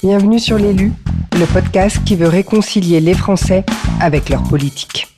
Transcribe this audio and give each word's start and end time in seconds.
Bienvenue 0.00 0.38
sur 0.38 0.58
l'élu, 0.58 0.92
le 1.32 1.52
podcast 1.52 2.04
qui 2.04 2.14
veut 2.14 2.28
réconcilier 2.28 3.00
les 3.00 3.14
Français 3.14 3.64
avec 4.00 4.28
leur 4.28 4.44
politique. 4.44 5.08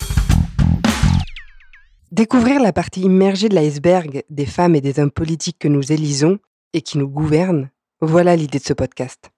Découvrir 2.11 2.63
la 2.63 2.73
partie 2.73 3.03
immergée 3.03 3.51
de 3.51 3.55
l'iceberg 3.55 4.25
des 4.31 4.47
femmes 4.47 4.75
et 4.75 4.81
des 4.81 4.99
hommes 4.99 5.11
politiques 5.11 5.59
que 5.59 5.69
nous 5.69 5.93
élisons 5.93 6.39
et 6.73 6.81
qui 6.81 6.97
nous 6.97 7.09
gouvernent, 7.09 7.69
voilà 8.01 8.37
l'idée 8.37 8.59
de 8.59 8.65
ce 8.65 8.73
podcast. 8.73 9.31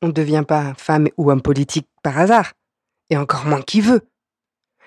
On 0.00 0.06
ne 0.06 0.12
devient 0.12 0.44
pas 0.48 0.72
femme 0.78 1.08
ou 1.18 1.30
homme 1.30 1.42
politique 1.42 1.86
par 2.02 2.18
hasard, 2.18 2.54
et 3.10 3.18
encore 3.18 3.44
moins 3.44 3.60
qui 3.60 3.82
veut. 3.82 4.08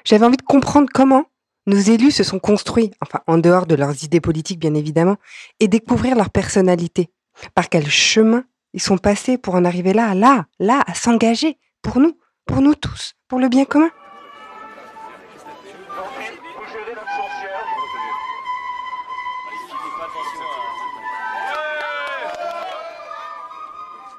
J'avais 0.03 0.25
envie 0.25 0.37
de 0.37 0.41
comprendre 0.41 0.89
comment 0.91 1.25
nos 1.67 1.77
élus 1.77 2.09
se 2.09 2.23
sont 2.23 2.39
construits, 2.39 2.89
enfin 3.01 3.19
en 3.27 3.37
dehors 3.37 3.67
de 3.67 3.75
leurs 3.75 4.03
idées 4.03 4.19
politiques 4.19 4.59
bien 4.59 4.73
évidemment, 4.73 5.17
et 5.59 5.67
découvrir 5.67 6.15
leur 6.15 6.31
personnalité. 6.31 7.11
Par 7.53 7.69
quel 7.69 7.87
chemin 7.87 8.43
ils 8.73 8.81
sont 8.81 8.97
passés 8.97 9.37
pour 9.37 9.55
en 9.55 9.65
arriver 9.65 9.93
là, 9.93 10.13
là, 10.13 10.45
là, 10.59 10.83
à 10.87 10.93
s'engager, 10.93 11.57
pour 11.81 11.99
nous, 11.99 12.17
pour 12.45 12.61
nous 12.61 12.75
tous, 12.75 13.13
pour 13.27 13.39
le 13.39 13.49
bien 13.49 13.65
commun. 13.65 13.89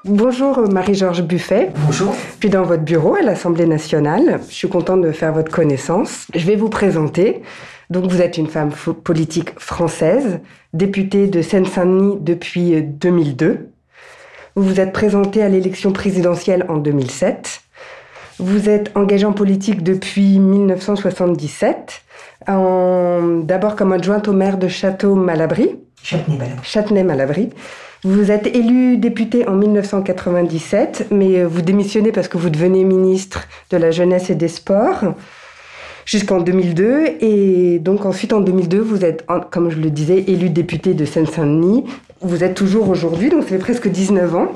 Bonjour 0.05 0.69
Marie-Georges 0.69 1.23
Buffet. 1.23 1.71
Bonjour. 1.85 2.13
Je 2.13 2.39
suis 2.39 2.49
dans 2.49 2.63
votre 2.63 2.83
bureau 2.83 3.15
à 3.15 3.21
l'Assemblée 3.21 3.65
nationale. 3.65 4.41
Je 4.49 4.53
suis 4.53 4.67
contente 4.67 5.01
de 5.01 5.13
faire 5.13 5.31
votre 5.31 5.49
connaissance. 5.49 6.27
Je 6.35 6.45
vais 6.45 6.57
vous 6.57 6.67
présenter. 6.67 7.41
Donc 7.89 8.11
vous 8.11 8.21
êtes 8.21 8.37
une 8.37 8.47
femme 8.47 8.71
politique 8.71 9.57
française, 9.57 10.41
députée 10.73 11.27
de 11.27 11.41
Seine-Saint-Denis 11.41 12.17
depuis 12.19 12.81
2002. 12.81 13.72
Vous 14.55 14.63
vous 14.63 14.79
êtes 14.79 14.93
présentée 14.93 15.41
à 15.41 15.49
l'élection 15.49 15.91
présidentielle 15.91 16.65
en 16.69 16.77
2007. 16.77 17.61
Vous 18.37 18.69
êtes 18.69 18.91
engagée 18.95 19.25
en 19.25 19.33
politique 19.33 19.81
depuis 19.81 20.37
1977, 20.37 22.03
d'abord 22.47 23.75
comme 23.75 23.93
adjointe 23.93 24.27
au 24.27 24.33
maire 24.33 24.57
de 24.57 24.67
Château-Malabry. 24.67 25.75
Châtenay-Malabry. 26.03 26.59
Châtenay-Malabry. 26.63 27.49
Vous 28.03 28.31
êtes 28.31 28.47
élu 28.47 28.97
député 28.97 29.47
en 29.47 29.53
1997, 29.53 31.07
mais 31.11 31.39
euh, 31.39 31.47
vous 31.47 31.61
démissionnez 31.61 32.11
parce 32.11 32.27
que 32.27 32.37
vous 32.37 32.49
devenez 32.49 32.83
ministre 32.83 33.47
de 33.69 33.77
la 33.77 33.91
Jeunesse 33.91 34.29
et 34.29 34.35
des 34.35 34.49
Sports 34.49 35.15
jusqu'en 36.05 36.41
2002. 36.41 37.05
Et 37.21 37.79
donc 37.79 38.05
ensuite, 38.05 38.33
en 38.33 38.41
2002, 38.41 38.81
vous 38.81 39.05
êtes, 39.05 39.25
comme 39.51 39.69
je 39.69 39.77
le 39.77 39.89
disais, 39.89 40.25
élu 40.27 40.49
député 40.49 40.93
de 40.93 41.05
Seine-Saint-Denis. 41.05 41.85
Vous 42.23 42.43
êtes 42.43 42.55
toujours 42.55 42.89
aujourd'hui, 42.89 43.29
donc 43.29 43.43
ça 43.43 43.49
fait 43.49 43.57
presque 43.57 43.89
19 43.89 44.35
ans. 44.35 44.51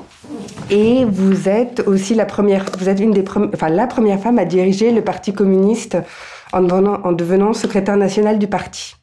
Et 0.70 1.06
vous 1.06 1.48
êtes 1.50 1.84
aussi 1.86 2.16
la 2.16 2.26
première, 2.26 2.66
vous 2.80 2.90
êtes 2.90 3.00
une 3.00 3.12
des 3.12 3.23
enfin, 3.54 3.70
la 3.70 3.88
première 3.88 4.20
femme 4.20 4.40
à 4.40 4.46
diriger 4.46 4.92
le 4.92 5.02
Parti 5.02 5.34
communiste 5.34 5.98
en 6.54 6.62
devenant, 6.62 7.00
en 7.04 7.12
devenant 7.12 7.54
secrétaire 7.54 7.98
national 7.98 8.40
du 8.40 8.48
parti. 8.48 8.95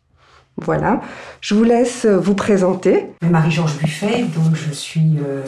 Voilà. 0.57 1.01
Je 1.41 1.55
vous 1.55 1.65
laisse 1.65 2.07
vous 2.07 2.35
présenter. 2.35 3.07
Marie-Georges 3.23 3.77
Buffet, 3.79 4.23
donc 4.23 4.55
je 4.55 4.73
suis 4.73 5.17
euh, 5.27 5.43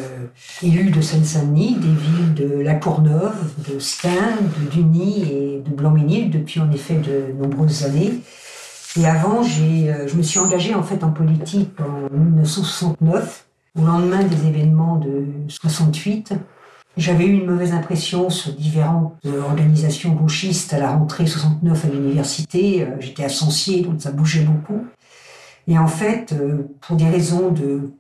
élue 0.63 0.91
de 0.91 1.01
Seine-Saint-Denis, 1.01 1.77
des 1.77 1.87
villes 1.87 2.35
de 2.35 2.61
La 2.61 2.75
Courneuve, 2.75 3.37
de 3.71 3.79
Stein, 3.79 4.37
de 4.61 4.71
Duny 4.71 5.23
et 5.23 5.63
de 5.65 5.75
Blanc-Ménil 5.75 6.31
depuis 6.31 6.61
en 6.61 6.71
effet 6.73 6.95
de 6.95 7.33
nombreuses 7.41 7.85
années. 7.85 8.15
Et 8.99 9.07
avant, 9.07 9.43
euh, 9.43 10.07
je 10.07 10.17
me 10.17 10.23
suis 10.23 10.39
engagée 10.39 10.75
en 10.75 10.83
fait 10.83 11.05
en 11.05 11.11
politique 11.11 11.73
en 11.81 12.15
1969, 12.15 13.47
au 13.79 13.85
lendemain 13.85 14.23
des 14.23 14.47
événements 14.47 14.97
de 14.97 15.27
68. 15.49 16.35
J'avais 16.97 17.27
eu 17.27 17.33
une 17.33 17.47
mauvaise 17.47 17.73
impression 17.73 18.31
sur 18.31 18.55
différentes 18.55 19.15
euh, 19.27 19.43
organisations 19.43 20.13
gauchistes 20.13 20.73
à 20.73 20.79
la 20.79 20.91
rentrée 20.91 21.27
69 21.27 21.85
à 21.85 21.89
l'université. 21.89 22.87
J'étais 23.01 23.25
à 23.25 23.29
Sancier, 23.29 23.83
donc 23.83 24.01
ça 24.01 24.13
bougeait 24.13 24.45
beaucoup. 24.45 24.87
Et 25.69 25.79
en 25.79 25.89
fait, 25.89 26.33
euh, 26.33 26.69
pour 26.81 26.97
des 26.97 27.09
raisons 27.09 27.51
de 27.51 27.91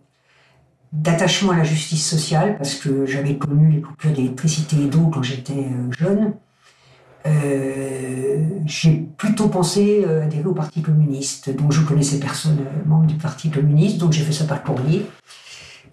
d'attachement 0.92 1.52
à 1.52 1.56
la 1.58 1.64
justice 1.64 2.08
sociale, 2.08 2.56
parce 2.56 2.76
que 2.76 3.04
j'avais 3.04 3.36
connu 3.36 3.70
les 3.70 3.80
coupures 3.82 4.12
d'électricité 4.12 4.76
et 4.76 4.86
d'eau 4.86 5.10
quand 5.12 5.22
j'étais 5.22 5.52
euh, 5.52 5.92
jeune, 5.98 6.34
euh, 7.26 8.44
j'ai 8.66 9.06
plutôt 9.16 9.48
pensé 9.48 10.04
adhérer 10.04 10.44
au 10.44 10.54
Parti 10.54 10.82
communiste. 10.82 11.54
Donc 11.54 11.72
je 11.72 11.80
connaissais 11.82 12.18
personne 12.18 12.58
membre 12.86 13.06
du 13.06 13.16
Parti 13.16 13.50
communiste, 13.50 13.98
donc 13.98 14.12
j'ai 14.12 14.22
fait 14.22 14.32
ça 14.32 14.44
par 14.44 14.62
courrier. 14.62 15.06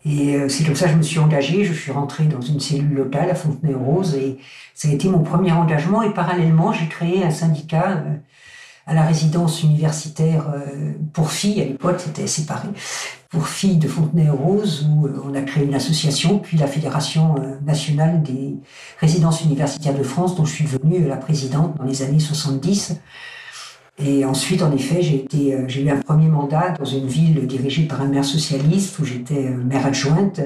Et 0.05 0.38
c'est 0.49 0.66
comme 0.66 0.75
ça 0.75 0.88
que 0.88 0.91
je 0.91 0.97
me 0.97 1.01
suis 1.01 1.19
engagée. 1.19 1.63
Je 1.63 1.72
suis 1.72 1.91
rentrée 1.91 2.25
dans 2.25 2.41
une 2.41 2.59
cellule 2.59 2.93
locale 2.93 3.29
à 3.29 3.35
Fontenay-Rose 3.35 4.16
et 4.16 4.38
ça 4.73 4.89
a 4.89 4.91
été 4.91 5.07
mon 5.07 5.23
premier 5.23 5.53
engagement. 5.53 6.01
Et 6.01 6.13
parallèlement, 6.13 6.73
j'ai 6.73 6.88
créé 6.88 7.23
un 7.23 7.31
syndicat 7.31 8.03
à 8.85 8.93
la 8.93 9.03
résidence 9.03 9.63
universitaire 9.63 10.49
euh, 10.53 10.93
pour 11.13 11.31
filles, 11.31 11.61
à 11.61 11.66
l'époque 11.66 11.99
c'était 11.99 12.27
séparé, 12.27 12.67
pour 13.33 13.47
filles 13.49 13.77
de 13.77 13.89
Fontenay-aux-Roses, 13.89 14.88
où 14.89 15.07
euh, 15.07 15.21
on 15.25 15.35
a 15.35 15.41
créé 15.41 15.66
une 15.66 15.75
association, 15.75 16.39
puis 16.39 16.57
la 16.57 16.67
Fédération 16.67 17.35
euh, 17.39 17.59
nationale 17.66 18.23
des 18.23 18.55
résidences 18.99 19.44
universitaires 19.44 19.97
de 19.97 20.03
France, 20.03 20.35
dont 20.35 20.45
je 20.45 20.53
suis 20.53 20.63
devenue 20.63 21.05
la 21.05 21.17
présidente 21.17 21.75
dans 21.77 21.83
les 21.83 22.01
années 22.01 22.19
70. 22.19 23.01
Et 23.97 24.23
ensuite, 24.23 24.61
en 24.61 24.72
effet, 24.72 25.01
j'ai 25.01 25.27
j'ai 25.67 25.83
eu 25.83 25.89
un 25.89 25.97
premier 25.97 26.27
mandat 26.27 26.72
dans 26.72 26.85
une 26.85 27.07
ville 27.07 27.45
dirigée 27.45 27.83
par 27.83 28.01
un 28.01 28.07
maire 28.07 28.25
socialiste 28.25 28.97
où 28.99 29.05
j'étais 29.05 29.49
maire 29.51 29.85
adjointe 29.85 30.41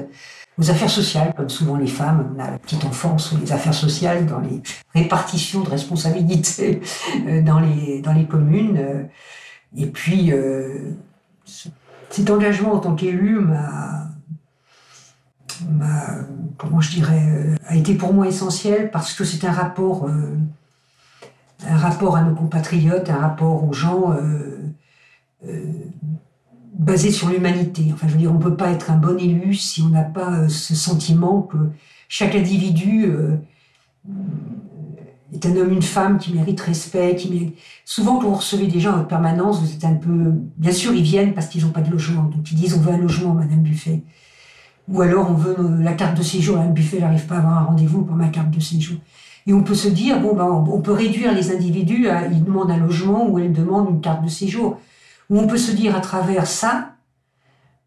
aux 0.58 0.70
affaires 0.70 0.90
sociales, 0.90 1.32
comme 1.36 1.48
souvent 1.48 1.76
les 1.76 1.86
femmes, 1.86 2.34
on 2.34 2.42
a 2.42 2.50
la 2.50 2.58
petite 2.58 2.84
enfance 2.84 3.32
ou 3.32 3.38
les 3.38 3.52
affaires 3.52 3.74
sociales 3.74 4.26
dans 4.26 4.40
les 4.40 4.60
répartitions 4.94 5.62
de 5.62 5.70
responsabilités 5.70 6.80
euh, 7.28 7.42
dans 7.42 7.60
les, 7.60 8.00
dans 8.00 8.12
les 8.12 8.26
communes. 8.26 8.76
Euh, 8.76 9.04
et 9.76 9.86
puis, 9.86 10.32
euh, 10.32 10.90
cet 12.10 12.30
engagement 12.30 12.74
en 12.74 12.78
tant 12.78 12.94
qu'élu 12.94 13.38
m'a, 13.40 14.08
comment 16.56 16.80
je 16.80 16.90
dirais, 16.90 17.54
a 17.66 17.76
été 17.76 17.94
pour 17.94 18.12
moi 18.14 18.26
essentiel 18.26 18.90
parce 18.90 19.12
que 19.12 19.24
c'est 19.24 19.46
un 19.46 19.52
rapport, 19.52 20.08
un 21.66 21.76
rapport 21.76 22.16
à 22.16 22.22
nos 22.22 22.34
compatriotes, 22.34 23.10
un 23.10 23.18
rapport 23.18 23.64
aux 23.64 23.72
gens 23.72 24.16
basé 26.78 27.10
sur 27.10 27.28
l'humanité. 27.28 27.90
Enfin, 27.92 28.06
je 28.08 28.12
veux 28.12 28.18
dire, 28.18 28.30
on 28.30 28.38
ne 28.38 28.42
peut 28.42 28.56
pas 28.56 28.70
être 28.70 28.90
un 28.90 28.96
bon 28.96 29.18
élu 29.18 29.54
si 29.54 29.82
on 29.82 29.88
n'a 29.88 30.04
pas 30.04 30.32
euh, 30.32 30.48
ce 30.48 30.74
sentiment 30.74 31.42
que 31.42 31.58
chaque 32.08 32.34
individu 32.34 33.06
euh, 33.06 33.36
est 35.32 35.46
un 35.46 35.56
homme, 35.56 35.72
une 35.72 35.82
femme 35.82 36.18
qui 36.18 36.32
mérite 36.32 36.60
respect. 36.60 37.16
Qui 37.16 37.54
Souvent, 37.84 38.18
quand 38.18 38.28
vous 38.28 38.36
recevez 38.36 38.66
des 38.66 38.80
gens 38.80 38.96
en 38.96 39.04
permanence, 39.04 39.60
vous 39.60 39.72
êtes 39.72 39.84
un 39.84 39.94
peu... 39.94 40.32
Bien 40.56 40.72
sûr, 40.72 40.94
ils 40.94 41.02
viennent 41.02 41.34
parce 41.34 41.48
qu'ils 41.48 41.64
n'ont 41.64 41.72
pas 41.72 41.80
de 41.80 41.90
logement. 41.90 42.24
Donc, 42.24 42.50
ils 42.50 42.56
disent, 42.56 42.74
on 42.74 42.80
veut 42.80 42.92
un 42.92 42.98
logement, 42.98 43.34
Madame 43.34 43.60
Buffet. 43.60 44.02
Ou 44.88 45.02
alors, 45.02 45.30
on 45.30 45.34
veut 45.34 45.56
euh, 45.58 45.82
la 45.82 45.92
carte 45.92 46.16
de 46.16 46.22
séjour. 46.22 46.56
Madame 46.56 46.72
Buffet 46.72 47.00
n'arrive 47.00 47.26
pas 47.26 47.36
à 47.36 47.38
avoir 47.38 47.58
un 47.58 47.64
rendez-vous 47.64 48.02
pour 48.02 48.16
ma 48.16 48.28
carte 48.28 48.50
de 48.50 48.60
séjour. 48.60 48.98
Et 49.46 49.52
on 49.52 49.62
peut 49.62 49.74
se 49.74 49.88
dire, 49.88 50.20
bon, 50.20 50.34
ben, 50.34 50.44
on 50.44 50.80
peut 50.80 50.92
réduire 50.92 51.34
les 51.34 51.50
individus 51.50 52.08
à, 52.08 52.26
ils 52.26 52.44
demandent 52.44 52.70
un 52.70 52.78
logement 52.78 53.28
ou 53.28 53.38
elles 53.38 53.52
demandent 53.52 53.90
une 53.90 54.00
carte 54.00 54.22
de 54.22 54.28
séjour 54.28 54.78
où 55.30 55.38
on 55.38 55.46
peut 55.46 55.58
se 55.58 55.72
dire 55.72 55.96
à 55.96 56.00
travers 56.00 56.46
ça, 56.46 56.92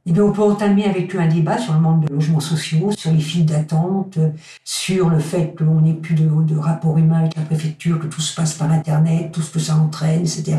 eh 0.06 0.12
bien, 0.14 0.24
on 0.24 0.32
peut 0.32 0.42
entamer 0.42 0.86
avec 0.86 1.16
eux 1.16 1.20
un 1.20 1.28
débat 1.28 1.58
sur 1.58 1.74
le 1.74 1.80
manque 1.80 2.06
de 2.06 2.14
logements 2.14 2.40
sociaux, 2.40 2.92
sur 2.98 3.12
les 3.12 3.20
files 3.20 3.46
d'attente, 3.46 4.18
sur 4.64 5.10
le 5.10 5.20
fait 5.20 5.54
que 5.56 5.64
l'on 5.64 5.82
n'ait 5.82 5.94
plus 5.94 6.16
de, 6.16 6.24
de, 6.24 6.58
rapport 6.58 6.98
humain 6.98 7.20
avec 7.20 7.36
la 7.36 7.44
préfecture, 7.44 8.00
que 8.00 8.08
tout 8.08 8.22
se 8.22 8.36
passe 8.36 8.56
par 8.56 8.72
Internet, 8.72 9.32
tout 9.32 9.42
ce 9.42 9.52
que 9.52 9.60
ça 9.60 9.76
entraîne, 9.76 10.22
etc. 10.22 10.58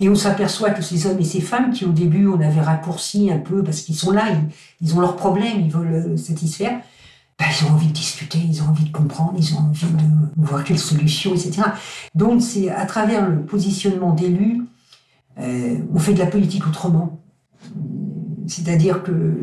Et 0.00 0.08
on 0.08 0.14
s'aperçoit 0.14 0.70
que 0.70 0.82
ces 0.82 1.06
hommes 1.06 1.18
et 1.20 1.24
ces 1.24 1.40
femmes 1.40 1.72
qui, 1.72 1.84
au 1.84 1.92
début, 1.92 2.26
on 2.26 2.40
avait 2.40 2.60
raccourci 2.60 3.30
un 3.30 3.38
peu 3.38 3.62
parce 3.62 3.80
qu'ils 3.80 3.96
sont 3.96 4.10
là, 4.10 4.24
ils, 4.80 4.94
ont 4.94 5.00
leurs 5.00 5.16
problèmes, 5.16 5.60
ils 5.60 5.70
veulent 5.70 6.18
satisfaire, 6.18 6.80
ben, 7.38 7.46
ils 7.48 7.66
ont 7.66 7.70
envie 7.70 7.86
de 7.86 7.92
discuter, 7.92 8.38
ils 8.38 8.62
ont 8.62 8.66
envie 8.66 8.84
de 8.84 8.92
comprendre, 8.92 9.34
ils 9.38 9.54
ont 9.54 9.60
envie 9.60 9.86
de 9.86 10.46
voir 10.46 10.62
quelles 10.64 10.78
solutions, 10.78 11.32
etc. 11.34 11.62
Donc, 12.14 12.42
c'est 12.42 12.68
à 12.68 12.84
travers 12.84 13.28
le 13.28 13.40
positionnement 13.42 14.12
d'élus 14.12 14.62
euh, 15.38 15.78
on 15.92 15.98
fait 15.98 16.14
de 16.14 16.18
la 16.18 16.26
politique 16.26 16.66
autrement. 16.66 17.21
C'est-à-dire 18.46 19.02
que 19.02 19.34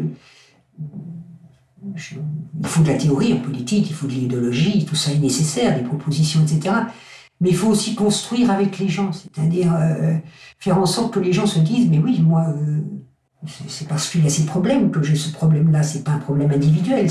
il 1.95 2.67
faut 2.67 2.83
de 2.83 2.87
la 2.87 2.95
théorie 2.95 3.33
en 3.33 3.39
politique, 3.39 3.89
il 3.89 3.95
faut 3.95 4.07
de 4.07 4.11
l'idéologie, 4.11 4.85
tout 4.85 4.95
ça 4.95 5.11
est 5.11 5.17
nécessaire, 5.17 5.77
des 5.77 5.83
propositions, 5.83 6.41
etc. 6.41 6.75
Mais 7.41 7.49
il 7.49 7.55
faut 7.55 7.69
aussi 7.69 7.95
construire 7.95 8.51
avec 8.51 8.79
les 8.79 8.89
gens, 8.89 9.11
c'est-à-dire 9.13 9.73
euh, 9.73 10.15
faire 10.59 10.77
en 10.77 10.85
sorte 10.85 11.13
que 11.13 11.19
les 11.19 11.31
gens 11.31 11.45
se 11.45 11.59
disent, 11.59 11.89
mais 11.89 11.99
oui, 11.99 12.19
moi, 12.21 12.47
euh, 12.49 12.81
c'est 13.67 13.87
parce 13.87 14.09
qu'il 14.09 14.23
y 14.23 14.27
a 14.27 14.29
ces 14.29 14.45
problèmes 14.45 14.91
que 14.91 15.01
j'ai 15.01 15.15
ce 15.15 15.31
problème-là. 15.31 15.81
C'est 15.81 16.03
pas 16.03 16.11
un 16.11 16.19
problème 16.19 16.51
individuel. 16.51 17.07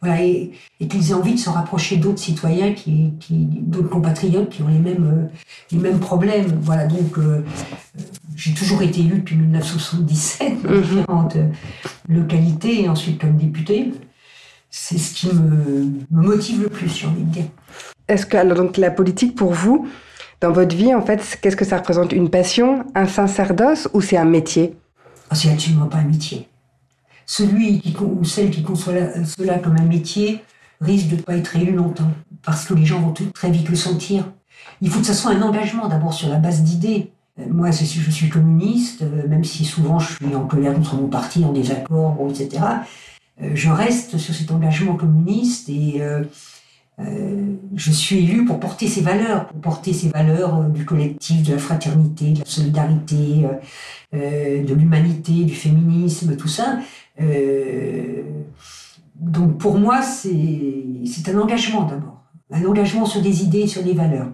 Voilà 0.00 0.22
et, 0.22 0.52
qu'ils 0.88 1.10
aient 1.10 1.14
envie 1.14 1.34
de 1.34 1.38
se 1.38 1.48
rapprocher 1.48 1.96
d'autres 1.96 2.18
citoyens 2.18 2.72
qui, 2.72 3.12
d'autres 3.30 3.88
compatriotes 3.88 4.48
qui 4.48 4.62
ont 4.62 4.68
les 4.68 4.80
mêmes 4.80 5.06
euh, 5.06 5.38
les 5.70 5.78
mêmes 5.78 6.00
problèmes. 6.00 6.58
Voilà 6.60 6.86
donc 6.86 7.18
j'ai 8.36 8.54
toujours 8.54 8.82
été 8.82 9.00
élu 9.00 9.18
depuis 9.18 9.36
1977 9.36 10.62
dans 10.62 10.70
mhm. 10.70 10.82
différentes 10.82 11.36
localités 12.08 12.82
et 12.82 12.88
ensuite 12.88 13.20
comme 13.20 13.36
député. 13.36 13.92
c'est 14.70 14.98
ce 14.98 15.14
qui 15.14 15.28
me, 15.28 16.00
motive 16.10 16.62
le 16.62 16.68
plus, 16.68 16.88
j'ai 16.88 17.06
envie 17.06 17.22
de 17.22 17.30
dire. 17.30 17.44
Est-ce 18.08 18.26
que 18.26 18.36
alors 18.36 18.56
donc 18.56 18.76
la 18.76 18.90
politique 18.90 19.34
pour 19.34 19.52
vous, 19.52 19.88
dans 20.40 20.52
votre 20.52 20.76
vie, 20.76 20.94
en 20.94 21.00
fait, 21.00 21.38
qu'est-ce 21.40 21.56
que 21.56 21.64
ça 21.64 21.78
représente? 21.78 22.12
Une 22.12 22.28
passion, 22.28 22.84
un 22.94 23.06
sacerdoce 23.06 23.88
ou 23.94 24.00
c'est 24.00 24.16
un 24.16 24.26
métier? 24.26 24.76
Ah, 25.30 25.34
C'est 25.34 25.50
absolument 25.50 25.86
pas 25.86 25.98
un 25.98 26.04
métier. 26.04 26.48
Celui 27.24 27.80
qui, 27.80 27.96
ou 27.98 28.24
celle 28.24 28.50
qui 28.50 28.62
conçoit 28.62 28.92
cela 29.24 29.58
comme 29.58 29.76
un 29.76 29.86
métier 29.86 30.44
risque 30.80 31.08
de 31.08 31.16
ne 31.16 31.22
pas 31.22 31.36
être 31.36 31.56
élu 31.56 31.72
longtemps, 31.72 32.10
parce 32.42 32.66
que 32.66 32.74
les 32.74 32.84
gens 32.84 33.00
vont 33.00 33.14
très 33.32 33.50
vite 33.50 33.70
le 33.70 33.76
sentir. 33.76 34.30
Il 34.82 34.90
faut 34.90 35.00
que 35.00 35.06
ça 35.06 35.14
soit 35.14 35.30
un 35.30 35.40
engagement 35.40 35.88
d'abord 35.88 36.12
sur 36.12 36.28
la 36.28 36.36
base 36.36 36.62
d'idées. 36.62 37.13
Euh, 37.38 37.44
moi, 37.50 37.70
je 37.70 37.84
suis 37.84 38.28
communiste, 38.28 39.02
euh, 39.02 39.28
même 39.28 39.44
si 39.44 39.64
souvent 39.64 39.98
je 39.98 40.14
suis 40.14 40.34
en 40.34 40.46
colère 40.46 40.74
contre 40.74 40.96
mon 40.96 41.08
parti, 41.08 41.44
en 41.44 41.52
désaccord, 41.52 42.16
etc. 42.30 42.62
Euh, 43.42 43.50
je 43.54 43.70
reste 43.70 44.18
sur 44.18 44.34
cet 44.34 44.50
engagement 44.52 44.94
communiste 44.94 45.68
et 45.68 46.00
je 47.74 47.90
suis 47.90 48.18
élu 48.18 48.44
pour 48.44 48.60
porter 48.60 48.86
ces 48.86 49.00
valeurs, 49.00 49.48
pour 49.48 49.60
porter 49.60 49.92
ces 49.92 50.10
valeurs 50.10 50.68
du 50.68 50.84
collectif, 50.84 51.42
de 51.42 51.52
la 51.52 51.58
fraternité, 51.58 52.32
de 52.32 52.38
la 52.38 52.44
solidarité, 52.44 53.46
de 54.12 54.74
l'humanité, 54.74 55.42
du 55.42 55.54
féminisme, 55.54 56.36
tout 56.36 56.46
ça. 56.46 56.78
donc 59.16 59.58
pour 59.58 59.76
moi, 59.76 60.02
c'est 60.02 61.28
un 61.28 61.38
engagement 61.40 61.82
d'abord, 61.82 62.22
un 62.52 62.64
engagement 62.64 63.06
sur 63.06 63.20
des 63.22 63.42
idées, 63.42 63.66
sur 63.66 63.82
des 63.82 63.94
valeurs 63.94 64.28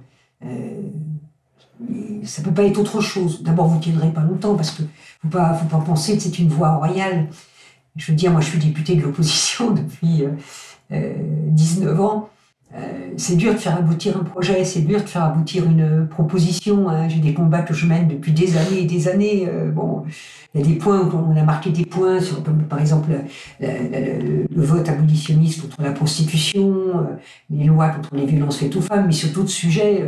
ça 2.25 2.43
peut 2.43 2.53
pas 2.53 2.65
être 2.65 2.79
autre 2.79 3.01
chose. 3.01 3.43
D'abord, 3.43 3.69
vous 3.69 3.79
tiendrez 3.79 4.11
pas 4.11 4.23
longtemps 4.23 4.55
parce 4.55 4.71
que 4.71 4.83
faut 5.23 5.29
pas, 5.29 5.55
faut 5.55 5.67
pas 5.67 5.83
penser 5.83 6.17
que 6.17 6.23
c'est 6.23 6.39
une 6.39 6.49
voie 6.49 6.77
royale. 6.77 7.29
Je 7.97 8.11
veux 8.11 8.17
dire, 8.17 8.31
moi, 8.31 8.41
je 8.41 8.49
suis 8.51 8.59
député 8.59 8.97
de 8.97 9.03
l'opposition 9.03 9.71
depuis 9.73 10.25
19 10.91 11.89
euh, 11.89 11.93
euh, 11.93 11.99
ans. 11.99 12.29
Euh, 12.73 13.11
c'est 13.17 13.35
dur 13.35 13.53
de 13.53 13.59
faire 13.59 13.77
aboutir 13.77 14.17
un 14.17 14.23
projet, 14.23 14.65
c'est 14.65 14.83
dur 14.83 15.03
de 15.03 15.09
faire 15.09 15.25
aboutir 15.25 15.65
une 15.65 16.07
proposition. 16.09 16.89
Hein. 16.89 17.09
J'ai 17.09 17.19
des 17.19 17.35
combats 17.35 17.63
que 17.63 17.75
je 17.75 17.85
mène 17.85 18.07
depuis 18.07 18.31
des 18.31 18.57
années 18.57 18.83
et 18.83 18.85
des 18.85 19.09
années. 19.09 19.49
bon, 19.75 20.05
il 20.55 20.61
y 20.61 20.65
a 20.65 20.67
des 20.67 20.77
points 20.77 21.01
où 21.01 21.11
on 21.17 21.37
a 21.37 21.43
marqué 21.43 21.71
des 21.71 21.85
points 21.85 22.21
sur, 22.21 22.45
par 22.69 22.79
exemple, 22.79 23.11
le, 23.59 24.47
vote 24.55 24.89
abolitionniste 24.89 25.63
contre 25.63 25.83
la 25.83 25.91
prostitution, 25.91 27.09
les 27.51 27.65
lois 27.65 27.89
contre 27.89 28.15
les 28.15 28.27
violences 28.27 28.59
faites 28.59 28.77
aux 28.77 28.83
femmes, 28.83 29.07
mais 29.07 29.13
sur 29.13 29.31
d'autres 29.31 29.49
sujets 29.49 30.05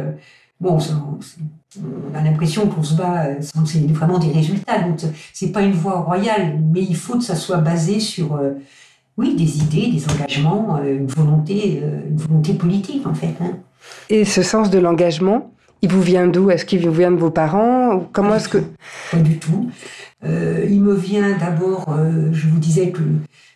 bon, 0.62 0.78
on 1.80 2.16
a 2.16 2.22
l'impression 2.22 2.66
qu'on 2.68 2.82
se 2.82 2.94
bat, 2.94 3.26
euh, 3.26 3.34
c'est 3.66 3.86
vraiment 3.92 4.18
des 4.18 4.30
résultats. 4.30 4.80
Donc, 4.80 5.00
c'est 5.32 5.52
pas 5.52 5.62
une 5.62 5.72
voie 5.72 6.00
royale, 6.00 6.58
mais 6.72 6.82
il 6.82 6.96
faut 6.96 7.18
que 7.18 7.24
ça 7.24 7.34
soit 7.34 7.58
basé 7.58 7.98
sur, 8.00 8.36
euh, 8.36 8.52
oui, 9.16 9.34
des 9.34 9.58
idées, 9.58 9.90
des 9.90 10.04
engagements, 10.08 10.78
euh, 10.78 10.96
une 10.98 11.06
volonté, 11.06 11.82
une 12.08 12.16
volonté 12.16 12.54
politique, 12.54 13.06
en 13.06 13.14
fait. 13.14 13.34
Hein. 13.40 13.58
Et 14.08 14.24
ce 14.24 14.42
sens 14.42 14.70
de 14.70 14.78
l'engagement, 14.78 15.52
il 15.82 15.90
vous 15.90 16.00
vient 16.00 16.28
d'où? 16.28 16.50
Est-ce 16.50 16.64
qu'il 16.64 16.86
vous 16.86 16.92
vient 16.92 17.10
de 17.10 17.16
vos 17.16 17.30
parents? 17.30 18.06
Comment 18.12 18.36
est-ce 18.36 18.48
que 18.48 18.62
Pas 19.10 19.18
du 19.18 19.38
tout. 19.38 19.68
il 20.24 20.80
me 20.80 20.94
vient 20.94 21.36
d'abord, 21.36 21.92
je 22.30 22.48
vous 22.48 22.60
disais 22.60 22.90
que 22.90 23.02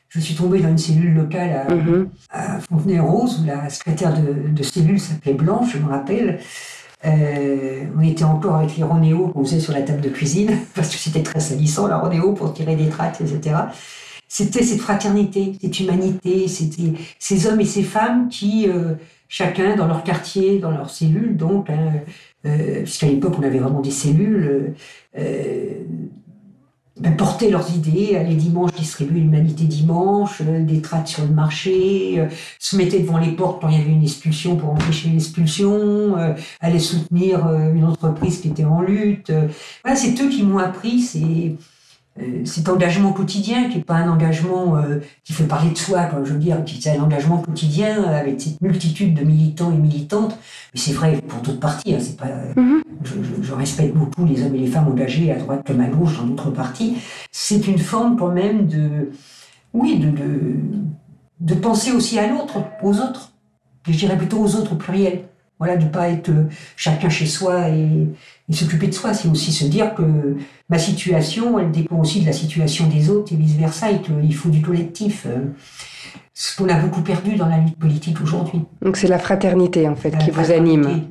je 0.08 0.18
suis 0.18 0.34
tombée 0.34 0.60
dans 0.60 0.70
une 0.70 0.78
cellule 0.78 1.14
locale 1.14 1.66
à, 1.68 1.72
mm-hmm. 1.72 2.60
Fontenay-Rose 2.68 3.40
où 3.40 3.46
la 3.46 3.70
secrétaire 3.70 4.12
de, 4.20 4.48
de 4.48 4.62
cellule 4.64 4.98
s'appelait 4.98 5.34
Blanche, 5.34 5.74
je 5.74 5.78
me 5.78 5.88
rappelle. 5.88 6.40
Euh, 7.06 7.84
on 7.96 8.02
était 8.02 8.24
encore 8.24 8.56
avec 8.56 8.76
les 8.76 8.82
ronéos 8.82 9.28
qu'on 9.28 9.44
faisait 9.44 9.60
sur 9.60 9.72
la 9.72 9.82
table 9.82 10.00
de 10.00 10.08
cuisine, 10.08 10.58
parce 10.74 10.90
que 10.90 10.96
c'était 10.96 11.22
très 11.22 11.40
salissant, 11.40 11.86
la 11.86 11.98
ronéo, 11.98 12.32
pour 12.32 12.52
tirer 12.52 12.76
des 12.76 12.88
tracts, 12.88 13.20
etc. 13.20 13.56
C'était 14.28 14.64
cette 14.64 14.80
fraternité, 14.80 15.52
cette 15.60 15.78
humanité, 15.78 16.48
c'était 16.48 16.92
ces 17.18 17.46
hommes 17.46 17.60
et 17.60 17.64
ces 17.64 17.84
femmes 17.84 18.28
qui, 18.28 18.68
euh, 18.68 18.94
chacun 19.28 19.76
dans 19.76 19.86
leur 19.86 20.02
quartier, 20.02 20.58
dans 20.58 20.72
leur 20.72 20.90
cellule, 20.90 21.36
donc, 21.36 21.70
hein, 21.70 21.92
euh, 22.44 22.82
puisqu'à 22.82 23.06
l'époque 23.06 23.34
on 23.38 23.42
avait 23.42 23.60
vraiment 23.60 23.80
des 23.80 23.92
cellules, 23.92 24.74
porter 27.16 27.50
leurs 27.50 27.70
idées, 27.74 28.16
aller 28.16 28.34
dimanche 28.34 28.72
distribuer 28.72 29.20
l'humanité 29.20 29.64
dimanche, 29.64 30.40
euh, 30.40 30.62
des 30.64 30.80
tracts 30.80 31.08
sur 31.08 31.24
le 31.24 31.30
marché, 31.30 32.14
euh, 32.18 32.26
se 32.58 32.76
mettaient 32.76 33.00
devant 33.00 33.18
les 33.18 33.32
portes 33.32 33.60
quand 33.60 33.68
il 33.68 33.78
y 33.78 33.80
avait 33.80 33.92
une 33.92 34.02
expulsion 34.02 34.56
pour 34.56 34.70
empêcher 34.70 35.10
l'expulsion, 35.10 36.16
euh, 36.16 36.34
aller 36.60 36.78
soutenir 36.78 37.46
une 37.74 37.84
entreprise 37.84 38.40
qui 38.40 38.48
était 38.48 38.64
en 38.64 38.80
lutte. 38.80 39.32
Voilà, 39.84 39.96
c'est 39.96 40.20
eux 40.20 40.28
qui 40.28 40.42
m'ont 40.42 40.58
appris 40.58 41.00
ces, 41.00 41.20
euh, 41.22 41.54
cet 42.44 42.68
engagement 42.68 43.12
quotidien 43.12 43.68
qui 43.68 43.78
n'est 43.78 43.84
pas 43.84 43.96
un 43.96 44.10
engagement 44.10 44.76
euh, 44.76 45.00
qui 45.22 45.32
fait 45.32 45.44
parler 45.44 45.70
de 45.70 45.76
soi, 45.76 46.04
quand 46.04 46.24
je 46.24 46.32
veux 46.32 46.38
dire, 46.38 46.58
c'est 46.80 46.96
un 46.96 47.02
engagement 47.02 47.38
quotidien 47.38 48.04
avec 48.04 48.40
cette 48.40 48.60
multitude 48.62 49.14
de 49.14 49.22
militants 49.22 49.70
et 49.70 49.76
militantes. 49.76 50.36
Mais 50.72 50.80
c'est 50.80 50.92
vrai 50.92 51.20
pour 51.28 51.40
d'autres 51.40 51.60
partis. 51.60 51.94
Hein, 51.94 51.98
c'est 52.00 52.16
pas, 52.16 52.28
mhm. 52.56 52.82
je, 53.42 53.52
respecte 53.52 53.94
beaucoup 53.94 54.24
les 54.24 54.42
hommes 54.42 54.54
et 54.54 54.60
les 54.60 54.66
femmes 54.66 54.88
engagés 54.88 55.30
à 55.30 55.36
droite 55.36 55.62
comme 55.66 55.80
à 55.80 55.88
gauche 55.88 56.16
dans 56.16 56.24
d'autres 56.24 56.50
partis. 56.50 56.96
C'est 57.30 57.66
une 57.66 57.78
forme 57.78 58.16
quand 58.16 58.32
même 58.32 58.66
de, 58.66 59.10
oui, 59.74 59.98
de, 59.98 60.10
de, 60.10 60.56
de 61.40 61.54
penser 61.54 61.92
aussi 61.92 62.18
à 62.18 62.28
l'autre, 62.28 62.62
aux 62.82 62.98
autres. 62.98 63.32
Je 63.86 63.96
dirais 63.96 64.16
plutôt 64.16 64.38
aux 64.38 64.56
autres 64.56 64.72
au 64.72 64.76
pluriel. 64.76 65.25
Voilà, 65.58 65.76
de 65.76 65.84
ne 65.84 65.88
pas 65.88 66.08
être 66.10 66.30
chacun 66.76 67.08
chez 67.08 67.26
soi 67.26 67.68
et, 67.70 68.08
s'occuper 68.52 68.88
de 68.88 68.92
soi. 68.92 69.14
C'est 69.14 69.28
aussi 69.28 69.52
se 69.52 69.64
dire 69.64 69.94
que 69.94 70.36
ma 70.68 70.78
situation, 70.78 71.58
elle 71.58 71.70
dépend 71.70 71.98
aussi 71.98 72.20
de 72.20 72.26
la 72.26 72.32
situation 72.32 72.86
des 72.88 73.10
autres 73.10 73.32
et 73.32 73.36
vice-versa, 73.36 73.90
et 73.90 74.00
qu'il 74.00 74.34
faut 74.34 74.50
du 74.50 74.60
collectif. 74.60 75.26
Euh, 75.26 75.38
ce 76.38 76.54
qu'on 76.54 76.68
a 76.68 76.74
beaucoup 76.74 77.00
perdu 77.00 77.36
dans 77.36 77.48
la 77.48 77.56
lutte 77.56 77.78
politique 77.78 78.20
aujourd'hui. 78.20 78.60
Donc 78.82 78.98
c'est 78.98 79.08
la 79.08 79.18
fraternité, 79.18 79.88
en 79.88 79.96
fait, 79.96 80.16
qui 80.18 80.30
vous 80.30 80.52
anime, 80.52 81.04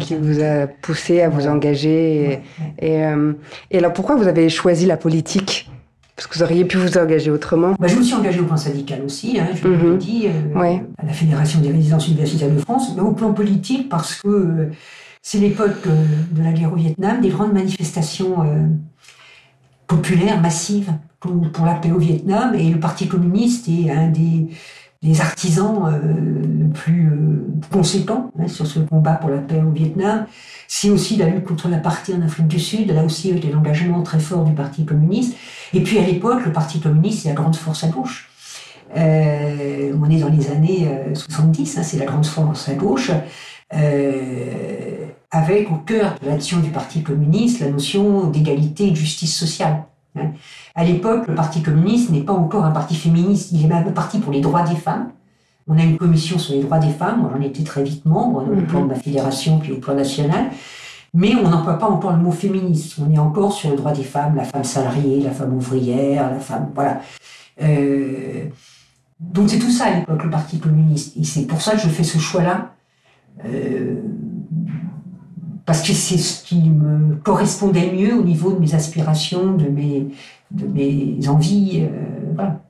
qui 0.00 0.16
vous 0.16 0.42
a 0.42 0.66
poussé 0.66 1.22
à 1.22 1.28
vous 1.28 1.46
engager. 1.46 2.40
Et, 2.80 3.04
euh, 3.04 3.34
et 3.70 3.78
alors 3.78 3.92
pourquoi 3.92 4.16
vous 4.16 4.26
avez 4.26 4.48
choisi 4.48 4.84
la 4.86 4.96
politique? 4.96 5.70
Parce 6.16 6.28
que 6.28 6.38
vous 6.38 6.42
auriez 6.44 6.64
pu 6.64 6.76
vous 6.76 6.98
engager 6.98 7.30
autrement. 7.30 7.74
Bah, 7.78 7.88
je 7.88 7.96
me 7.96 8.02
suis 8.02 8.14
engagée 8.14 8.40
au 8.40 8.44
plan 8.44 8.56
syndical 8.56 9.02
aussi, 9.02 9.38
hein, 9.38 9.48
je 9.54 9.66
l'ai 9.66 9.76
mhm. 9.76 9.98
dit, 9.98 10.26
euh, 10.26 10.78
à 10.98 11.06
la 11.06 11.12
Fédération 11.12 11.60
des 11.60 11.70
résidences 11.70 12.06
universitaires 12.06 12.50
de 12.50 12.58
France, 12.58 12.94
mais 12.94 13.02
au 13.02 13.12
plan 13.12 13.32
politique 13.32 13.88
parce 13.88 14.20
que 14.20 14.28
euh, 14.28 14.70
c'est 15.22 15.38
l'époque 15.38 15.86
euh, 15.86 16.04
de 16.32 16.42
la 16.42 16.52
guerre 16.52 16.72
au 16.72 16.76
Vietnam, 16.76 17.20
des 17.20 17.30
grandes 17.30 17.52
manifestations 17.52 18.36
populaires, 19.86 20.40
massives 20.40 20.92
pour, 21.20 21.64
la 21.64 21.74
paix 21.74 21.92
au 21.92 21.98
Vietnam, 21.98 22.54
et 22.54 22.70
le 22.70 22.80
Parti 22.80 23.08
communiste 23.08 23.68
est 23.68 23.90
un 23.90 24.08
des, 24.08 24.48
artisans 25.20 26.00
le 26.02 26.68
plus 26.68 27.10
conséquents 27.70 28.30
hein, 28.38 28.48
sur 28.48 28.66
ce 28.66 28.78
combat 28.78 29.14
pour 29.14 29.30
la 29.30 29.38
paix 29.38 29.60
au 29.60 29.70
Vietnam. 29.70 30.26
C'est 30.68 30.90
aussi 30.90 31.16
la 31.16 31.26
lutte 31.26 31.44
contre 31.44 31.68
l'apartheid 31.68 32.16
en 32.16 32.22
Afrique 32.22 32.48
du 32.48 32.58
Sud, 32.58 32.92
là 32.92 33.04
aussi 33.04 33.30
il 33.30 33.44
y 33.44 33.48
a 33.48 33.52
l'engagement 33.52 34.02
très 34.02 34.20
fort 34.20 34.44
du 34.44 34.52
Parti 34.52 34.84
communiste. 34.84 35.36
Et 35.74 35.82
puis 35.82 35.98
à 35.98 36.06
l'époque, 36.06 36.44
le 36.44 36.52
Parti 36.52 36.80
communiste, 36.80 37.22
c'est 37.22 37.28
la 37.28 37.34
grande 37.34 37.56
force 37.56 37.84
à 37.84 37.88
gauche. 37.88 38.30
Euh, 38.96 39.92
on 40.00 40.10
est 40.10 40.18
dans 40.18 40.28
les 40.28 40.50
années 40.50 40.88
70, 41.14 41.76
euh, 41.76 41.80
hein, 41.80 41.82
c'est 41.82 41.98
la 41.98 42.04
grande 42.04 42.26
force 42.26 42.68
à 42.68 42.74
gauche, 42.74 43.10
euh, 43.74 45.06
avec 45.30 45.70
au 45.70 45.76
cœur 45.76 46.16
de 46.22 46.28
l'action 46.28 46.60
du 46.60 46.70
Parti 46.70 47.02
communiste 47.02 47.60
la 47.60 47.70
notion 47.70 48.28
d'égalité 48.28 48.88
et 48.88 48.90
de 48.90 48.96
justice 48.96 49.34
sociale. 49.34 49.84
Hein. 50.16 50.32
À 50.74 50.84
l'époque, 50.84 51.26
le 51.26 51.34
Parti 51.34 51.62
communiste 51.62 52.10
n'est 52.10 52.22
pas 52.22 52.32
encore 52.32 52.64
un 52.64 52.70
parti 52.70 52.94
féministe, 52.94 53.50
il 53.52 53.64
est 53.64 53.68
même 53.68 53.86
un 53.86 53.92
parti 53.92 54.18
pour 54.18 54.32
les 54.32 54.40
droits 54.40 54.62
des 54.62 54.76
femmes. 54.76 55.10
On 55.68 55.78
a 55.78 55.82
une 55.82 55.96
commission 55.96 56.38
sur 56.38 56.54
les 56.54 56.62
droits 56.62 56.78
des 56.78 56.90
femmes, 56.90 57.20
moi 57.20 57.30
j'en 57.34 57.40
étais 57.40 57.62
très 57.62 57.82
vite 57.84 58.04
membre, 58.04 58.44
au 58.44 58.60
plan 58.62 58.82
de 58.82 58.86
ma 58.86 58.94
fédération 58.96 59.58
puis 59.58 59.72
au 59.72 59.78
plan 59.78 59.94
national 59.94 60.50
mais 61.14 61.34
on 61.34 61.48
n'emploie 61.48 61.78
pas 61.78 61.88
encore 61.88 62.12
le 62.12 62.22
mot 62.22 62.32
féministe. 62.32 62.96
On 62.98 63.12
est 63.12 63.18
encore 63.18 63.52
sur 63.52 63.70
le 63.70 63.76
droit 63.76 63.92
des 63.92 64.04
femmes, 64.04 64.36
la 64.36 64.44
femme 64.44 64.64
salariée, 64.64 65.20
la 65.20 65.30
femme 65.30 65.54
ouvrière, 65.54 66.30
la 66.30 66.38
femme. 66.38 66.70
Voilà. 66.74 67.00
Euh, 67.60 68.46
donc 69.20 69.50
c'est 69.50 69.58
tout 69.58 69.70
ça 69.70 69.86
à 69.86 69.94
l'époque, 69.94 70.24
le 70.24 70.30
Parti 70.30 70.58
communiste. 70.58 71.16
Et 71.18 71.24
c'est 71.24 71.46
pour 71.46 71.60
ça 71.60 71.72
que 71.72 71.80
je 71.80 71.88
fais 71.88 72.04
ce 72.04 72.18
choix-là. 72.18 72.74
Euh, 73.44 74.00
parce 75.64 75.82
que 75.82 75.92
c'est 75.92 76.18
ce 76.18 76.44
qui 76.44 76.60
me 76.70 77.16
correspondait 77.16 77.92
mieux 77.92 78.14
au 78.14 78.22
niveau 78.22 78.52
de 78.52 78.58
mes 78.58 78.74
aspirations, 78.74 79.52
de 79.52 79.68
mes, 79.68 80.08
de 80.50 80.66
mes 80.66 81.28
envies. 81.28 81.82
Euh, 81.82 82.32
voilà. 82.34 82.60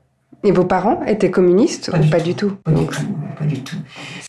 Et 0.44 0.52
vos 0.52 0.64
parents 0.64 1.02
étaient 1.04 1.30
communistes 1.30 1.90
pas 1.90 1.98
ou 1.98 2.02
du 2.02 2.10
pas 2.10 2.20
tout, 2.20 2.24
du 2.24 2.34
tout 2.34 2.56
Pas 2.64 2.72
du 2.72 2.86
tout. 2.86 3.02
Pas 3.38 3.44
du 3.44 3.60
tout. 3.60 3.76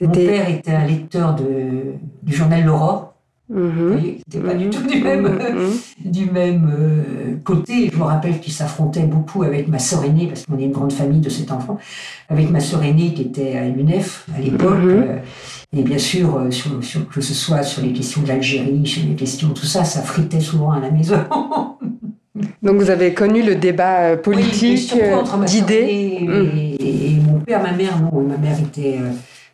Mon 0.02 0.12
père 0.12 0.50
était 0.50 0.72
un 0.72 0.86
lecteur 0.86 1.36
de, 1.36 1.96
du 2.22 2.34
journal 2.34 2.64
L'Aurore. 2.64 3.13
Mhm. 3.54 4.16
C'était 4.18 4.46
pas 4.46 4.54
du 4.56 4.70
tout 4.70 4.82
du 4.88 5.02
même, 5.02 5.28
mhm. 5.28 6.12
du 6.12 6.26
même 6.32 6.72
euh, 6.76 7.36
côté. 7.44 7.90
Je 7.94 7.98
me 7.98 8.04
rappelle 8.04 8.40
qu'il 8.40 8.52
s'affrontait 8.52 9.04
beaucoup 9.04 9.44
avec 9.44 9.68
ma 9.68 9.80
sœur 9.80 10.04
aînée, 10.04 10.28
parce 10.28 10.46
qu'on 10.46 10.58
est 10.58 10.64
une 10.64 10.72
grande 10.72 10.92
famille 10.92 11.20
de 11.20 11.30
cet 11.30 11.52
enfant, 11.52 11.78
avec 12.30 12.50
ma 12.50 12.60
sœur 12.60 12.84
aînée 12.84 13.14
qui 13.14 13.22
était 13.22 13.56
à 13.56 13.68
l'UNEF 13.68 14.26
à 14.36 14.42
l'époque. 14.42 14.80
Mhm. 14.84 14.90
Euh, 14.90 15.18
et 15.76 15.84
bien 15.84 15.98
sûr, 15.98 16.38
euh, 16.38 16.52
sur, 16.52 16.72
que 17.10 17.22
ce 17.22 17.34
soit 17.34 17.64
sur 17.64 17.84
les 17.84 17.94
questions 17.94 18.22
de 18.22 18.28
l'Algérie, 18.28 18.86
sur 18.86 19.04
les 19.08 19.16
questions, 19.16 19.50
tout 19.50 19.66
ça, 19.66 19.84
ça 19.84 20.02
fritait 20.02 20.40
souvent 20.40 20.72
à 20.72 20.80
la 20.80 20.90
maison. 20.90 21.18
Donc 22.64 22.78
vous 22.78 22.90
avez 22.90 23.14
connu 23.14 23.44
le 23.44 23.56
débat 23.56 24.18
politique, 24.18 24.94
d'idées. 25.46 26.20
Et, 26.22 26.28
hum. 26.28 26.50
et, 26.80 27.18
mon 27.22 27.40
père, 27.40 27.62
ma 27.62 27.74
mère, 27.74 28.00
non. 28.00 28.22
Ma 28.22 28.38
mère 28.38 28.58
était, 28.60 28.98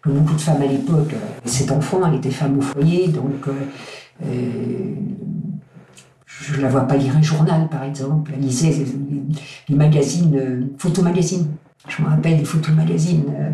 comme 0.02 0.14
beaucoup 0.14 0.36
de 0.36 0.42
femmes 0.42 0.62
à 0.62 0.66
l'époque, 0.66 1.14
cet 1.46 1.72
enfant, 1.72 2.02
elle 2.08 2.16
était 2.16 2.32
femme 2.32 2.58
au 2.58 2.62
foyer, 2.62 3.08
donc 3.10 3.48
je 6.40 6.58
ne 6.58 6.62
la 6.62 6.70
vois 6.70 6.82
pas 6.82 6.96
lire 6.96 7.16
un 7.16 7.22
journal, 7.22 7.68
par 7.70 7.84
exemple. 7.84 8.32
Elle 8.34 8.42
lisait 8.42 8.74
les, 9.70 9.76
magazines, 9.76 10.36
euh, 10.36 10.62
photomagazines. 10.78 11.48
Je 11.88 12.02
me 12.04 12.08
rappelle 12.08 12.38
des 12.38 12.46
photomagazines 12.46 13.26
euh, 13.30 13.52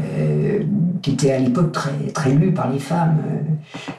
euh, 0.00 0.64
qui 1.02 1.12
étaient 1.12 1.32
à 1.32 1.38
l'époque 1.38 1.72
très, 1.72 1.92
très 2.12 2.32
lus 2.32 2.52
par 2.52 2.70
les 2.70 2.78
femmes. 2.78 3.18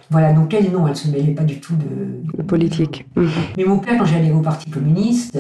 voilà, 0.09 0.33
donc 0.33 0.53
elle, 0.53 0.71
non, 0.71 0.85
elle 0.85 0.93
ne 0.93 0.97
se 0.97 1.09
mêlait 1.09 1.33
pas 1.33 1.43
du 1.43 1.59
tout 1.59 1.75
de, 1.75 2.38
de 2.38 2.43
politique. 2.43 3.05
Mais 3.57 3.63
mon 3.63 3.79
père, 3.79 3.97
quand 3.97 4.05
j'allais 4.05 4.31
au 4.31 4.41
Parti 4.41 4.69
communiste, 4.69 5.38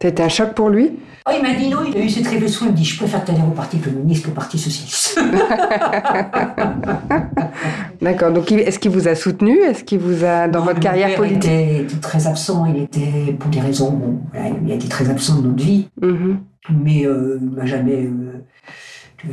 c'était 0.00 0.22
un 0.22 0.28
choc 0.28 0.52
pour 0.54 0.68
lui 0.68 0.90
oh, 1.26 1.32
Il 1.34 1.42
m'a 1.42 1.54
dit 1.54 1.68
non, 1.68 1.78
il 1.86 1.96
a 1.96 2.00
eu 2.00 2.08
cette 2.10 2.26
réflexion, 2.26 2.66
il 2.66 2.72
me 2.72 2.76
dit 2.76 2.84
je 2.84 2.98
préfère 2.98 3.24
t'aller 3.24 3.40
au 3.46 3.52
Parti 3.52 3.78
communiste 3.78 4.26
qu'au 4.26 4.32
Parti 4.32 4.58
socialiste. 4.58 5.18
D'accord, 8.02 8.30
donc 8.30 8.52
est-ce 8.52 8.78
qu'il 8.78 8.90
vous 8.90 9.08
a 9.08 9.14
soutenu? 9.14 9.58
Est-ce 9.58 9.84
qu'il 9.84 10.00
vous 10.00 10.24
a, 10.24 10.48
dans 10.48 10.62
votre 10.62 10.80
carrière 10.80 11.14
politique? 11.14 11.44
Il 11.50 11.80
était 11.84 11.96
très 12.00 12.26
absent, 12.26 12.66
il 12.66 12.82
était, 12.82 13.32
pour 13.38 13.50
des 13.50 13.60
raisons, 13.60 13.90
bon, 13.90 14.20
il 14.64 14.70
a 14.70 14.74
été 14.74 14.88
très 14.88 15.08
absent 15.08 15.40
de 15.40 15.48
notre 15.48 15.64
vie, 15.64 15.88
mm-hmm. 16.00 16.36
mais 16.70 17.06
euh, 17.06 17.38
il 17.40 17.50
m'a 17.50 17.64
jamais... 17.64 18.04
Euh, 18.04 18.44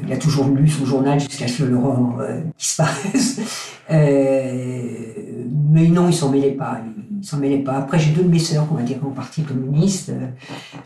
il 0.02 0.12
a 0.12 0.18
toujours 0.18 0.48
lu 0.48 0.68
son 0.68 0.86
journal 0.86 1.20
jusqu'à 1.20 1.48
ce 1.48 1.62
que 1.62 1.68
l'aurore 1.68 2.20
euh, 2.22 2.40
disparaisse. 2.58 3.42
mais 3.90 5.88
non, 5.90 6.08
il 6.08 6.14
s'en 6.14 6.30
mêlait 6.30 6.52
pas 6.52 6.80
s'en 7.26 7.38
mêlait 7.38 7.60
pas. 7.60 7.74
Après, 7.74 8.00
j'ai 8.00 8.12
deux 8.12 8.24
de 8.24 8.30
mes 8.30 8.40
sœurs, 8.40 8.68
on 8.72 8.76
va 8.76 8.84
dire, 8.84 8.98
au 9.04 9.10
Parti 9.10 9.44
communiste, 9.44 10.10
euh, 10.10 10.28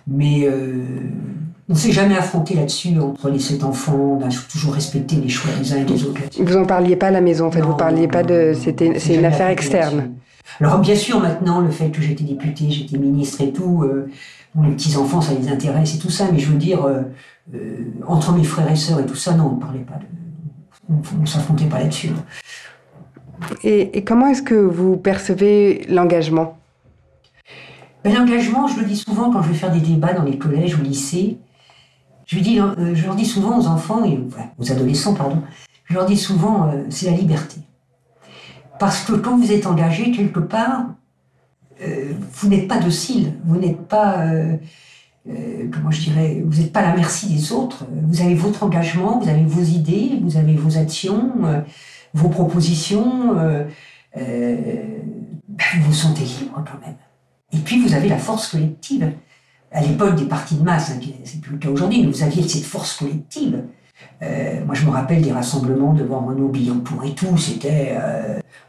mais 0.08 0.46
euh, 0.46 0.84
on 1.70 1.74
ne 1.74 1.78
s'est 1.78 1.92
jamais 1.92 2.16
affronté 2.16 2.54
là-dessus 2.56 2.98
entre 3.00 3.30
les 3.30 3.40
sept 3.40 3.64
enfants. 3.64 4.20
On 4.22 4.26
a 4.26 4.30
toujours 4.50 4.74
respecté 4.74 5.16
les 5.16 5.30
choix 5.30 5.52
des 5.60 5.74
uns 5.74 5.78
et 5.78 5.86
des 5.86 6.04
autres. 6.04 6.22
Vous 6.40 6.58
en 6.58 6.66
parliez 6.66 6.96
pas 6.96 7.08
à 7.08 7.12
la 7.12 7.22
maison, 7.22 7.48
en 7.48 7.52
fait. 7.52 7.62
vous 7.62 7.76
parliez 7.76 8.08
pas 8.08 8.24
de. 8.24 8.54
C'était, 8.54 9.00
c'est 9.00 9.16
une 9.16 9.26
affaire 9.26 9.50
externe. 9.50 10.12
Alors, 10.60 10.80
bien 10.80 10.96
sûr, 10.96 11.20
maintenant, 11.20 11.62
le 11.62 11.72
fait 11.72 11.90
que 11.90 12.02
j'étais 12.02 12.24
députée, 12.24 12.70
j'étais 12.70 12.98
ministre 12.98 13.42
et 13.42 13.52
tout, 13.52 13.84
euh, 13.84 14.10
les 14.64 14.72
petits 14.72 14.96
enfants, 14.96 15.22
ça 15.22 15.34
les 15.40 15.50
intéresse 15.50 15.96
et 15.96 16.00
tout 16.00 16.10
ça, 16.10 16.26
mais 16.32 16.40
je 16.40 16.50
veux 16.50 16.58
dire, 16.58 16.80
entre 18.08 18.32
mes 18.32 18.44
frères 18.44 18.72
et 18.72 18.76
sœurs 18.76 19.00
et 19.00 19.06
tout 19.06 19.16
ça, 19.16 19.34
non, 19.34 19.50
on 19.52 19.56
ne 19.56 19.62
parlait 19.62 19.80
pas 19.80 19.96
de. 19.96 20.06
On 20.90 21.22
ne 21.22 21.26
s'affrontait 21.26 21.66
pas 21.66 21.80
là-dessus. 21.80 22.12
Et, 23.64 24.04
comment 24.04 24.28
est-ce 24.28 24.42
que 24.42 24.56
vous 24.56 24.98
percevez 24.98 25.86
l'engagement? 25.90 26.58
Ben, 28.04 28.14
L'engagement, 28.14 28.68
je 28.68 28.80
le 28.80 28.86
dis 28.86 28.98
souvent 28.98 29.32
quand 29.32 29.42
je 29.42 29.50
vais 29.50 29.56
faire 29.56 29.72
des 29.72 29.80
débats 29.80 30.14
dans 30.14 30.24
les 30.24 30.38
collèges 30.38 30.78
ou 30.78 30.82
lycées. 30.82 31.38
Je, 32.26 32.40
dis, 32.40 32.60
euh, 32.60 32.96
leur 33.06 33.16
dis 33.16 33.26
souvent 33.26 33.60
aux 33.60 33.68
enfants, 33.68 34.04
et 34.04 34.20
aux 34.58 34.72
adolescents, 34.72 35.14
pardon, 35.14 35.42
je 35.86 35.94
leur 35.94 36.06
dis 36.06 36.18
souvent, 36.18 36.70
euh, 36.70 36.84
c'est 36.90 37.10
la 37.10 37.16
liberté. 37.16 37.62
Parce 38.80 39.06
que 39.06 39.14
quand 39.14 39.38
vous 39.38 39.52
êtes 39.52 39.66
engagé 39.66 40.12
quelque 40.12 40.40
part, 40.40 40.88
euh, 41.82 42.12
vous 42.34 42.50
n'êtes 42.50 42.68
pas 42.68 42.80
docile, 42.80 43.34
vous 43.46 43.58
n'êtes 43.58 43.88
pas, 43.88 44.26
comment 45.72 45.92
je 45.92 46.02
dirais, 46.02 46.44
vous 46.46 46.62
n'êtes 46.62 46.72
pas 46.72 46.82
à 46.82 46.90
la 46.90 46.96
merci 46.96 47.28
des 47.34 47.52
autres. 47.52 47.86
Vous 47.92 48.22
avez 48.22 48.36
votre 48.36 48.64
engagement, 48.64 49.20
vous 49.20 49.30
avez 49.30 49.44
vos 49.44 49.64
idées, 49.64 50.20
vous 50.22 50.38
avez 50.38 50.54
vos 50.54 50.78
actions 50.78 51.32
vos 52.14 52.30
propositions, 52.30 53.38
euh, 53.38 53.64
euh, 54.18 54.56
ben, 55.48 55.66
vous 55.80 55.88
vous 55.88 55.94
sentez 55.94 56.24
libre 56.24 56.64
quand 56.66 56.86
même. 56.86 56.96
Et 57.54 57.58
puis 57.58 57.82
vous 57.82 57.94
avez 57.94 58.10
la 58.10 58.18
force 58.18 58.50
collective. 58.50 59.12
À 59.72 59.82
l'époque 59.82 60.16
des 60.16 60.26
partis 60.26 60.56
de 60.56 60.64
masse, 60.64 60.92
hein, 60.92 61.00
c'est 61.24 61.42
plus 61.42 61.54
le 61.54 61.58
cas 61.58 61.70
aujourd'hui, 61.70 62.02
mais 62.02 62.12
vous 62.12 62.24
aviez 62.24 62.48
cette 62.48 62.64
force 62.64 62.96
collective. 62.98 63.64
Euh, 64.22 64.66
moi, 64.66 64.76
je 64.76 64.86
me 64.86 64.92
rappelle 64.92 65.22
des 65.22 65.32
rassemblements 65.32 65.94
devant 65.94 66.26
Renault, 66.26 66.50
Billancourt 66.50 67.04
et 67.04 67.14
tout. 67.14 67.38
C'était, 67.38 67.98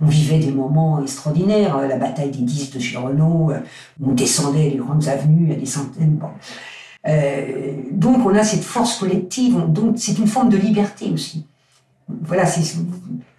on 0.01 0.07
vivait 0.07 0.39
des 0.39 0.51
moments 0.51 1.01
extraordinaires. 1.03 1.79
La 1.87 1.97
bataille 1.97 2.31
des 2.31 2.43
10 2.43 2.73
de 2.73 2.79
chez 2.81 2.97
Renault, 2.97 3.53
on 4.03 4.13
descendait 4.13 4.71
les 4.71 4.77
grandes 4.77 5.07
avenues 5.09 5.53
à 5.53 5.55
des 5.55 5.67
centaines. 5.67 6.19
donc, 7.93 8.27
on 8.27 8.35
a 8.35 8.43
cette 8.43 8.65
force 8.65 8.99
collective. 8.99 9.57
donc, 9.69 9.95
c'est 9.99 10.19
une 10.19 10.27
forme 10.27 10.49
de 10.49 10.57
liberté 10.57 11.11
aussi 11.13 11.47
voilà, 12.09 12.45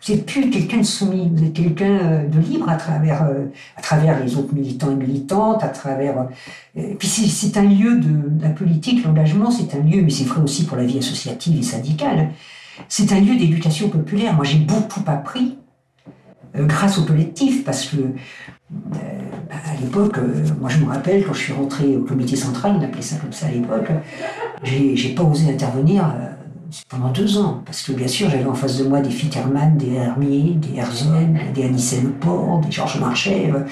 n'êtes 0.09 0.25
plus 0.25 0.49
quelqu'un 0.49 0.77
de 0.77 0.83
soumis, 0.83 1.29
vous 1.33 1.43
êtes 1.43 1.53
quelqu'un 1.53 1.99
euh, 1.99 2.27
de 2.27 2.39
libre 2.39 2.69
à 2.69 2.75
travers, 2.75 3.23
euh, 3.23 3.45
à 3.75 3.81
travers 3.81 4.23
les 4.23 4.38
autres 4.38 4.53
militants 4.53 4.91
et 4.91 4.95
militantes, 4.95 5.63
à 5.63 5.69
travers. 5.69 6.27
Euh, 6.77 6.93
puis 6.97 7.07
c'est 7.07 7.57
un 7.57 7.63
lieu 7.63 7.99
de, 7.99 8.43
la 8.43 8.49
politique, 8.49 9.03
l'engagement, 9.03 9.49
c'est 9.49 9.75
un 9.75 9.81
lieu, 9.81 10.01
mais 10.01 10.11
c'est 10.11 10.25
vrai 10.25 10.41
aussi 10.41 10.65
pour 10.65 10.77
la 10.77 10.85
vie 10.85 10.99
associative 10.99 11.57
et 11.57 11.63
syndicale. 11.63 12.29
C'est 12.88 13.11
un 13.11 13.19
lieu 13.19 13.35
d'éducation 13.35 13.89
populaire. 13.89 14.35
Moi, 14.35 14.45
j'ai 14.45 14.59
beaucoup 14.59 15.03
appris 15.07 15.57
grâce 16.55 16.97
au 16.97 17.03
collectif, 17.03 17.63
parce 17.63 17.85
que 17.85 17.97
bah, 18.69 18.97
à 19.51 19.81
l'époque, 19.81 20.17
moi 20.59 20.69
je 20.69 20.77
me 20.77 20.85
rappelle 20.85 21.23
quand 21.25 21.33
je 21.33 21.39
suis 21.39 21.53
rentré 21.53 21.95
au 21.95 22.03
comité 22.03 22.35
central, 22.35 22.75
on 22.79 22.83
appelait 22.83 23.01
ça 23.01 23.17
comme 23.17 23.33
ça 23.33 23.47
à 23.47 23.51
l'époque, 23.51 23.89
j'ai 24.63 25.13
pas 25.13 25.23
osé 25.23 25.51
intervenir 25.51 26.11
pendant 26.89 27.09
deux 27.09 27.38
ans. 27.38 27.61
Parce 27.65 27.81
que 27.81 27.91
bien 27.91 28.07
sûr, 28.07 28.29
j'avais 28.29 28.45
en 28.45 28.53
face 28.53 28.77
de 28.77 28.83
moi 28.83 29.01
des 29.01 29.09
Fitterman, 29.09 29.77
des 29.77 29.93
Hermier, 29.93 30.55
des 30.55 30.79
Herzog, 30.79 31.53
des 31.53 31.65
Anissé 31.65 32.01
Leport, 32.01 32.59
des 32.59 32.71
Georges 32.71 32.99
Marchais. 32.99 33.51
Euh, 33.53 33.63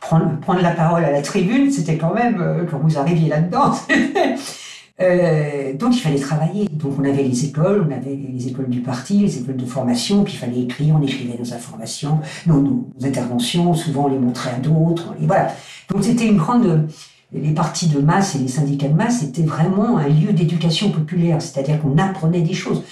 prendre, 0.00 0.38
prendre, 0.40 0.62
la 0.62 0.72
parole 0.72 1.04
à 1.04 1.10
la 1.10 1.22
tribune, 1.22 1.70
c'était 1.70 1.96
quand 1.96 2.14
même, 2.14 2.40
euh, 2.40 2.64
quand 2.70 2.78
vous 2.78 2.98
arriviez 2.98 3.28
là-dedans, 3.28 3.72
euh, 5.00 5.74
donc 5.74 5.94
il 5.96 6.00
fallait 6.00 6.18
travailler. 6.18 6.66
Donc 6.70 6.94
on 6.98 7.04
avait 7.04 7.22
les 7.22 7.44
écoles, 7.44 7.86
on 7.88 7.92
avait 7.92 8.16
les 8.16 8.48
écoles 8.48 8.68
du 8.68 8.80
parti, 8.80 9.18
les 9.18 9.38
écoles 9.38 9.56
de 9.56 9.66
formation, 9.66 10.24
puis 10.24 10.34
il 10.34 10.38
fallait 10.38 10.62
écrire, 10.62 10.96
on 10.98 11.02
écrivait 11.02 11.38
nos 11.38 11.52
informations, 11.52 12.20
nos, 12.46 12.60
nos 12.60 12.88
interventions, 13.04 13.74
souvent 13.74 14.04
on 14.04 14.08
les 14.08 14.18
montrait 14.18 14.50
à 14.50 14.58
d'autres, 14.58 15.14
et 15.20 15.26
voilà. 15.26 15.52
Donc 15.90 16.04
c'était 16.04 16.26
une 16.26 16.38
grande 16.38 16.88
les 17.32 17.52
partis 17.52 17.88
de 17.88 18.00
masse 18.00 18.34
et 18.34 18.38
les 18.38 18.48
syndicats 18.48 18.88
de 18.88 18.94
masse 18.94 19.22
étaient 19.22 19.42
vraiment 19.42 19.98
un 19.98 20.08
lieu 20.08 20.32
d'éducation 20.32 20.90
populaire, 20.90 21.42
c'est-à-dire 21.42 21.80
qu'on 21.80 21.98
apprenait 21.98 22.40
des 22.40 22.54
choses. 22.54 22.82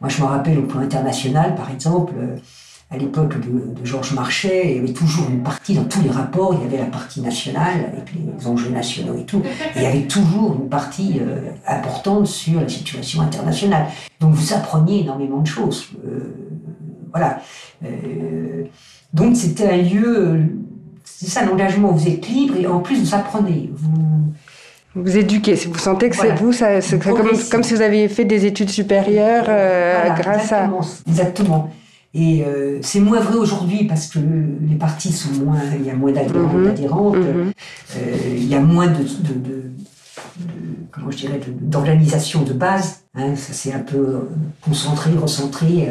Moi, 0.00 0.08
je 0.08 0.20
me 0.20 0.26
rappelle 0.26 0.58
au 0.58 0.62
plan 0.62 0.80
international, 0.80 1.54
par 1.54 1.70
exemple, 1.70 2.12
euh, 2.18 2.36
à 2.90 2.98
l'époque 2.98 3.40
de, 3.40 3.84
Georges 3.84 4.12
Marchais, 4.14 4.62
il 4.66 4.76
y 4.76 4.78
avait 4.78 4.92
toujours 4.92 5.28
une 5.30 5.42
partie 5.42 5.74
dans 5.74 5.84
tous 5.84 6.02
les 6.02 6.10
rapports, 6.10 6.54
il 6.54 6.62
y 6.62 6.66
avait 6.66 6.82
la 6.82 6.90
partie 6.90 7.20
nationale 7.20 7.86
avec 7.92 8.12
les 8.12 8.46
enjeux 8.46 8.70
nationaux 8.70 9.16
et 9.16 9.24
tout, 9.24 9.42
et 9.74 9.78
il 9.78 9.82
y 9.82 9.86
avait 9.86 10.06
toujours 10.06 10.56
une 10.60 10.68
partie 10.68 11.20
euh, 11.20 11.50
importante 11.66 12.26
sur 12.26 12.60
la 12.60 12.68
situation 12.68 13.22
internationale. 13.22 13.86
Donc 14.20 14.34
vous 14.34 14.52
appreniez 14.52 15.00
énormément 15.00 15.40
de 15.40 15.46
choses. 15.46 15.88
Euh, 16.06 16.34
voilà. 17.10 17.40
donc 19.12 19.36
c'était 19.36 19.70
un 19.70 19.76
lieu 19.76 20.48
c'est 21.24 21.30
ça 21.30 21.44
l'engagement, 21.44 21.90
vous 21.92 22.08
êtes 22.08 22.28
libre 22.28 22.56
et 22.56 22.66
en 22.66 22.80
plus 22.80 23.00
vous 23.00 23.14
apprenez. 23.14 23.70
Vous, 23.74 24.32
vous 24.96 25.16
éduquez, 25.16 25.54
vous 25.54 25.78
sentez 25.78 26.08
que 26.08 26.16
c'est 26.16 26.34
vous, 26.34 26.52
c'est 26.52 26.98
comme, 27.50 27.62
si 27.64 27.74
vous 27.74 27.80
aviez 27.80 28.08
fait 28.08 28.24
des 28.24 28.46
études 28.46 28.70
supérieures 28.70 29.46
euh, 29.48 30.10
grâce 30.10 30.52
à... 30.52 30.70
Exactement. 31.08 31.70
Et 32.14 32.44
euh, 32.44 32.78
c'est 32.80 33.00
moins 33.00 33.18
vrai 33.18 33.34
aujourd'hui 33.34 33.86
parce 33.86 34.06
que 34.06 34.20
les 34.20 34.76
partis 34.76 35.12
sont 35.12 35.32
moins, 35.44 35.58
il 35.76 35.84
y 35.84 35.90
a 35.90 35.94
moins 35.94 36.12
d'adhérents, 36.12 36.52
mhm. 36.52 36.64
d'adhérentes, 36.64 37.16
mhm. 37.16 37.52
euh, 37.96 38.16
il 38.36 38.46
y 38.46 38.54
a 38.54 38.60
moins 38.60 38.86
de, 38.86 39.04
comment 40.92 41.10
je 41.10 41.16
dirais, 41.16 41.40
d'organisation 41.60 42.42
de, 42.42 42.52
base. 42.52 43.00
Hein, 43.16 43.34
ça 43.34 43.52
s'est 43.52 43.72
un 43.72 43.80
peu 43.80 44.28
concentré, 44.60 45.10
recentré. 45.20 45.88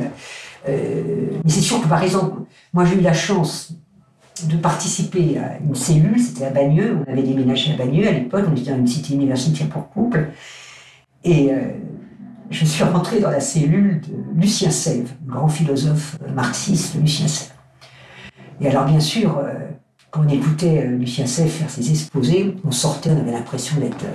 mais 0.65 1.33
c'est 1.47 1.59
sûr 1.59 1.81
que 1.81 1.87
par 1.87 2.03
exemple, 2.03 2.43
moi 2.71 2.85
j'ai 2.85 2.95
eu 2.95 3.01
la 3.01 3.13
chance 3.13 3.73
de 4.47 4.57
participer 4.57 5.37
à 5.37 5.57
une 5.59 5.75
cellule, 5.75 6.19
c'était 6.19 6.45
à 6.45 6.49
Bagneux, 6.49 6.97
on 7.05 7.11
avait 7.11 7.23
déménagé 7.23 7.73
à 7.73 7.77
Bagneux 7.77 8.07
à 8.07 8.11
l'époque, 8.11 8.45
on 8.51 8.55
était 8.55 8.71
dans 8.71 8.77
une 8.77 8.87
cité 8.87 9.13
universitaire 9.13 9.67
pour 9.67 9.89
couple, 9.89 10.29
et 11.23 11.51
euh, 11.51 11.59
je 12.49 12.65
suis 12.65 12.83
rentré 12.83 13.19
dans 13.19 13.29
la 13.29 13.39
cellule 13.39 14.01
de 14.01 14.41
Lucien 14.41 14.71
Sèvres, 14.71 15.09
grand 15.25 15.47
philosophe 15.47 16.17
marxiste 16.33 16.95
Lucien 16.99 17.27
Sèvres. 17.27 17.51
Et 18.59 18.67
alors 18.67 18.85
bien 18.85 18.99
sûr, 18.99 19.37
euh, 19.37 19.53
quand 20.11 20.23
on 20.25 20.29
écoutait 20.29 20.85
euh, 20.85 20.97
Lucien 20.97 21.25
Sèvres 21.25 21.51
faire 21.51 21.69
ses 21.69 21.89
exposés, 21.89 22.55
on 22.65 22.71
sortait, 22.71 23.11
on 23.11 23.19
avait 23.19 23.31
l'impression 23.31 23.79
d'être 23.79 24.05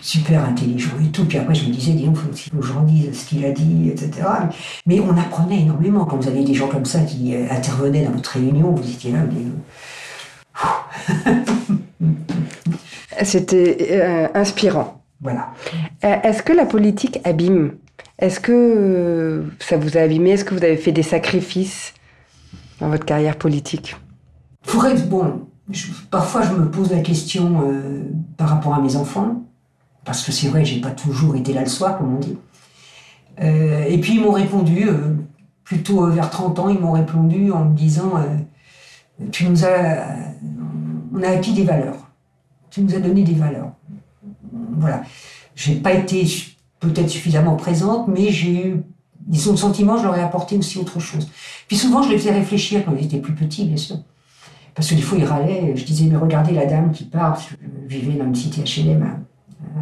super 0.00 0.44
intelligent 0.44 0.92
et 1.02 1.08
tout. 1.08 1.24
Puis 1.24 1.38
après, 1.38 1.54
je 1.54 1.66
me 1.66 1.72
disais, 1.72 1.92
dis 1.92 2.04
il 2.04 2.14
faut 2.14 2.28
que 2.28 2.36
je 2.36 3.12
ce 3.12 3.28
qu'il 3.28 3.44
a 3.44 3.50
dit, 3.50 3.90
etc. 3.90 4.26
Mais 4.86 5.00
on 5.00 5.16
apprenait 5.16 5.60
énormément. 5.60 6.04
Quand 6.04 6.16
vous 6.16 6.28
avez 6.28 6.44
des 6.44 6.54
gens 6.54 6.68
comme 6.68 6.84
ça 6.84 7.00
qui 7.00 7.34
euh, 7.34 7.46
intervenaient 7.50 8.04
dans 8.04 8.12
votre 8.12 8.30
réunion, 8.30 8.72
vous 8.72 8.88
étiez 8.88 9.12
là, 9.12 9.20
C'était 13.22 13.88
euh, 13.92 14.28
inspirant. 14.34 15.02
Voilà. 15.20 15.52
Euh, 16.04 16.16
est-ce 16.22 16.42
que 16.42 16.52
la 16.52 16.66
politique 16.66 17.20
abîme? 17.24 17.72
Est-ce 18.18 18.40
que 18.40 19.44
ça 19.58 19.76
vous 19.76 19.96
a 19.96 20.02
abîmé? 20.02 20.30
Est-ce 20.30 20.44
que 20.44 20.54
vous 20.54 20.64
avez 20.64 20.76
fait 20.76 20.92
des 20.92 21.02
sacrifices 21.02 21.94
dans 22.80 22.88
votre 22.88 23.04
carrière 23.04 23.36
politique? 23.36 23.96
Pour 24.66 24.86
être 24.86 25.08
bon, 25.08 25.46
parfois, 26.10 26.42
je 26.42 26.52
me 26.52 26.70
pose 26.70 26.90
la 26.92 27.00
question 27.00 27.70
euh, 27.70 28.02
par 28.36 28.48
rapport 28.48 28.74
à 28.74 28.80
mes 28.80 28.96
enfants, 28.96 29.44
parce 30.04 30.22
que 30.22 30.32
c'est 30.32 30.48
vrai, 30.48 30.64
j'ai 30.64 30.80
pas 30.80 30.90
toujours 30.90 31.34
été 31.36 31.52
là 31.52 31.60
le 31.62 31.68
soir, 31.68 31.98
comme 31.98 32.16
on 32.16 32.18
dit. 32.18 32.36
Euh, 33.40 33.84
et 33.84 33.98
puis, 33.98 34.14
ils 34.14 34.20
m'ont 34.20 34.32
répondu, 34.32 34.88
euh, 34.88 35.14
plutôt 35.64 36.06
vers 36.08 36.30
30 36.30 36.58
ans, 36.58 36.68
ils 36.68 36.78
m'ont 36.78 36.92
répondu 36.92 37.50
en 37.50 37.64
me 37.64 37.74
disant 37.74 38.12
Tu 39.32 39.46
nous 39.48 39.64
as. 39.64 40.04
On 41.12 41.22
a 41.22 41.28
acquis 41.28 41.52
des 41.52 41.64
valeurs. 41.64 42.10
Tu 42.70 42.82
nous 42.82 42.94
as 42.94 42.98
donné 42.98 43.22
des 43.22 43.34
valeurs. 43.34 43.72
Voilà. 44.76 45.02
J'ai 45.54 45.76
pas 45.76 45.92
été 45.92 46.26
peut-être 46.80 47.08
suffisamment 47.08 47.56
présente, 47.56 48.08
mais 48.08 48.30
j'ai 48.30 48.68
eu. 48.68 48.82
Ils 49.32 49.48
ont 49.48 49.52
le 49.52 49.56
sentiment, 49.56 49.96
je 49.96 50.02
leur 50.02 50.16
ai 50.16 50.20
apporté 50.20 50.58
aussi 50.58 50.78
autre 50.78 51.00
chose. 51.00 51.30
Puis 51.66 51.78
souvent, 51.78 52.02
je 52.02 52.10
les 52.10 52.18
faisais 52.18 52.32
réfléchir 52.32 52.84
quand 52.84 52.92
ils 52.98 53.06
étaient 53.06 53.20
plus 53.20 53.34
petits, 53.34 53.64
bien 53.64 53.78
sûr. 53.78 53.96
Parce 54.74 54.90
que 54.90 54.94
des 54.94 55.00
fois, 55.00 55.16
ils 55.16 55.24
râlaient. 55.24 55.74
Je 55.76 55.84
disais, 55.84 56.06
mais 56.06 56.16
regardez 56.16 56.52
la 56.52 56.66
dame 56.66 56.92
qui 56.92 57.04
part. 57.04 57.40
Je 57.40 57.96
vivais 57.96 58.18
dans 58.18 58.26
une 58.26 58.34
cité 58.34 58.62
HLM 58.62 59.24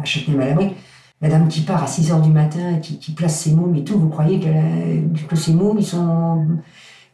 à, 0.01 0.05
Châtenay-Malabry. 0.05 0.71
La 1.21 1.29
dame 1.29 1.47
qui 1.47 1.61
part 1.61 1.83
à 1.83 1.87
6 1.87 2.11
h 2.11 2.21
du 2.21 2.29
matin, 2.29 2.79
qui, 2.81 2.99
qui 2.99 3.13
place 3.13 3.39
ses 3.39 3.53
mômes 3.53 3.75
et 3.75 3.83
tout. 3.83 3.97
Vous 3.97 4.09
croyez 4.09 4.39
que, 4.39 5.35
ces 5.35 5.53
mômes, 5.53 5.79
ils 5.79 5.85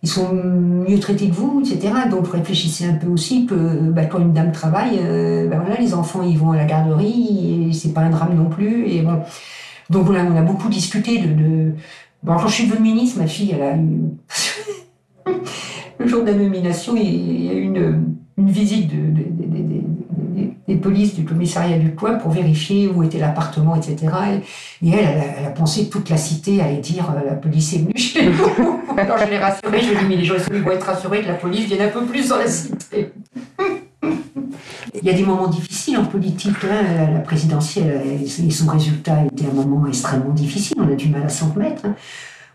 sont, 0.10 0.34
mieux 0.34 1.00
traités 1.00 1.30
que 1.30 1.36
vous, 1.36 1.62
etc. 1.62 1.94
Donc, 2.10 2.28
réfléchissez 2.30 2.86
un 2.86 2.96
peu 2.96 3.08
aussi 3.08 3.46
que 3.46 3.56
bah, 3.92 4.06
quand 4.06 4.20
une 4.20 4.34
dame 4.34 4.52
travaille, 4.52 5.00
euh, 5.02 5.48
bah, 5.48 5.64
les 5.80 5.94
enfants, 5.94 6.24
ils 6.24 6.38
vont 6.38 6.52
à 6.52 6.58
la 6.58 6.66
garderie. 6.66 7.68
Et 7.70 7.74
c'est 7.74 7.94
pas 7.94 8.02
un 8.02 8.10
drame 8.10 8.36
non 8.36 8.50
plus. 8.50 8.88
Et 8.88 9.02
bon. 9.02 9.20
Donc, 9.90 10.06
voilà, 10.06 10.24
on 10.24 10.36
a 10.36 10.42
beaucoup 10.42 10.70
discuté 10.70 11.20
de. 11.20 11.28
de... 11.28 11.74
Bon, 12.24 12.36
quand 12.36 12.48
je 12.48 12.54
suis 12.54 12.68
devenue 12.68 12.90
ministre, 12.90 13.20
ma 13.20 13.28
fille, 13.28 13.52
elle 13.52 13.62
a 13.62 13.78
eu. 13.78 14.02
le 16.00 16.08
jour 16.08 16.24
de 16.24 16.32
la 16.32 16.38
nomination, 16.38 16.96
il 16.96 17.46
y 17.46 17.50
a 17.50 17.54
eu 17.54 17.64
une, 17.64 18.16
visite 18.38 18.90
des 20.70 20.76
polices 20.76 21.16
du 21.16 21.26
commissariat 21.26 21.80
du 21.80 21.96
coin 21.96 22.14
pour 22.14 22.32
vérifier 22.32 22.88
où 22.88 23.04
était 23.04 23.18
l'appartement, 23.18 23.76
etc. 23.76 23.98
Et, 24.84 24.90
elle, 24.90 25.34
elle 25.40 25.46
a, 25.46 25.50
pensé 25.50 25.88
que 25.88 25.94
toute 25.94 26.10
la 26.10 26.18
cité 26.18 26.62
allait 26.62 26.78
dire 26.78 27.10
euh, 27.10 27.28
la 27.28 27.36
police 27.36 27.74
est 27.74 27.80
venue 27.80 27.98
chez 27.98 28.28
nous. 28.28 28.80
Alors 28.98 29.18
je 29.18 29.26
l'ai 29.30 29.40
rassurée, 29.40 29.82
je 29.82 29.90
lui 29.90 29.96
ai 29.96 30.00
dit 30.00 30.06
mais 30.08 30.16
les 30.16 30.26
gens 30.26 30.36
vont 30.36 30.72
être 30.72 30.86
rassurés 30.86 31.22
que 31.22 31.28
la 31.28 31.34
police 31.34 31.66
vienne 31.66 31.82
un 31.82 31.90
peu 31.90 32.06
plus 32.06 32.30
dans 32.30 32.38
la 32.38 32.48
cité. 32.48 33.12
Il 34.94 35.04
y 35.04 35.10
a 35.10 35.14
des 35.14 35.24
moments 35.24 35.48
difficiles 35.48 35.98
en 35.98 36.06
politique. 36.06 36.56
Hein. 36.64 37.12
La 37.14 37.20
présidentielle 37.20 38.02
et 38.22 38.52
son 38.52 38.68
résultat 38.68 39.24
était 39.26 39.46
un 39.46 39.54
moment 39.54 39.88
extrêmement 39.88 40.34
difficile. 40.34 40.78
On 40.80 40.92
a 40.92 40.96
du 40.96 41.10
mal 41.10 41.24
à 41.24 41.30
s'en 41.30 41.50
remettre. 41.50 41.86
Hein. 41.86 41.96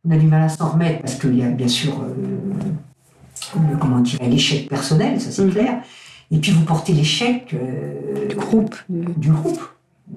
On 0.06 0.10
a 0.12 0.16
du 0.16 0.26
mal 0.26 0.42
à 0.42 0.48
s'en 0.48 0.68
remettre 0.68 1.00
parce 1.00 1.16
qu'il 1.16 1.36
y 1.36 1.42
a 1.42 1.48
bien 1.48 1.68
sûr 1.68 1.92
euh, 2.00 3.58
comment 3.80 4.00
dire, 4.00 4.18
l'échec 4.22 4.68
personnel, 4.68 5.20
ça 5.20 5.30
c'est 5.30 5.44
mm. 5.44 5.50
clair. 5.50 5.82
Et 6.30 6.38
puis 6.38 6.52
vous 6.52 6.64
portez 6.64 6.92
l'échec 6.92 7.54
euh, 7.54 8.28
du 8.28 8.34
groupe. 8.34 8.76
Du 8.88 9.30
groupe. 9.30 9.60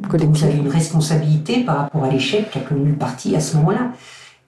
vous 0.02 0.44
avez 0.44 0.58
une 0.58 0.70
responsabilité 0.70 1.64
par 1.64 1.78
rapport 1.78 2.04
à 2.04 2.10
l'échec 2.10 2.50
qu'a 2.52 2.60
connu 2.60 2.92
le 2.92 2.96
parti 2.96 3.36
à 3.36 3.40
ce 3.40 3.58
moment-là. 3.58 3.92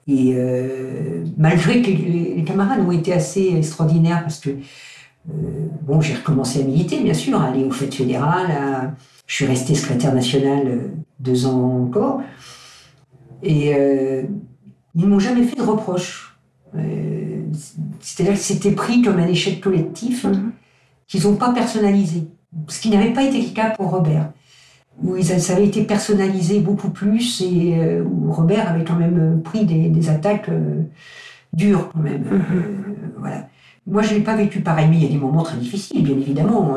Et 0.08 0.32
euh, 0.34 1.24
malgré 1.36 1.82
que 1.82 1.90
les, 1.90 2.42
camarades 2.44 2.80
ont 2.80 2.90
été 2.90 3.12
assez 3.12 3.54
extraordinaires, 3.56 4.22
parce 4.22 4.40
que 4.40 4.50
euh, 4.50 5.32
bon, 5.82 6.00
j'ai 6.00 6.14
recommencé 6.14 6.62
à 6.62 6.64
militer, 6.64 7.00
bien 7.00 7.14
sûr, 7.14 7.40
à 7.40 7.48
aller 7.48 7.64
aux 7.64 7.70
fêtes 7.70 7.94
fédérales. 7.94 8.94
je 9.26 9.34
suis 9.34 9.46
resté 9.46 9.74
secrétaire 9.74 10.14
national 10.14 10.90
deux 11.20 11.46
ans 11.46 11.84
encore. 11.84 12.22
Et 13.42 13.72
ils 14.94 15.02
ne 15.02 15.06
m'ont 15.06 15.18
jamais 15.18 15.44
fait 15.44 15.56
de 15.56 15.62
reproches. 15.62 16.36
Euh, 16.76 17.42
c'est-à-dire 18.00 18.34
que 18.34 18.40
c'était 18.40 18.72
pris 18.72 19.02
comme 19.02 19.18
un 19.18 19.26
échec 19.26 19.60
collectif 19.60 20.24
mhm. 20.24 20.52
Qu'ils 21.10 21.24
n'ont 21.24 21.36
pas 21.36 21.52
personnalisé. 21.52 22.28
Ce 22.68 22.80
qui 22.80 22.88
n'avait 22.88 23.12
pas 23.12 23.24
été 23.24 23.42
le 23.42 23.48
cas 23.48 23.70
pour 23.70 23.90
Robert, 23.90 24.30
où 25.02 25.20
ça 25.20 25.52
avait 25.52 25.66
été 25.66 25.82
personnalisé 25.82 26.60
beaucoup 26.60 26.90
plus 26.90 27.40
et 27.40 27.74
euh, 27.78 28.04
où 28.04 28.32
Robert 28.32 28.68
avait 28.68 28.84
quand 28.84 28.94
même 28.94 29.18
euh, 29.18 29.42
pris 29.42 29.64
des, 29.64 30.08
attaques 30.08 30.50
dures 31.52 31.90
quand 31.92 32.00
même. 32.00 32.22
Mhm. 32.22 32.94
voilà. 33.18 33.48
Moi, 33.86 34.02
je 34.02 34.14
n'ai 34.14 34.20
pas 34.20 34.36
vécu 34.36 34.60
pareil, 34.60 34.86
mais 34.88 34.96
il 34.98 35.02
y 35.02 35.06
a 35.06 35.08
des 35.08 35.16
moments 35.16 35.42
très 35.42 35.56
difficiles, 35.56 36.04
bien 36.04 36.16
évidemment. 36.16 36.76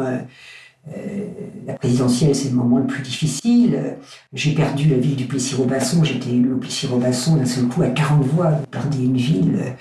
la 1.68 1.74
présidentielle, 1.74 2.34
c'est 2.34 2.50
le 2.50 2.56
moment 2.56 2.80
le 2.80 2.88
plus 2.88 3.04
difficile. 3.04 3.98
J'ai 4.34 4.54
perdu 4.54 4.90
la 4.90 4.98
ville 4.98 5.16
du 5.16 5.26
Plessis-Robinson. 5.26 6.04
J'étais 6.04 6.30
élu 6.30 6.54
au 6.54 6.58
Plessis-Robinson 6.58 7.36
d'un 7.36 7.46
seul 7.46 7.66
coup 7.66 7.84
à 7.84 7.90
40 7.90 8.24
voix. 8.24 8.52
Vous 8.52 8.66
perdez 8.72 9.04
une 9.04 9.18
ville, 9.18 9.76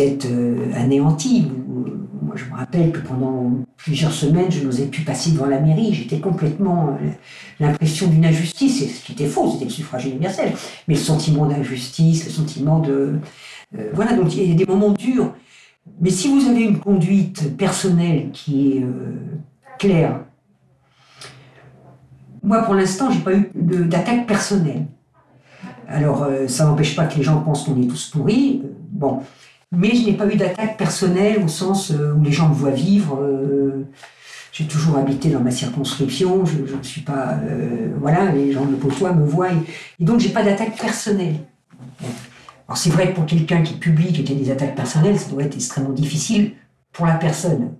êtes 0.00 0.26
euh, 0.26 0.72
anéanti. 0.74 1.50
Moi, 2.22 2.36
je 2.36 2.44
me 2.44 2.56
rappelle 2.56 2.92
que 2.92 2.98
pendant 2.98 3.52
plusieurs 3.76 4.12
semaines, 4.12 4.50
je 4.50 4.64
n'osais 4.64 4.86
plus 4.86 5.02
passer 5.02 5.30
devant 5.30 5.46
la 5.46 5.60
mairie. 5.60 5.94
J'étais 5.94 6.20
complètement 6.20 6.90
euh, 6.90 7.08
l'impression 7.58 8.08
d'une 8.08 8.24
injustice, 8.24 9.00
ce 9.00 9.04
qui 9.04 9.12
était 9.12 9.26
faux, 9.26 9.50
c'était 9.50 9.64
le 9.64 9.70
suffrage 9.70 10.06
universel. 10.06 10.52
Mais 10.86 10.94
le 10.94 11.00
sentiment 11.00 11.46
d'injustice, 11.46 12.26
le 12.26 12.30
sentiment 12.30 12.80
de... 12.80 13.18
Euh, 13.76 13.90
voilà, 13.94 14.14
donc 14.14 14.34
il 14.34 14.48
y 14.48 14.52
a 14.52 14.54
des 14.54 14.66
moments 14.66 14.92
durs. 14.92 15.32
Mais 16.00 16.10
si 16.10 16.28
vous 16.28 16.46
avez 16.48 16.62
une 16.62 16.78
conduite 16.78 17.56
personnelle 17.56 18.30
qui 18.32 18.72
est 18.72 18.86
claire, 19.78 20.20
moi, 22.42 22.62
pour 22.62 22.74
l'instant, 22.74 23.10
j'ai 23.10 23.20
pas 23.20 23.34
eu 23.34 23.50
d'attaque 23.54 24.26
personnelle. 24.26 24.84
Alors, 25.86 26.28
ça 26.46 26.66
n'empêche 26.66 26.94
pas 26.94 27.06
que 27.06 27.16
les 27.16 27.22
gens 27.22 27.40
pensent 27.40 27.64
qu'on 27.64 27.80
est 27.80 27.86
tous 27.86 28.10
pourris. 28.10 28.62
Bon. 28.90 29.22
Mais 29.72 29.94
je 29.94 30.06
n'ai 30.06 30.14
pas 30.14 30.26
eu 30.26 30.36
d'attaque 30.36 30.76
personnelle 30.76 31.42
au 31.44 31.48
sens 31.48 31.90
euh, 31.90 32.14
où 32.14 32.22
les 32.22 32.32
gens 32.32 32.48
me 32.48 32.54
voient 32.54 32.70
vivre. 32.70 33.20
j'ai 34.52 34.66
toujours 34.66 34.96
habité 34.96 35.28
dans 35.28 35.40
ma 35.40 35.50
circonscription. 35.50 36.44
Je 36.46 36.74
ne 36.74 36.82
suis 36.82 37.02
pas. 37.02 37.38
voilà, 38.00 38.32
les 38.32 38.52
gens 38.52 38.64
me 38.64 38.76
côtoient, 38.76 39.12
me 39.12 39.26
voient. 39.26 39.52
Et, 39.52 40.04
donc, 40.04 40.20
j'ai 40.20 40.30
pas 40.30 40.42
d'attaque 40.42 40.76
personnelle. 40.76 41.36
Alors, 42.66 42.76
c'est 42.76 42.90
vrai 42.90 43.10
que 43.10 43.16
pour 43.16 43.26
quelqu'un 43.26 43.62
qui 43.62 43.74
publie 43.74 44.12
qui 44.12 44.30
a 44.32 44.34
des 44.34 44.50
attaques 44.50 44.74
personnelles, 44.74 45.18
ça 45.18 45.30
doit 45.30 45.42
être 45.42 45.54
extrêmement 45.54 45.92
difficile 45.92 46.52
pour 46.92 47.06
la 47.06 47.14
personne, 47.14 47.74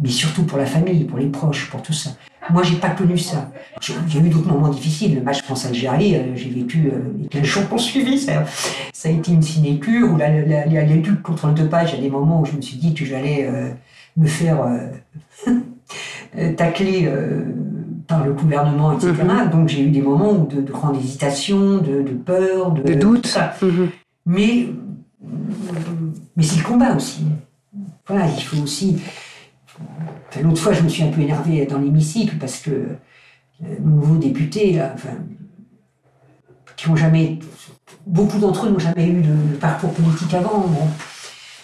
mais 0.00 0.08
surtout 0.08 0.44
pour 0.44 0.58
la 0.58 0.66
famille, 0.66 1.04
pour 1.04 1.18
les 1.18 1.26
proches, 1.26 1.70
pour 1.70 1.82
tout 1.82 1.92
ça. 1.92 2.10
Moi, 2.50 2.62
j'ai 2.62 2.76
pas 2.76 2.90
connu 2.90 3.16
ça. 3.16 3.50
J'ai 3.80 4.18
eu 4.18 4.28
d'autres 4.28 4.48
moments 4.48 4.68
difficiles. 4.68 5.14
Le 5.14 5.22
match 5.22 5.42
France-Algérie, 5.42 6.14
euh, 6.16 6.36
j'ai 6.36 6.50
vécu 6.50 6.90
euh, 6.92 6.98
les 7.18 7.26
15 7.28 7.42
jours 7.42 7.68
qu'on 7.70 7.78
suivi. 7.78 8.18
Ça, 8.18 8.44
ça, 8.92 9.08
a 9.08 9.12
été 9.12 9.32
une 9.32 9.42
sinécure. 9.42 10.12
Ou 10.12 10.16
la, 10.16 10.28
la, 10.28 10.66
la, 10.66 10.84
lutte 10.84 11.22
contre 11.22 11.46
le 11.46 11.54
dopage, 11.54 11.92
il 11.92 11.96
y 11.96 11.98
a 11.98 12.02
des 12.02 12.10
moments 12.10 12.42
où 12.42 12.44
je 12.44 12.52
me 12.52 12.60
suis 12.60 12.76
dit 12.76 12.92
que 12.92 13.04
j'allais 13.04 13.48
euh, 13.48 13.70
me 14.16 14.26
faire 14.26 14.58
tacler 16.56 17.10
par 18.06 18.24
le 18.24 18.32
gouvernement, 18.32 18.92
etc. 18.92 19.12
Mm-hmm. 19.12 19.50
Donc 19.50 19.68
j'ai 19.68 19.82
eu 19.82 19.90
des 19.90 20.02
moments 20.02 20.34
de, 20.34 20.60
de 20.60 20.72
grande 20.72 20.96
hésitation, 20.96 21.78
de, 21.78 22.02
de 22.02 22.12
peur, 22.12 22.72
de, 22.72 22.82
de 22.82 22.94
doute. 22.94 23.26
Mm-hmm. 23.26 23.88
Mais, 24.26 24.68
mais 26.36 26.42
c'est 26.42 26.58
le 26.58 26.64
combat 26.64 26.94
aussi. 26.94 27.24
Voilà, 28.06 28.26
il 28.26 28.42
faut 28.42 28.62
aussi 28.62 28.98
L'autre 30.42 30.60
fois, 30.60 30.72
je 30.72 30.82
me 30.82 30.88
suis 30.88 31.02
un 31.02 31.08
peu 31.08 31.20
énervé 31.20 31.66
dans 31.66 31.78
l'hémicycle 31.78 32.36
parce 32.38 32.58
que 32.58 32.70
euh, 32.70 32.96
nos 33.80 33.96
nouveaux 33.96 34.16
députés, 34.16 34.72
là, 34.72 34.92
enfin, 34.94 35.16
qui 36.76 36.88
ont 36.88 36.96
jamais. 36.96 37.38
Beaucoup 38.06 38.38
d'entre 38.38 38.66
eux 38.66 38.70
n'ont 38.70 38.78
jamais 38.78 39.06
eu 39.06 39.22
de, 39.22 39.56
parcours 39.56 39.92
politique 39.92 40.34
avant. 40.34 40.66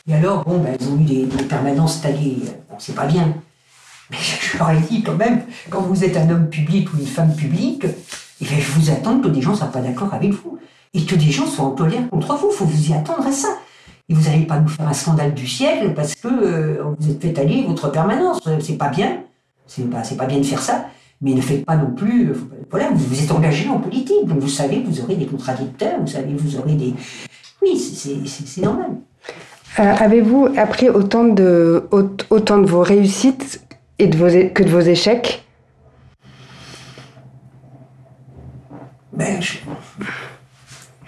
Et 0.09 0.15
alors, 0.15 0.45
bon, 0.45 0.59
ben, 0.59 0.77
ils 0.81 0.89
ont 0.89 0.99
eu 0.99 1.05
des, 1.05 1.27
permanences 1.45 2.01
taguées. 2.01 2.39
Bon, 2.69 2.77
c'est 2.79 2.95
pas 2.95 3.07
bien. 3.07 3.35
Mais 4.11 4.17
je 4.53 4.59
leur 4.59 4.71
ai 4.71 4.81
dit 4.81 5.03
quand 5.03 5.17
même, 5.17 5.43
quand 5.69 5.83
vous 5.83 6.05
êtes 6.05 6.17
un 6.17 6.31
homme 6.31 6.49
public 6.49 6.93
ou 6.93 6.99
une 6.99 7.07
femme 7.07 7.35
publique, 7.35 7.85
eh 8.41 8.45
bien, 8.45 8.59
je 8.59 8.73
vous 8.73 8.91
attends 8.91 9.21
que 9.21 9.29
des 9.29 9.43
gens 9.43 9.53
ne 9.53 9.57
soient 9.57 9.73
pas 9.73 9.81
d'accord 9.81 10.15
avec 10.15 10.33
vous. 10.33 10.59
Et 10.95 11.05
que 11.05 11.15
des 11.15 11.31
gens 11.31 11.47
soient 11.47 11.67
en 11.67 11.71
colère 11.71 12.09
contre 12.11 12.37
vous. 12.37 12.49
Il 12.51 12.57
faut 12.57 12.65
vous 12.65 12.91
y 12.91 12.95
attendre 12.95 13.27
à 13.27 13.33
ça. 13.33 13.49
Et 14.11 14.15
vous 14.15 14.29
n'allez 14.29 14.45
pas 14.45 14.59
nous 14.59 14.67
faire 14.67 14.89
un 14.89 14.93
scandale 14.93 15.35
du 15.35 15.47
siècle 15.47 15.93
parce 15.95 16.17
que 16.17 16.27
euh, 16.27 16.83
vous 16.99 17.11
êtes 17.11 17.23
fait 17.23 17.39
aller 17.39 17.65
votre 17.65 17.93
permanence. 17.93 18.41
C'est 18.59 18.77
pas 18.77 18.89
bien. 18.89 19.23
C'est 19.69 19.89
pas, 19.89 20.03
pas 20.03 20.27
bien 20.27 20.39
de 20.39 20.43
faire 20.43 20.61
ça. 20.61 20.87
Mais 21.23 21.33
ne 21.33 21.41
faites 21.41 21.65
pas 21.65 21.77
non 21.77 21.93
plus. 21.93 22.31
Euh, 22.31 22.35
voilà, 22.73 22.91
vous 22.91 23.05
vous 23.05 23.23
êtes 23.23 23.31
engagé 23.31 23.69
en 23.69 23.79
politique. 23.79 24.27
Donc 24.27 24.41
vous 24.41 24.49
savez 24.49 24.83
que 24.83 24.89
vous 24.89 25.01
aurez 25.01 25.15
des 25.15 25.27
contradicteurs. 25.27 26.01
Vous 26.01 26.09
savez 26.09 26.35
que 26.35 26.41
vous 26.41 26.59
aurez 26.59 26.75
des. 26.75 26.93
Oui, 27.63 27.79
c'est 27.79 28.63
normal. 28.63 28.97
Euh, 29.79 29.83
avez-vous 29.83 30.49
appris 30.57 30.91
autant 30.91 31.25
de, 31.25 31.85
autant 32.31 32.59
de 32.59 32.67
vos 32.67 32.83
réussites 32.83 33.65
et 34.01 34.09
de 34.09 34.17
vos, 34.17 34.27
que 34.27 34.65
de 34.65 34.71
vos 34.71 34.81
échecs? 34.81 35.45
Ben, 39.13 39.41
je, 39.41 39.59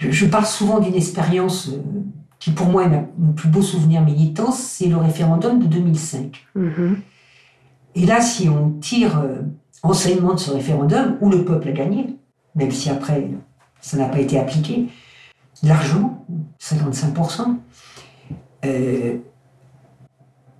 je, 0.09 0.25
parle 0.25 0.45
souvent 0.45 0.79
d'une 0.79 0.95
expérience 0.95 1.69
qui 2.43 2.51
pour 2.51 2.67
moi 2.67 2.83
est 2.83 2.89
mon 3.17 3.31
plus 3.31 3.47
beau 3.47 3.61
souvenir 3.61 4.01
militant, 4.01 4.51
c'est 4.51 4.87
le 4.87 4.97
référendum 4.97 5.59
de 5.59 5.65
2005. 5.65 6.45
Mm-hmm. 6.57 6.95
Et 7.95 8.05
là, 8.05 8.19
si 8.19 8.49
on 8.49 8.71
tire 8.81 9.17
euh, 9.19 9.43
enseignement 9.81 10.33
de 10.33 10.39
ce 10.39 10.51
référendum, 10.51 11.15
où 11.21 11.29
le 11.29 11.45
peuple 11.45 11.69
a 11.69 11.71
gagné, 11.71 12.17
même 12.55 12.71
si 12.71 12.89
après 12.89 13.29
ça 13.79 13.95
n'a 13.95 14.09
pas 14.09 14.19
été 14.19 14.37
appliqué, 14.37 14.89
largement, 15.63 16.25
55%, 16.59 17.55
euh, 18.65 19.17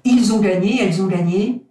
ils 0.06 0.34
ont 0.34 0.40
gagné, 0.40 0.82
elles 0.82 1.02
ont 1.02 1.08
gagné 1.08 1.66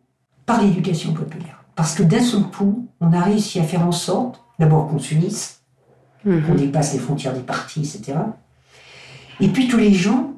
par 0.44 0.60
l'éducation 0.60 1.14
populaire. 1.14 1.64
Parce 1.74 1.94
que 1.94 2.02
d'un 2.02 2.20
seul 2.20 2.42
coup, 2.42 2.86
on 3.00 3.14
a 3.14 3.20
réussi 3.22 3.60
à 3.60 3.62
faire 3.62 3.86
en 3.86 3.92
sorte, 3.92 4.44
d'abord 4.58 4.88
qu'on 4.88 4.98
s'unisse, 4.98 5.62
Mhm. 6.24 6.42
qu'on 6.42 6.54
dépasse 6.54 6.92
les 6.92 6.98
frontières 6.98 7.34
des 7.34 7.40
partis, 7.40 7.80
etc. 7.80 8.18
Et 9.40 9.48
puis 9.48 9.68
tous 9.68 9.76
les 9.76 9.92
gens, 9.92 10.34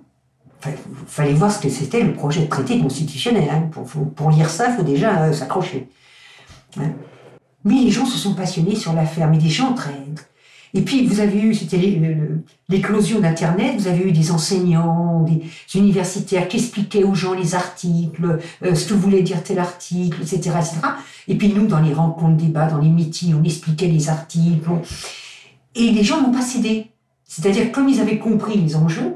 il 0.66 0.72
fallait 1.06 1.34
voir 1.34 1.52
ce 1.52 1.60
que 1.60 1.68
c'était 1.68 2.02
le 2.02 2.14
projet 2.14 2.42
de 2.42 2.46
traité 2.46 2.78
constitutionnel. 2.80 3.48
hein. 3.50 3.68
Pour, 3.70 3.84
pour 3.84 4.30
lire 4.30 4.48
ça, 4.48 4.70
il 4.70 4.76
faut 4.76 4.82
déjà 4.82 5.24
euh, 5.24 5.32
s'accrocher. 5.32 5.88
Hein. 6.78 6.92
Mais 7.64 7.74
les 7.74 7.90
gens 7.90 8.06
se 8.06 8.18
sont 8.18 8.34
passionnés 8.34 8.76
sur 8.76 8.92
l'affaire, 8.92 9.30
mais 9.30 9.38
des 9.38 9.50
gens 9.50 9.74
très... 9.74 9.92
Et 10.76 10.82
puis 10.82 11.06
vous 11.06 11.20
avez 11.20 11.40
eu, 11.40 11.54
c'était 11.54 11.78
l'éclosion 12.68 13.20
d'Internet, 13.20 13.76
vous 13.78 13.86
avez 13.86 14.08
eu 14.08 14.12
des 14.12 14.32
enseignants, 14.32 15.20
des 15.22 15.40
universitaires 15.78 16.48
qui 16.48 16.56
expliquaient 16.56 17.04
aux 17.04 17.14
gens 17.14 17.32
les 17.32 17.54
articles, 17.54 18.40
euh, 18.64 18.74
ce 18.74 18.88
que 18.88 18.94
voulait 18.94 19.22
dire 19.22 19.40
tel 19.44 19.60
article, 19.60 20.20
etc., 20.20 20.36
etc. 20.58 20.76
Et 21.28 21.36
puis 21.36 21.52
nous, 21.54 21.68
dans 21.68 21.78
les 21.78 21.94
rencontres 21.94 22.36
débats, 22.36 22.66
dans 22.66 22.78
les 22.78 22.88
meetings, 22.88 23.34
on 23.40 23.44
expliquait 23.44 23.86
les 23.86 24.08
articles. 24.08 24.68
Et 25.76 25.92
les 25.92 26.02
gens 26.02 26.20
n'ont 26.20 26.32
pas 26.32 26.42
cédé. 26.42 26.88
C'est-à-dire, 27.36 27.72
comme 27.72 27.88
ils 27.88 28.00
avaient 28.00 28.18
compris 28.18 28.58
les 28.58 28.76
enjeux, 28.76 29.14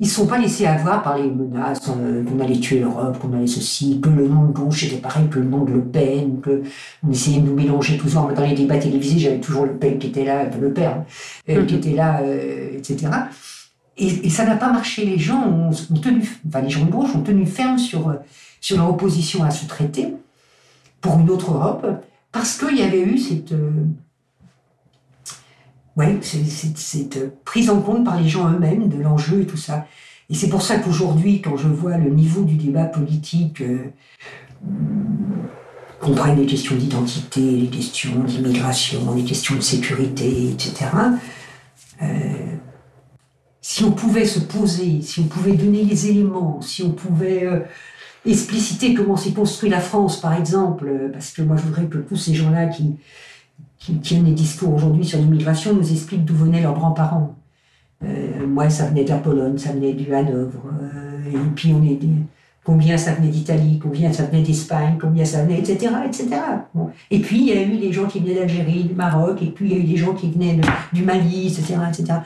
ils 0.00 0.04
ne 0.06 0.08
se 0.08 0.16
sont 0.16 0.26
pas 0.26 0.38
laissés 0.38 0.66
avoir 0.66 1.02
par 1.04 1.16
les 1.16 1.30
menaces 1.30 1.88
euh, 1.96 2.24
qu'on 2.24 2.40
allait 2.40 2.58
tuer 2.58 2.80
l'Europe, 2.80 3.18
qu'on 3.20 3.32
allait 3.34 3.46
ceci, 3.46 4.00
que 4.00 4.08
le 4.08 4.26
nom 4.26 4.46
de 4.46 4.52
gauche 4.52 4.82
était 4.82 4.96
pareil 4.96 5.28
que 5.28 5.38
le 5.38 5.44
nom 5.44 5.64
de 5.64 5.72
Le 5.72 5.80
Pen, 5.82 6.40
que 6.40 6.62
on 7.06 7.10
essayait 7.12 7.40
de 7.40 7.46
nous 7.46 7.54
mélanger 7.54 7.98
toujours. 7.98 8.26
Dans 8.32 8.42
les 8.44 8.54
débats 8.56 8.78
télévisés, 8.78 9.20
j'avais 9.20 9.38
toujours 9.38 9.64
Le 9.64 9.74
Pen 9.74 9.98
qui 9.98 10.08
était 10.08 10.24
là, 10.24 10.46
le 10.60 10.72
père, 10.72 11.04
euh, 11.48 11.60
Mhm. 11.60 11.66
qui 11.66 11.74
était 11.76 11.92
là, 11.92 12.20
euh, 12.22 12.76
etc. 12.76 12.96
Et, 13.96 14.26
et 14.26 14.30
ça 14.30 14.44
n'a 14.44 14.56
pas 14.56 14.72
marché. 14.72 15.04
Les 15.04 15.18
gens 15.18 15.44
ont, 15.46 15.70
ont 15.70 16.00
tenu, 16.00 16.28
enfin 16.48 16.62
les 16.62 16.70
gens 16.70 16.84
de 16.84 16.90
gauche 16.90 17.14
ont 17.14 17.22
tenu 17.22 17.46
ferme 17.46 17.78
sur, 17.78 18.12
sur 18.60 18.76
leur 18.78 18.90
opposition 18.90 19.44
à 19.44 19.50
ce 19.50 19.66
traité 19.66 20.14
pour 21.00 21.20
une 21.20 21.30
autre 21.30 21.52
Europe, 21.52 21.86
parce 22.32 22.58
qu'il 22.58 22.76
y 22.76 22.82
avait 22.82 23.02
eu 23.02 23.18
cette, 23.18 23.52
euh, 23.52 23.70
ouais, 25.96 26.18
cette 26.22 27.16
euh, 27.16 27.30
prise 27.44 27.70
en 27.70 27.80
compte 27.80 28.04
par 28.04 28.20
les 28.20 28.28
gens 28.28 28.50
eux-mêmes 28.50 28.88
de 28.88 29.00
l'enjeu 29.00 29.42
et 29.42 29.46
tout 29.46 29.56
ça. 29.56 29.86
Et 30.32 30.34
c'est 30.34 30.48
pour 30.48 30.62
ça 30.62 30.78
qu'aujourd'hui, 30.78 31.42
quand 31.42 31.58
je 31.58 31.68
vois 31.68 31.98
le 31.98 32.08
niveau 32.08 32.42
du 32.42 32.54
débat 32.54 32.84
politique, 32.84 33.60
euh, 33.60 33.92
qu'on 36.00 36.14
prenne 36.14 36.38
les 36.38 36.46
questions 36.46 36.74
d'identité, 36.74 37.40
les 37.40 37.66
questions 37.66 38.24
d'immigration, 38.24 39.14
les 39.14 39.24
questions 39.24 39.56
de 39.56 39.60
sécurité, 39.60 40.50
etc., 40.50 40.86
euh, 42.00 42.06
si 43.60 43.84
on 43.84 43.92
pouvait 43.92 44.24
se 44.24 44.40
poser, 44.40 45.02
si 45.02 45.20
on 45.20 45.24
pouvait 45.24 45.52
donner 45.52 45.84
les 45.84 46.08
éléments, 46.08 46.62
si 46.62 46.82
on 46.82 46.92
pouvait 46.92 47.44
euh, 47.44 47.60
expliciter 48.24 48.94
comment 48.94 49.16
s'est 49.16 49.32
construit 49.32 49.68
la 49.68 49.80
France, 49.80 50.20
par 50.20 50.32
exemple, 50.32 50.90
parce 51.12 51.30
que 51.32 51.42
moi 51.42 51.56
je 51.56 51.62
voudrais 51.62 51.84
que 51.84 51.98
tous 51.98 52.16
ces 52.16 52.34
gens-là 52.34 52.66
qui, 52.66 52.96
qui 53.84 53.96
tiennent 53.96 54.24
des 54.24 54.32
discours 54.32 54.74
aujourd'hui 54.74 55.04
sur 55.04 55.18
l'immigration 55.18 55.74
nous 55.74 55.90
expliquent 55.90 56.24
d'où 56.24 56.36
venaient 56.36 56.62
leurs 56.62 56.74
grands-parents. 56.74 57.34
Euh, 58.04 58.46
moi, 58.46 58.70
ça 58.70 58.86
venait 58.86 59.04
de 59.04 59.10
la 59.10 59.18
Pologne, 59.18 59.58
ça 59.58 59.72
venait 59.72 59.92
du 59.92 60.12
Hanovre, 60.14 60.62
euh, 60.82 61.30
et 61.30 61.50
puis 61.54 61.72
on 61.72 61.82
est 61.82 61.98
combien 62.64 62.96
ça 62.96 63.12
venait 63.12 63.28
d'Italie, 63.28 63.80
combien 63.82 64.12
ça 64.12 64.24
venait 64.24 64.42
d'Espagne, 64.42 64.98
combien 65.00 65.24
ça 65.24 65.44
venait, 65.44 65.58
etc., 65.58 65.92
etc. 66.06 66.28
Et 67.10 67.18
puis 67.20 67.40
il 67.40 67.46
y 67.46 67.52
a 67.52 67.62
eu 67.62 67.76
des 67.78 67.92
gens 67.92 68.06
qui 68.06 68.20
venaient 68.20 68.36
d'Algérie, 68.36 68.84
du 68.84 68.94
Maroc, 68.94 69.42
et 69.42 69.46
puis 69.46 69.66
il 69.66 69.72
y 69.72 69.74
a 69.74 69.78
eu 69.78 69.84
des 69.84 69.96
gens 69.96 70.14
qui 70.14 70.30
venaient 70.30 70.60
du 70.92 71.02
Mali, 71.02 71.46
etc., 71.46 71.74
etc. 71.88 72.20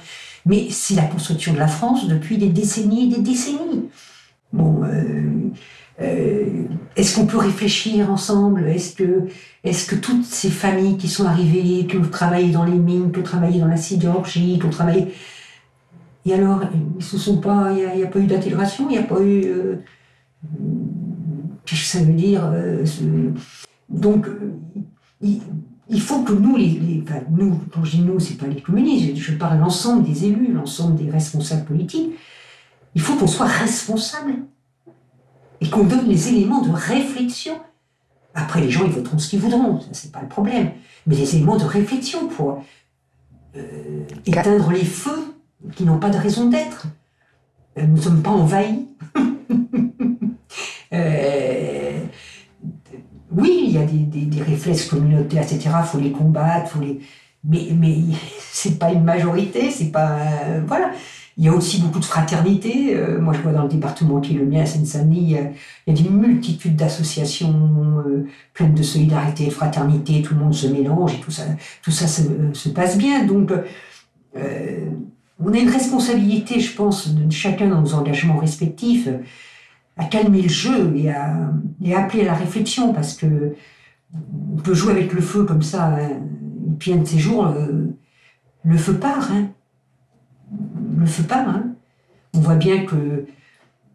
Mais 0.45 0.67
c'est 0.71 0.95
la 0.95 1.05
construction 1.05 1.55
de 1.55 1.59
la 1.59 1.69
France 1.69 2.07
depuis 2.07 2.37
des 2.37 2.51
décennies 2.51 3.05
et 3.05 3.17
des 3.17 3.23
décennies. 3.23 3.89
Bon, 4.53 4.83
euh, 4.85 5.51
est-ce 5.99 7.17
qu'on 7.17 7.27
peut 7.27 7.39
réfléchir 7.39 8.11
ensemble? 8.11 8.67
Est-ce 8.67 8.95
que, 8.95 9.29
est 9.65 9.89
que 9.89 9.97
toutes 9.97 10.25
ces 10.25 10.51
familles 10.51 10.97
qui 10.97 11.09
sont 11.09 11.25
arrivées, 11.25 11.87
qui 11.87 11.97
ont 11.97 12.03
travaillé 12.03 12.53
dans 12.53 12.65
les 12.65 12.79
mines, 12.79 13.13
qui 13.13 13.21
ont 13.21 13.23
travaillé 13.23 13.61
dans 13.61 13.69
la 13.69 13.77
sidérurgie, 13.77 14.59
qui 14.59 14.67
ont 14.67 14.71
travaillé... 14.71 15.13
Et 16.25 16.35
alors, 16.35 16.61
ils 16.99 17.05
se 17.05 17.19
sont 17.19 17.39
pas, 17.41 17.73
il 17.73 17.99
n'y 17.99 18.03
a, 18.03 18.09
pas 18.09 18.19
eu 18.19 18.27
d'intégration, 18.27 18.89
il 18.89 18.93
n'y 18.93 18.99
a 18.99 19.05
pas 19.05 19.21
eu... 19.21 19.45
euh, 19.45 19.77
Qu'est-ce 21.65 21.81
que 21.81 21.87
ça 21.87 22.05
veut 22.05 22.13
dire 22.13 22.43
euh, 22.53 22.85
Donc, 23.89 24.27
euh, 24.29 24.55
il, 25.21 26.01
faut 26.01 26.23
que 26.23 26.33
nous, 26.33 26.57
les, 26.57 27.03
enfin, 27.05 27.21
nous, 27.31 27.61
quand 27.73 27.85
je 27.85 27.97
dis 27.97 28.03
nous, 28.03 28.19
c'est 28.21 28.39
pas 28.39 28.47
les 28.47 28.61
communistes, 28.61 29.17
je, 29.17 29.33
je 29.33 29.37
parle 29.37 29.59
l'ensemble 29.59 30.05
des 30.05 30.27
élus, 30.27 30.53
l'ensemble 30.53 30.97
des 30.97 31.11
responsables 31.11 31.65
politiques, 31.65 32.13
il 32.95 33.01
faut 33.01 33.15
qu'on 33.15 33.27
soit 33.27 33.47
responsable 33.47 34.33
et 35.61 35.69
qu'on 35.71 35.85
donne 35.85 36.07
les 36.09 36.29
éléments 36.29 36.63
de 36.63 36.71
réflexion. 36.73 37.55
Après, 38.35 38.61
les 38.61 38.71
gens, 38.71 38.85
ils 38.85 38.93
voteront 38.93 39.19
ce 39.19 39.29
qu'ils 39.31 39.41
voudront, 39.41 39.81
ça, 39.81 39.89
c'est 39.93 40.13
pas 40.13 40.21
le 40.23 40.29
problème. 40.29 40.71
Mais 41.07 41.15
les 41.17 41.37
éléments 41.37 41.57
de 41.57 41.65
réflexion 41.65 42.29
pour 42.29 42.63
euh, 43.57 44.03
éteindre 44.27 44.71
les 44.73 44.85
feux 44.85 45.35
qui 45.75 45.85
n'ont 45.85 45.99
pas 45.99 46.11
de 46.11 46.19
raison 46.19 46.49
d'être. 46.51 46.87
Euh, 47.79 47.87
Nous 47.87 47.97
ne 47.97 48.01
sommes 48.03 48.23
pas 48.23 48.31
envahis. 48.31 48.89
Euh, 50.93 51.99
oui, 53.33 53.65
il 53.67 53.73
y 53.73 53.79
a 53.79 53.85
des, 53.85 53.99
des- 53.99 54.27
des 54.27 54.43
réflexes 54.43 54.87
communautaires, 54.87 55.43
etc. 55.43 55.71
Il 55.81 55.85
faut 55.87 55.99
les 55.99 56.13
combattre, 56.13 56.71
faut 56.71 56.81
les... 56.81 57.01
mais, 57.45 57.69
mais 57.77 57.97
c'est 58.39 58.79
pas 58.79 58.93
une 58.93 59.03
majorité, 59.05 59.71
c'est 59.71 59.91
pas. 59.91 60.19
euh, 60.21 60.63
voilà. 60.67 60.93
Il 61.39 61.45
y 61.45 61.49
a 61.49 61.53
aussi 61.53 61.83
beaucoup 61.83 61.99
de 61.99 62.05
fraternité. 62.05 62.97
Euh, 62.97 63.21
moi, 63.21 63.35
je 63.35 63.41
vois 63.43 63.53
dans 63.53 63.65
le 63.65 63.69
département 63.69 64.21
qui 64.21 64.35
est 64.35 64.39
le 64.39 64.47
mien, 64.47 64.63
à 64.63 64.67
Seine-Saint-Denis, 64.67 65.21
il 65.21 65.31
y 65.31 65.39
a- 65.39 66.03
des 66.03 66.09
multitudes 66.09 66.77
d'associations 66.77 68.03
euh, 68.07 68.27
pleines 68.55 68.75
de 68.75 68.83
solidarité 68.83 69.45
de 69.47 69.51
fraternité. 69.51 70.23
Tout 70.23 70.35
le 70.35 70.41
monde 70.41 70.55
se 70.55 70.67
mélange 70.67 71.15
et 71.15 71.21
tout 71.21 71.31
ça, 71.31 71.43
tout 71.83 71.91
ça 71.91 72.07
se, 72.07 72.23
se 72.55 72.69
passe 72.71 72.97
bien. 72.97 73.27
Donc, 73.27 73.53
euh, 74.37 74.91
on 75.39 75.53
a 75.53 75.59
une 75.59 75.69
responsabilité, 75.69 76.59
je 76.61 76.75
pense, 76.75 77.15
de 77.15 77.31
chacun 77.31 77.69
dans 77.69 77.83
nos 77.83 77.95
engagements 77.95 78.39
respectifs, 78.39 79.09
à 79.99 80.05
calmer 80.05 80.43
le 80.43 80.49
jeu 80.49 80.95
et 80.97 81.11
à, 81.11 81.51
et 81.83 81.95
à 81.95 82.05
appeler 82.05 82.23
à 82.23 82.27
la 82.27 82.35
réflexion, 82.35 82.93
parce 82.95 83.15
que 83.15 83.55
on 84.55 84.57
peut 84.57 84.73
jouer 84.75 84.93
avec 84.93 85.13
le 85.13 85.21
feu 85.21 85.45
comme 85.45 85.63
ça, 85.63 85.87
hein, 85.89 86.09
et 86.09 86.73
puis 86.79 86.93
un 86.95 86.99
de 86.99 87.05
ces 87.05 87.19
jours, 87.19 87.47
euh, 87.47 87.87
le 88.65 88.79
feu 88.79 88.95
part. 88.95 89.31
hein. 89.33 89.49
Le 90.99 91.27
part. 91.27 91.49
hein. 91.49 91.65
On 92.35 92.41
voit 92.41 92.57
bien 92.57 92.85
que, 92.85 93.27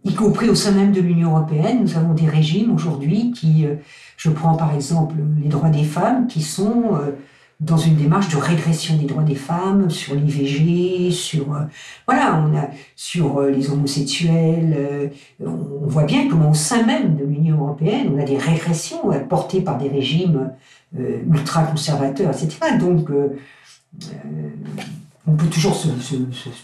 y 0.03 0.13
compris 0.13 0.49
au 0.49 0.55
sein 0.55 0.71
même 0.71 0.91
de 0.91 1.01
l'Union 1.01 1.31
européenne, 1.31 1.79
nous 1.81 1.97
avons 1.97 2.13
des 2.13 2.27
régimes 2.27 2.73
aujourd'hui 2.73 3.31
qui, 3.31 3.65
euh, 3.65 3.75
je 4.17 4.29
prends 4.29 4.55
par 4.55 4.73
exemple 4.73 5.15
les 5.41 5.49
droits 5.49 5.69
des 5.69 5.83
femmes, 5.83 6.27
qui 6.27 6.41
sont 6.41 6.95
euh, 6.95 7.11
dans 7.59 7.77
une 7.77 7.95
démarche 7.95 8.29
de 8.29 8.37
régression 8.37 8.97
des 8.97 9.05
droits 9.05 9.21
des 9.21 9.35
femmes, 9.35 9.91
sur 9.91 10.15
l'IVG, 10.15 11.11
sur 11.11 11.53
euh, 11.53 11.65
voilà, 12.07 12.43
on 12.43 12.57
a 12.57 12.69
sur 12.95 13.41
les 13.43 13.69
homosexuels. 13.69 15.11
on 15.39 15.87
voit 15.87 16.05
bien 16.05 16.27
comment 16.27 16.49
au 16.49 16.55
sein 16.55 16.83
même 16.83 17.15
de 17.15 17.23
l'Union 17.23 17.57
européenne, 17.57 18.09
on 18.15 18.19
a 18.19 18.23
des 18.23 18.37
régressions 18.37 19.11
portées 19.29 19.61
par 19.61 19.77
des 19.77 19.89
régimes 19.89 20.51
ultra 20.97 21.63
conservateurs, 21.63 22.31
etc. 22.31 22.57
Donc 22.79 23.11
on 25.27 25.33
peut 25.33 25.47
toujours 25.47 25.75
se, 25.75 25.87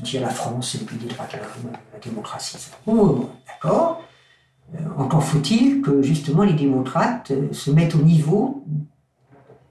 dire 0.01 0.21
la 0.21 0.29
France 0.29 0.75
et 0.75 0.79
puis 0.79 0.97
des 0.97 1.07
droits 1.07 1.27
la 1.31 1.99
démocratie. 1.99 2.57
c'est 2.59 2.71
bon, 2.85 3.29
D'accord. 3.47 4.01
Euh, 4.75 4.79
encore 4.97 5.23
faut-il 5.23 5.81
que 5.81 6.01
justement 6.01 6.43
les 6.43 6.53
démocrates 6.53 7.31
euh, 7.31 7.53
se 7.53 7.71
mettent 7.71 7.95
au 7.95 8.01
niveau 8.01 8.65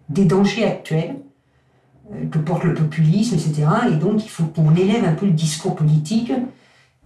des 0.09 0.25
dangers 0.25 0.65
actuels 0.65 1.17
euh, 2.15 2.27
que 2.31 2.39
porte 2.39 2.65
le 2.65 2.75
populisme, 2.75 3.35
etc. 3.35 3.67
Et 3.91 3.97
donc, 3.97 4.25
il 4.25 4.31
faut 4.31 4.45
qu'on 4.45 4.75
élève 4.75 5.05
un 5.05 5.13
peu 5.13 5.27
le 5.27 5.33
discours 5.33 5.77
politique 5.77 6.33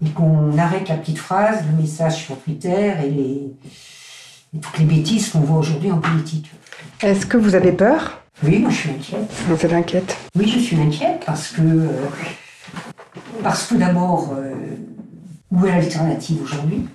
et 0.05 0.11
qu'on 0.11 0.57
arrête 0.57 0.89
la 0.89 0.97
petite 0.97 1.19
phrase, 1.19 1.65
le 1.71 1.77
message 1.81 2.25
sur 2.25 2.39
Twitter 2.39 2.95
et, 3.05 3.53
et 4.55 4.59
toutes 4.61 4.79
les 4.79 4.85
bêtises 4.85 5.31
qu'on 5.31 5.41
voit 5.41 5.59
aujourd'hui 5.59 5.91
en 5.91 5.99
politique. 5.99 6.51
Est-ce 7.01 7.27
que 7.27 7.37
vous 7.37 7.55
avez 7.55 7.73
peur? 7.73 8.20
Oui, 8.43 8.59
moi 8.59 8.71
je 8.71 8.77
suis 8.77 8.91
inquiète. 8.91 9.31
Vous 9.49 9.55
êtes 9.55 9.73
inquiète 9.73 10.17
Oui, 10.35 10.49
je 10.49 10.59
suis 10.59 10.77
inquiète 10.81 11.23
parce 11.27 11.49
que, 11.49 11.61
euh, 11.61 11.89
parce 13.43 13.67
que 13.67 13.75
d'abord, 13.75 14.35
euh, 14.35 14.55
où 15.51 15.67
est 15.67 15.71
l'alternative 15.71 16.43
aujourd'hui? 16.43 16.89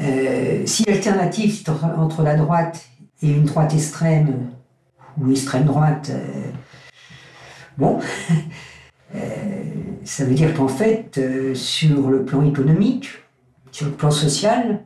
Euh, 0.00 0.66
Si 0.66 0.84
l'alternative 0.84 1.54
c'est 1.54 1.70
entre, 1.70 2.22
la 2.22 2.34
droite 2.34 2.86
et 3.22 3.30
une 3.30 3.44
droite 3.44 3.72
extrême 3.72 4.50
ou 5.20 5.30
extrême 5.30 5.64
droite, 5.64 6.10
bon, 7.78 8.00
ça 10.04 10.24
veut 10.24 10.34
dire 10.34 10.52
qu'en 10.54 10.68
fait, 10.68 11.20
sur 11.54 12.10
le 12.10 12.24
plan 12.24 12.44
économique, 12.44 13.10
sur 13.70 13.86
le 13.86 13.92
plan 13.92 14.10
social, 14.10 14.82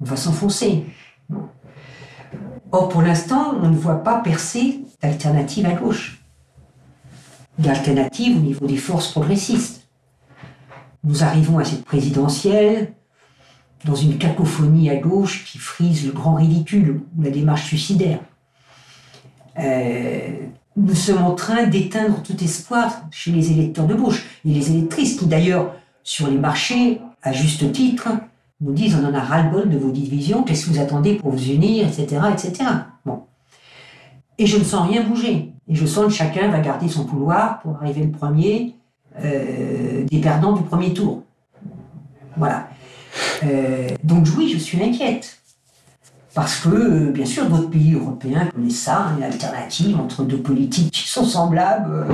on 0.00 0.04
va 0.04 0.16
s'enfoncer. 0.16 0.84
Bon. 1.30 1.48
Or, 2.72 2.88
pour 2.88 3.02
l'instant, 3.02 3.54
on 3.62 3.68
ne 3.68 3.76
voit 3.76 4.02
pas 4.02 4.20
percer 4.20 4.80
d'alternative 5.02 5.66
à 5.66 5.72
gauche 5.72 6.22
d'alternative 7.58 8.36
au 8.36 8.40
niveau 8.40 8.66
des 8.66 8.76
forces 8.76 9.10
progressistes. 9.10 9.88
Nous 11.04 11.22
arrivons 11.22 11.58
à 11.58 11.64
cette 11.64 11.84
présidentielle 11.84 12.92
dans 13.84 13.94
une 13.94 14.18
cacophonie 14.18 14.90
à 14.90 14.96
gauche 14.96 15.44
qui 15.44 15.58
frise 15.58 16.06
le 16.06 16.12
grand 16.12 16.34
ridicule 16.34 17.00
ou 17.16 17.22
la 17.22 17.30
démarche 17.30 17.64
suicidaire. 17.64 18.20
Euh, 19.58 20.30
nous 20.76 20.94
sommes 20.94 21.22
en 21.22 21.34
train 21.34 21.66
d'éteindre 21.66 22.22
tout 22.22 22.42
espoir 22.42 23.02
chez 23.10 23.32
les 23.32 23.50
électeurs 23.50 23.86
de 23.86 23.94
gauche 23.94 24.24
et 24.44 24.48
les 24.48 24.70
électrices 24.70 25.16
qui 25.16 25.26
d'ailleurs 25.26 25.74
sur 26.04 26.28
les 26.28 26.38
marchés, 26.38 27.00
à 27.22 27.32
juste 27.32 27.70
titre, 27.72 28.08
nous 28.62 28.72
disent 28.72 28.96
on 28.96 29.04
en 29.04 29.14
a 29.14 29.20
ras-le-bol 29.20 29.68
de 29.68 29.76
vos 29.76 29.90
divisions, 29.90 30.44
qu'est-ce 30.44 30.66
que 30.66 30.70
vous 30.70 30.80
attendez 30.80 31.16
pour 31.16 31.32
vous 31.32 31.50
unir, 31.50 31.86
etc. 31.86 32.22
etc. 32.32 32.64
Bon. 33.04 33.24
Et 34.38 34.46
je 34.46 34.56
ne 34.56 34.64
sens 34.64 34.88
rien 34.88 35.02
bouger. 35.02 35.52
Et 35.68 35.74
je 35.74 35.86
sens 35.86 36.06
que 36.06 36.12
chacun 36.12 36.48
va 36.48 36.60
garder 36.60 36.88
son 36.88 37.04
couloir 37.04 37.60
pour 37.60 37.76
arriver 37.76 38.02
le 38.02 38.10
premier 38.10 38.74
euh, 39.22 40.04
des 40.04 40.20
perdants 40.20 40.52
du 40.52 40.62
premier 40.62 40.94
tour. 40.94 41.22
Voilà. 42.36 42.68
Euh, 43.44 43.88
donc 44.02 44.26
oui, 44.36 44.48
je 44.48 44.58
suis 44.58 44.82
inquiète. 44.82 45.38
Parce 46.34 46.60
que, 46.60 46.68
euh, 46.70 47.12
bien 47.12 47.26
sûr, 47.26 47.46
d'autres 47.48 47.68
pays 47.68 47.94
européens 47.94 48.46
connaissent 48.46 48.80
ça, 48.80 49.12
une 49.16 49.22
alternative 49.22 50.00
entre 50.00 50.22
deux 50.22 50.40
politiques 50.40 50.90
qui 50.90 51.08
sont 51.08 51.24
semblables. 51.24 52.06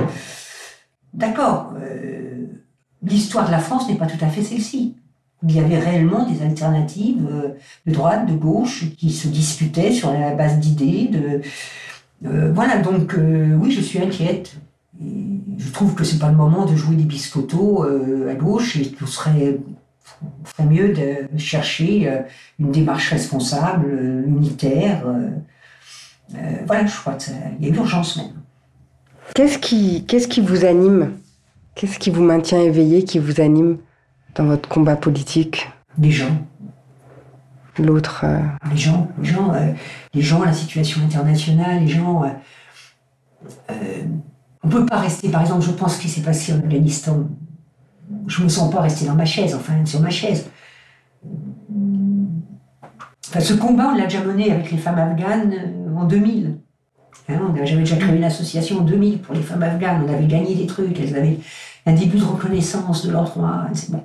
D'accord. 1.13 1.73
L'histoire 3.01 3.45
de 3.45 3.51
la 3.51 3.59
France 3.59 3.87
n'est 3.87 3.95
pas 3.95 4.07
tout 4.07 4.23
à 4.23 4.27
fait 4.27 4.43
celle-ci. 4.43 4.97
Il 5.43 5.55
y 5.55 5.59
avait 5.59 5.79
réellement 5.79 6.27
des 6.29 6.41
alternatives 6.41 7.25
de 7.85 7.91
droite, 7.93 8.25
de 8.25 8.33
gauche, 8.33 8.85
qui 8.97 9.11
se 9.11 9.27
disputaient 9.29 9.93
sur 9.93 10.11
la 10.11 10.33
base 10.33 10.59
d'idées. 10.59 11.09
De... 11.09 12.51
voilà, 12.51 12.79
donc 12.79 13.15
oui, 13.17 13.71
je 13.71 13.79
suis 13.79 13.99
inquiète 13.99 14.57
je 15.59 15.71
trouve 15.71 15.93
que 15.93 16.03
c'est 16.03 16.19
pas 16.19 16.29
le 16.29 16.35
moment 16.35 16.65
de 16.65 16.75
jouer 16.75 16.95
des 16.95 17.03
biscottos 17.03 17.83
euh, 17.83 18.31
à 18.31 18.35
gauche 18.35 18.75
et 18.77 18.83
qu'il 18.83 19.07
serait, 19.07 19.57
mieux 20.59 20.93
de 20.93 21.37
chercher 21.37 22.09
euh, 22.09 22.21
une 22.59 22.71
démarche 22.71 23.09
responsable, 23.09 23.87
euh, 23.89 24.25
unitaire. 24.25 25.03
voilà, 26.65 26.85
je 26.85 26.97
crois 26.97 27.13
qu'il 27.13 27.33
y 27.61 27.71
a 27.71 27.75
urgence 27.75 28.17
même. 28.17 28.33
Qu'est-ce 29.35 29.59
qui, 29.59 30.05
qu'est-ce 30.05 30.27
qui 30.27 30.41
vous 30.41 30.65
anime? 30.65 31.11
Qu'est-ce 31.75 31.99
qui 31.99 32.09
vous 32.09 32.23
maintient 32.23 32.61
éveillé, 32.61 33.03
qui 33.03 33.19
vous 33.19 33.39
anime? 33.41 33.77
Dans 34.39 34.45
votre 34.45 34.69
combat 34.69 34.95
politique 34.95 35.69
Les 35.97 36.11
gens. 36.11 36.31
L'autre. 37.77 38.25
Les 38.71 38.77
gens, 38.77 39.09
les 39.21 39.25
gens, 39.25 39.53
les 40.13 40.21
gens, 40.21 40.43
la 40.43 40.53
situation 40.53 41.01
internationale, 41.03 41.81
les 41.81 41.87
gens. 41.89 42.23
On 43.69 44.67
ne 44.67 44.71
peut 44.71 44.85
pas 44.85 44.99
rester, 44.99 45.27
par 45.29 45.41
exemple, 45.41 45.65
je 45.65 45.71
pense 45.71 45.95
ce 45.97 46.01
qui 46.01 46.07
s'est 46.07 46.21
passé 46.21 46.53
en 46.53 46.59
Afghanistan. 46.59 47.27
Je 48.27 48.39
ne 48.39 48.45
me 48.45 48.49
sens 48.49 48.73
pas 48.73 48.81
rester 48.81 49.05
dans 49.05 49.15
ma 49.15 49.25
chaise, 49.25 49.53
enfin, 49.55 49.85
sur 49.85 49.99
ma 49.99 50.09
chaise. 50.09 50.49
ce 53.37 53.53
combat, 53.53 53.91
on 53.93 53.97
l'a 53.97 54.05
déjà 54.05 54.23
mené 54.23 54.51
avec 54.51 54.71
les 54.71 54.77
femmes 54.77 54.99
afghanes 54.99 55.53
euh, 55.53 55.95
en 55.97 56.05
2000. 56.05 56.59
Hein, 57.27 57.53
J'avais 57.63 57.81
déjà 57.81 57.97
créé 57.97 58.15
une 58.15 58.23
association 58.23 58.79
en 58.79 58.81
2000 58.81 59.19
pour 59.19 59.35
les 59.35 59.41
femmes 59.41 59.63
afghanes. 59.63 60.05
On 60.07 60.13
avait 60.13 60.27
gagné 60.27 60.55
des 60.55 60.65
trucs, 60.65 60.97
elles 60.99 61.15
avaient 61.15 61.39
un 61.85 61.93
début 61.93 62.17
de 62.17 62.23
reconnaissance 62.23 63.05
de 63.05 63.11
leurs 63.11 63.25
droits. 63.25 63.67
Bon. 63.89 64.03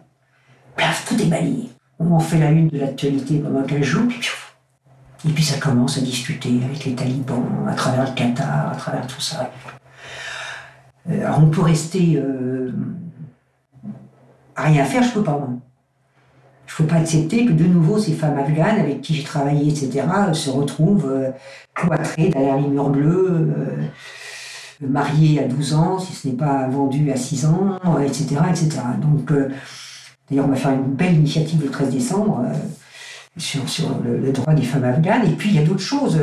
Bref, 0.77 1.07
tout 1.09 1.21
est 1.21 1.27
balayé. 1.27 1.71
On 1.99 2.13
en 2.13 2.21
fait 2.21 2.39
la 2.39 2.51
une 2.51 2.69
de 2.69 2.79
l'actualité 2.79 3.39
pendant 3.39 3.63
15 3.63 3.83
jours, 3.83 4.09
et 5.27 5.31
puis 5.31 5.45
ça 5.45 5.59
commence 5.59 5.97
à 5.97 6.01
discuter 6.01 6.61
avec 6.65 6.85
les 6.85 6.95
talibans, 6.95 7.67
à 7.69 7.75
travers 7.75 8.05
le 8.05 8.15
Qatar, 8.15 8.73
à 8.73 8.77
travers 8.77 9.07
tout 9.07 9.21
ça. 9.21 9.51
Euh, 11.11 11.25
alors 11.25 11.41
on 11.43 11.49
peut 11.49 11.63
rester 11.63 12.17
euh, 12.17 12.73
à 14.57 14.65
rien 14.65 14.85
faire, 14.85 15.03
je 15.03 15.13
peux 15.13 15.23
pas. 15.23 15.49
Je 16.67 16.83
peux 16.83 16.89
pas 16.89 16.97
accepter 16.97 17.47
que 17.47 17.53
de 17.53 17.65
nouveau 17.65 17.99
ces 17.99 18.15
femmes 18.15 18.39
afghanes 18.39 18.81
avec 18.81 19.01
qui 19.01 19.15
j'ai 19.15 19.23
travaillé, 19.23 19.71
etc., 19.71 20.07
se 20.33 20.51
retrouvent 20.51 21.11
euh, 21.11 21.31
cloîtrées 21.75 22.31
derrière 22.31 22.57
les 22.57 22.67
murs 22.67 22.91
bleus, 22.91 23.53
mariées 24.81 25.45
à 25.45 25.47
12 25.47 25.75
ans, 25.75 25.99
si 25.99 26.13
ce 26.15 26.29
n'est 26.29 26.35
pas 26.35 26.67
vendues 26.69 27.13
à 27.13 27.17
6 27.17 27.47
ans, 27.47 27.79
etc., 28.03 28.37
etc. 28.51 28.81
Donc, 29.01 29.33
d'ailleurs, 30.29 30.47
on 30.47 30.51
va 30.51 30.57
faire 30.57 30.73
une 30.73 30.95
belle 30.95 31.15
initiative 31.15 31.63
le 31.63 31.71
13 31.71 31.91
décembre 31.91 32.45
sur, 33.37 33.63
le, 34.05 34.33
droit 34.33 34.55
des 34.55 34.63
femmes 34.63 34.85
afghanes. 34.85 35.27
Et 35.27 35.35
puis, 35.35 35.51
il 35.51 35.57
y 35.57 35.59
a 35.59 35.65
d'autres 35.65 35.81
choses. 35.81 36.19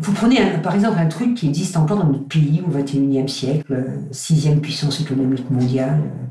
Vous 0.00 0.12
prenez 0.12 0.38
par 0.62 0.74
exemple 0.74 0.98
un 0.98 1.08
truc 1.08 1.34
qui 1.34 1.48
existe 1.48 1.76
encore 1.76 1.98
dans 1.98 2.06
notre 2.06 2.26
pays 2.26 2.62
au 2.66 2.70
XXIe 2.70 3.28
siècle, 3.28 3.72
euh, 3.72 3.98
sixième 4.12 4.60
puissance 4.60 4.98
économique 5.00 5.50
mondiale, 5.50 6.00
euh, 6.00 6.26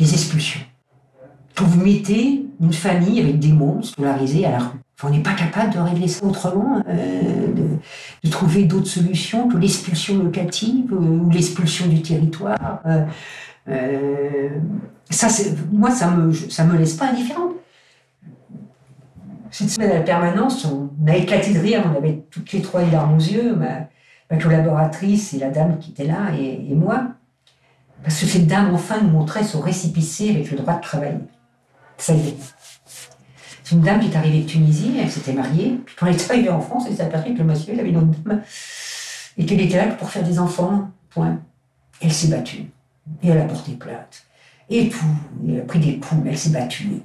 les 0.00 0.14
expulsions. 0.14 0.60
Quand 1.54 1.66
vous 1.66 1.84
mettez 1.84 2.46
une 2.60 2.72
famille 2.72 3.20
avec 3.20 3.38
des 3.40 3.52
monstres 3.52 3.92
scolarisés 3.92 4.46
à 4.46 4.52
la 4.52 4.58
rue, 4.60 4.78
on 5.02 5.10
n'est 5.10 5.22
pas 5.22 5.34
capable 5.34 5.74
de 5.74 5.78
régler 5.78 6.08
ça 6.08 6.24
autrement, 6.24 6.82
euh, 6.88 7.52
de, 8.24 8.30
trouver 8.30 8.64
d'autres 8.64 8.86
solutions 8.86 9.48
que 9.48 9.58
l'expulsion 9.58 10.16
locative 10.16 10.90
ou 10.92 11.28
l'expulsion 11.30 11.86
du 11.88 12.00
territoire. 12.00 12.80
Ça, 15.10 15.28
moi, 15.72 15.90
ça 15.90 16.10
me, 16.10 16.28
me 16.28 16.78
laisse 16.78 16.94
pas 16.94 17.10
indifférente. 17.10 17.52
Cette 19.50 19.70
semaine 19.70 19.90
à 19.90 19.94
la 19.94 20.00
permanence, 20.02 20.64
on 20.66 20.90
a 21.06 21.16
éclaté 21.16 21.54
de 21.54 21.58
rire, 21.58 21.82
on 21.90 21.96
avait 21.96 22.24
toutes 22.30 22.52
les 22.52 22.60
trois 22.60 22.82
les 22.82 22.90
larmes 22.90 23.16
aux 23.16 23.20
yeux, 23.20 23.56
ma, 23.56 23.88
collaboratrice 24.36 25.32
et 25.32 25.38
la 25.38 25.48
dame 25.48 25.78
qui 25.78 25.92
était 25.92 26.04
là, 26.04 26.32
et, 26.38 26.74
moi, 26.74 27.08
parce 28.02 28.20
que 28.20 28.26
cette 28.26 28.46
dame 28.46 28.74
enfin 28.74 29.00
nous 29.00 29.08
montrait 29.08 29.44
son 29.44 29.60
récipicé 29.60 30.30
avec 30.30 30.50
le 30.50 30.58
droit 30.58 30.74
de 30.74 30.82
travailler. 30.82 31.18
Ça 31.96 32.12
y 32.12 32.28
est. 32.28 32.36
C'est 33.64 33.74
une 33.74 33.80
dame 33.82 34.00
qui 34.00 34.10
est 34.10 34.16
arrivée 34.16 34.42
de 34.42 34.46
Tunisie, 34.46 34.96
elle 35.00 35.10
s'était 35.10 35.32
mariée, 35.32 35.80
puis 35.84 35.96
quand 35.98 36.06
elle 36.06 36.14
est 36.14 36.30
arrivée 36.30 36.50
en 36.50 36.60
France, 36.60 36.84
elle 36.88 36.96
s'est 36.96 37.02
aperçue 37.02 37.32
que 37.32 37.38
le 37.38 37.44
monsieur, 37.44 37.72
avait 37.72 37.88
une 37.88 37.96
autre 37.96 38.06
dame, 38.06 38.42
et 39.38 39.46
qu'elle 39.46 39.60
était 39.60 39.78
là 39.78 39.86
pour 39.94 40.10
faire 40.10 40.24
des 40.24 40.38
enfants, 40.38 40.90
point. 41.10 41.38
Elle 42.00 42.12
s'est 42.12 42.28
battue, 42.28 42.66
et 43.22 43.28
elle 43.28 43.38
a 43.38 43.44
porté 43.44 43.72
plainte, 43.72 44.24
et 44.68 44.88
tout, 44.88 45.04
elle 45.46 45.60
a 45.60 45.64
pris 45.64 45.78
des 45.78 45.98
coups, 45.98 46.20
elle 46.26 46.38
s'est 46.38 46.50
battue. 46.50 47.02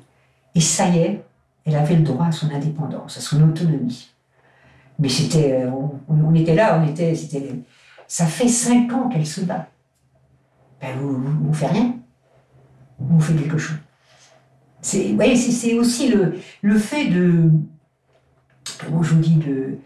Et 0.55 0.61
ça 0.61 0.89
y 0.89 0.99
est, 0.99 1.23
elle 1.65 1.75
avait 1.75 1.95
le 1.95 2.03
droit 2.03 2.27
à 2.27 2.31
son 2.31 2.51
indépendance, 2.51 3.17
à 3.17 3.21
son 3.21 3.41
autonomie. 3.41 4.09
Mais 4.99 5.09
c'était, 5.09 5.63
euh, 5.63 5.71
on, 6.07 6.35
était 6.35 6.55
là, 6.55 6.79
on 6.79 6.87
était, 6.87 7.15
c'était, 7.15 7.55
ça 8.07 8.25
fait 8.25 8.47
cinq 8.47 8.91
ans 8.93 9.09
qu'elle 9.09 9.25
se 9.25 9.41
bat. 9.41 9.67
Ben 10.81 10.95
vous, 10.97 11.17
vous, 11.17 11.53
faites 11.53 11.71
rien, 11.71 11.95
vous 12.99 13.19
faites 13.19 13.39
quelque 13.39 13.57
chose. 13.57 13.77
C'est, 14.81 15.15
c'est, 15.35 15.73
aussi 15.75 16.09
le, 16.09 16.37
le 16.61 16.77
fait 16.77 17.07
de, 17.07 17.49
comment 18.79 19.01
je 19.01 19.13
vous 19.13 19.21
dis, 19.21 19.35
de, 19.35 19.77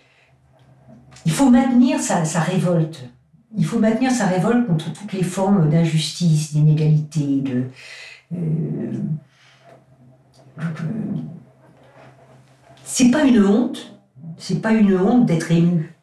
il 1.26 1.32
faut 1.32 1.50
maintenir 1.50 2.00
sa, 2.00 2.40
révolte. 2.40 3.10
Il 3.58 3.66
faut 3.66 3.80
maintenir 3.80 4.12
sa 4.12 4.28
révolte 4.28 4.68
contre 4.68 4.94
toutes 4.94 5.14
les 5.14 5.24
formes 5.24 5.70
d'injustice, 5.70 6.54
d'inégalité, 6.54 7.42
de, 7.42 7.64
euh, 8.34 8.94
c'est 12.84 13.12
pas 13.12 13.24
une 13.24 13.44
honte, 13.44 14.00
c'est 14.38 14.62
pas 14.62 14.74
une 14.74 14.96
honte 14.96 15.26
d'être 15.26 15.52
ému. 15.52 15.94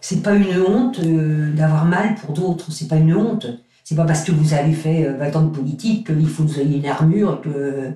C'est 0.00 0.22
pas 0.22 0.34
une 0.34 0.62
honte 0.62 1.00
euh, 1.00 1.52
d'avoir 1.52 1.84
mal 1.84 2.14
pour 2.14 2.32
d'autres, 2.32 2.70
c'est 2.70 2.88
pas 2.88 2.96
une 2.96 3.14
honte. 3.14 3.46
C'est 3.84 3.94
pas 3.94 4.04
parce 4.04 4.22
que 4.22 4.32
vous 4.32 4.52
avez 4.52 4.72
fait 4.72 5.04
20 5.04 5.24
euh, 5.24 5.38
ans 5.38 5.42
de 5.42 5.54
politique 5.56 6.06
qu'il 6.06 6.28
faut 6.28 6.44
que 6.44 6.48
vous 6.48 6.60
ayez 6.60 6.78
une 6.78 6.86
armure, 6.86 7.40
que. 7.40 7.92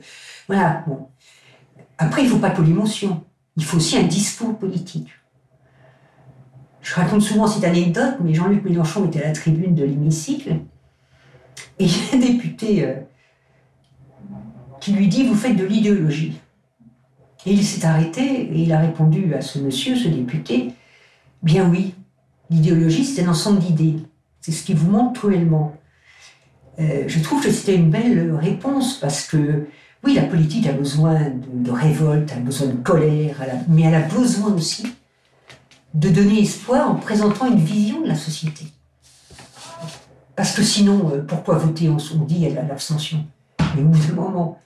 Voilà. 0.48 0.84
Après, 1.98 2.22
il 2.22 2.28
faut 2.28 2.38
pas 2.38 2.50
que 2.50 2.62
l'émotion. 2.62 3.22
Il 3.56 3.64
faut 3.64 3.76
aussi 3.76 3.96
un 3.98 4.04
discours 4.04 4.56
politique. 4.58 5.08
Je 6.82 6.94
raconte 6.94 7.22
souvent 7.22 7.46
cette 7.46 7.64
anecdote, 7.64 8.16
mais 8.22 8.34
Jean-Luc 8.34 8.64
Mélenchon 8.64 9.06
était 9.06 9.22
à 9.22 9.28
la 9.28 9.32
tribune 9.32 9.74
de 9.74 9.84
l'hémicycle, 9.84 10.56
et 11.78 11.84
il 11.84 11.90
y 11.90 11.94
a 11.94 12.16
un 12.16 12.18
député 12.18 12.84
euh, 12.84 12.94
qui 14.80 14.92
lui 14.92 15.08
dit 15.08 15.24
Vous 15.24 15.34
faites 15.34 15.56
de 15.56 15.64
l'idéologie. 15.64 16.40
Et 17.46 17.52
il 17.52 17.64
s'est 17.64 17.84
arrêté 17.84 18.22
et 18.22 18.62
il 18.62 18.72
a 18.72 18.78
répondu 18.78 19.34
à 19.34 19.40
ce 19.40 19.58
monsieur, 19.58 19.96
ce 19.96 20.06
député, 20.06 20.72
bien 21.42 21.68
oui, 21.68 21.94
l'idéologie 22.50 23.04
c'est 23.04 23.24
un 23.24 23.30
ensemble 23.30 23.58
d'idées. 23.58 23.96
C'est 24.40 24.52
ce 24.52 24.64
qui 24.64 24.74
vous 24.74 24.90
manque 24.90 25.16
cruellement. 25.16 25.76
Euh, 26.78 27.04
je 27.06 27.20
trouve 27.20 27.42
que 27.42 27.50
c'était 27.50 27.74
une 27.74 27.90
belle 27.90 28.32
réponse 28.34 28.98
parce 28.98 29.26
que 29.26 29.66
oui, 30.04 30.14
la 30.14 30.22
politique 30.22 30.66
a 30.66 30.72
besoin 30.72 31.30
de, 31.30 31.70
révolte, 31.70 32.32
a 32.32 32.40
besoin 32.40 32.68
de 32.68 32.76
colère, 32.76 33.36
mais 33.68 33.82
elle 33.82 33.94
a 33.94 34.02
besoin 34.02 34.52
aussi 34.52 34.86
de 35.94 36.08
donner 36.08 36.40
espoir 36.40 36.90
en 36.90 36.94
présentant 36.94 37.46
une 37.46 37.58
vision 37.58 38.00
de 38.00 38.08
la 38.08 38.16
société. 38.16 38.66
Parce 40.36 40.54
que 40.54 40.62
sinon, 40.62 41.10
euh, 41.14 41.22
pourquoi 41.22 41.56
voter 41.58 41.88
On, 41.88 42.24
dit 42.24 42.46
a 42.46 42.62
l'abstention? 42.62 43.24
Mais 43.76 43.82
au 43.82 43.86
bout 43.86 44.06
d'un 44.06 44.14
moment, 44.14 44.58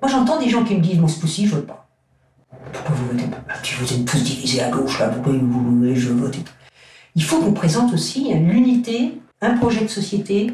moi 0.00 0.10
j'entends 0.10 0.38
des 0.38 0.48
gens 0.48 0.64
qui 0.64 0.76
me 0.76 0.80
disent 0.80 0.98
Bon, 0.98 1.08
c'est 1.08 1.20
possible, 1.20 1.48
je 1.48 1.54
ne 1.56 1.60
veux 1.60 1.66
pas. 1.66 1.88
Pourquoi 2.72 2.94
vous 2.94 3.06
votez 3.08 3.26
pas? 3.26 3.38
Si 3.62 3.74
vous 3.74 3.92
êtes 3.92 4.04
tous 4.04 4.22
divisés 4.22 4.62
à 4.62 4.70
gauche, 4.70 4.98
là, 4.98 5.08
pourquoi 5.08 5.32
vous 5.32 5.76
voulez 5.78 5.96
je 5.96 6.10
vote? 6.10 6.36
Il 7.16 7.24
faut 7.24 7.40
qu'on 7.40 7.52
présente 7.52 7.92
aussi 7.92 8.32
l'unité, 8.34 9.20
un 9.40 9.56
projet 9.56 9.82
de 9.82 9.88
société 9.88 10.52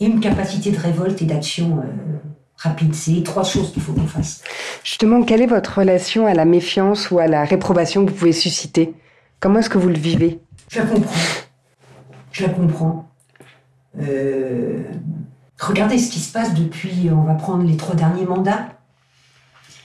et 0.00 0.06
une 0.06 0.20
capacité 0.20 0.70
de 0.70 0.78
révolte 0.78 1.22
et 1.22 1.24
d'action 1.24 1.78
euh, 1.78 2.18
rapide. 2.56 2.94
C'est 2.94 3.22
trois 3.22 3.44
choses 3.44 3.72
qu'il 3.72 3.82
faut 3.82 3.92
qu'on 3.92 4.06
fasse. 4.06 4.42
Justement, 4.82 5.22
quelle 5.22 5.42
est 5.42 5.46
votre 5.46 5.78
relation 5.78 6.26
à 6.26 6.34
la 6.34 6.44
méfiance 6.44 7.10
ou 7.10 7.20
à 7.20 7.28
la 7.28 7.44
réprobation 7.44 8.04
que 8.04 8.10
vous 8.10 8.16
pouvez 8.16 8.32
susciter? 8.32 8.94
Comment 9.40 9.60
est-ce 9.60 9.70
que 9.70 9.78
vous 9.78 9.88
le 9.88 9.98
vivez? 9.98 10.40
Je 10.68 10.80
la 10.80 10.86
comprends. 10.86 11.20
Je 12.32 12.42
la 12.42 12.48
comprends. 12.50 13.08
Euh, 14.00 14.82
regardez 15.60 15.98
ce 15.98 16.10
qui 16.10 16.18
se 16.18 16.32
passe 16.32 16.54
depuis, 16.54 17.08
on 17.12 17.22
va 17.22 17.34
prendre 17.34 17.64
les 17.64 17.76
trois 17.76 17.94
derniers 17.94 18.26
mandats. 18.26 18.68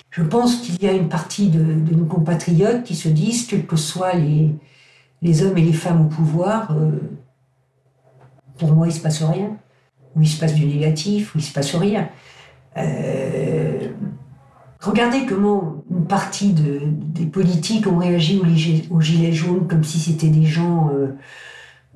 Je 0.09 0.21
pense 0.21 0.57
qu'il 0.57 0.81
y 0.83 0.87
a 0.87 0.91
une 0.91 1.09
partie 1.09 1.49
de, 1.49 1.59
nos 1.95 2.05
compatriotes 2.05 2.83
qui 2.83 2.95
se 2.95 3.09
disent, 3.09 3.47
quels 3.47 3.65
que 3.65 3.75
soient 3.75 4.13
les, 4.13 5.43
hommes 5.43 5.57
et 5.57 5.63
les 5.63 5.73
femmes 5.73 6.01
au 6.01 6.09
pouvoir, 6.09 6.71
euh, 6.71 6.91
pour 8.57 8.71
moi, 8.73 8.87
il 8.87 8.91
ne 8.91 8.95
se 8.95 9.01
passe 9.01 9.23
rien. 9.23 9.57
Ou 10.15 10.21
il 10.21 10.27
se 10.27 10.39
passe 10.39 10.53
du 10.53 10.65
négatif, 10.65 11.33
ou 11.33 11.39
il 11.39 11.41
ne 11.41 11.47
se 11.47 11.53
passe 11.53 11.73
rien. 11.75 12.09
Euh, 12.77 13.89
regardez 14.79 15.25
comment 15.25 15.72
une 15.91 16.05
partie 16.05 16.53
des 16.53 17.25
politiques 17.25 17.87
ont 17.87 17.97
réagi 17.97 18.41
aux, 18.89 19.01
gilets 19.01 19.33
jaunes 19.33 19.67
comme 19.67 19.83
si 19.83 19.99
c'était 19.99 20.29
des 20.29 20.45
gens, 20.45 20.91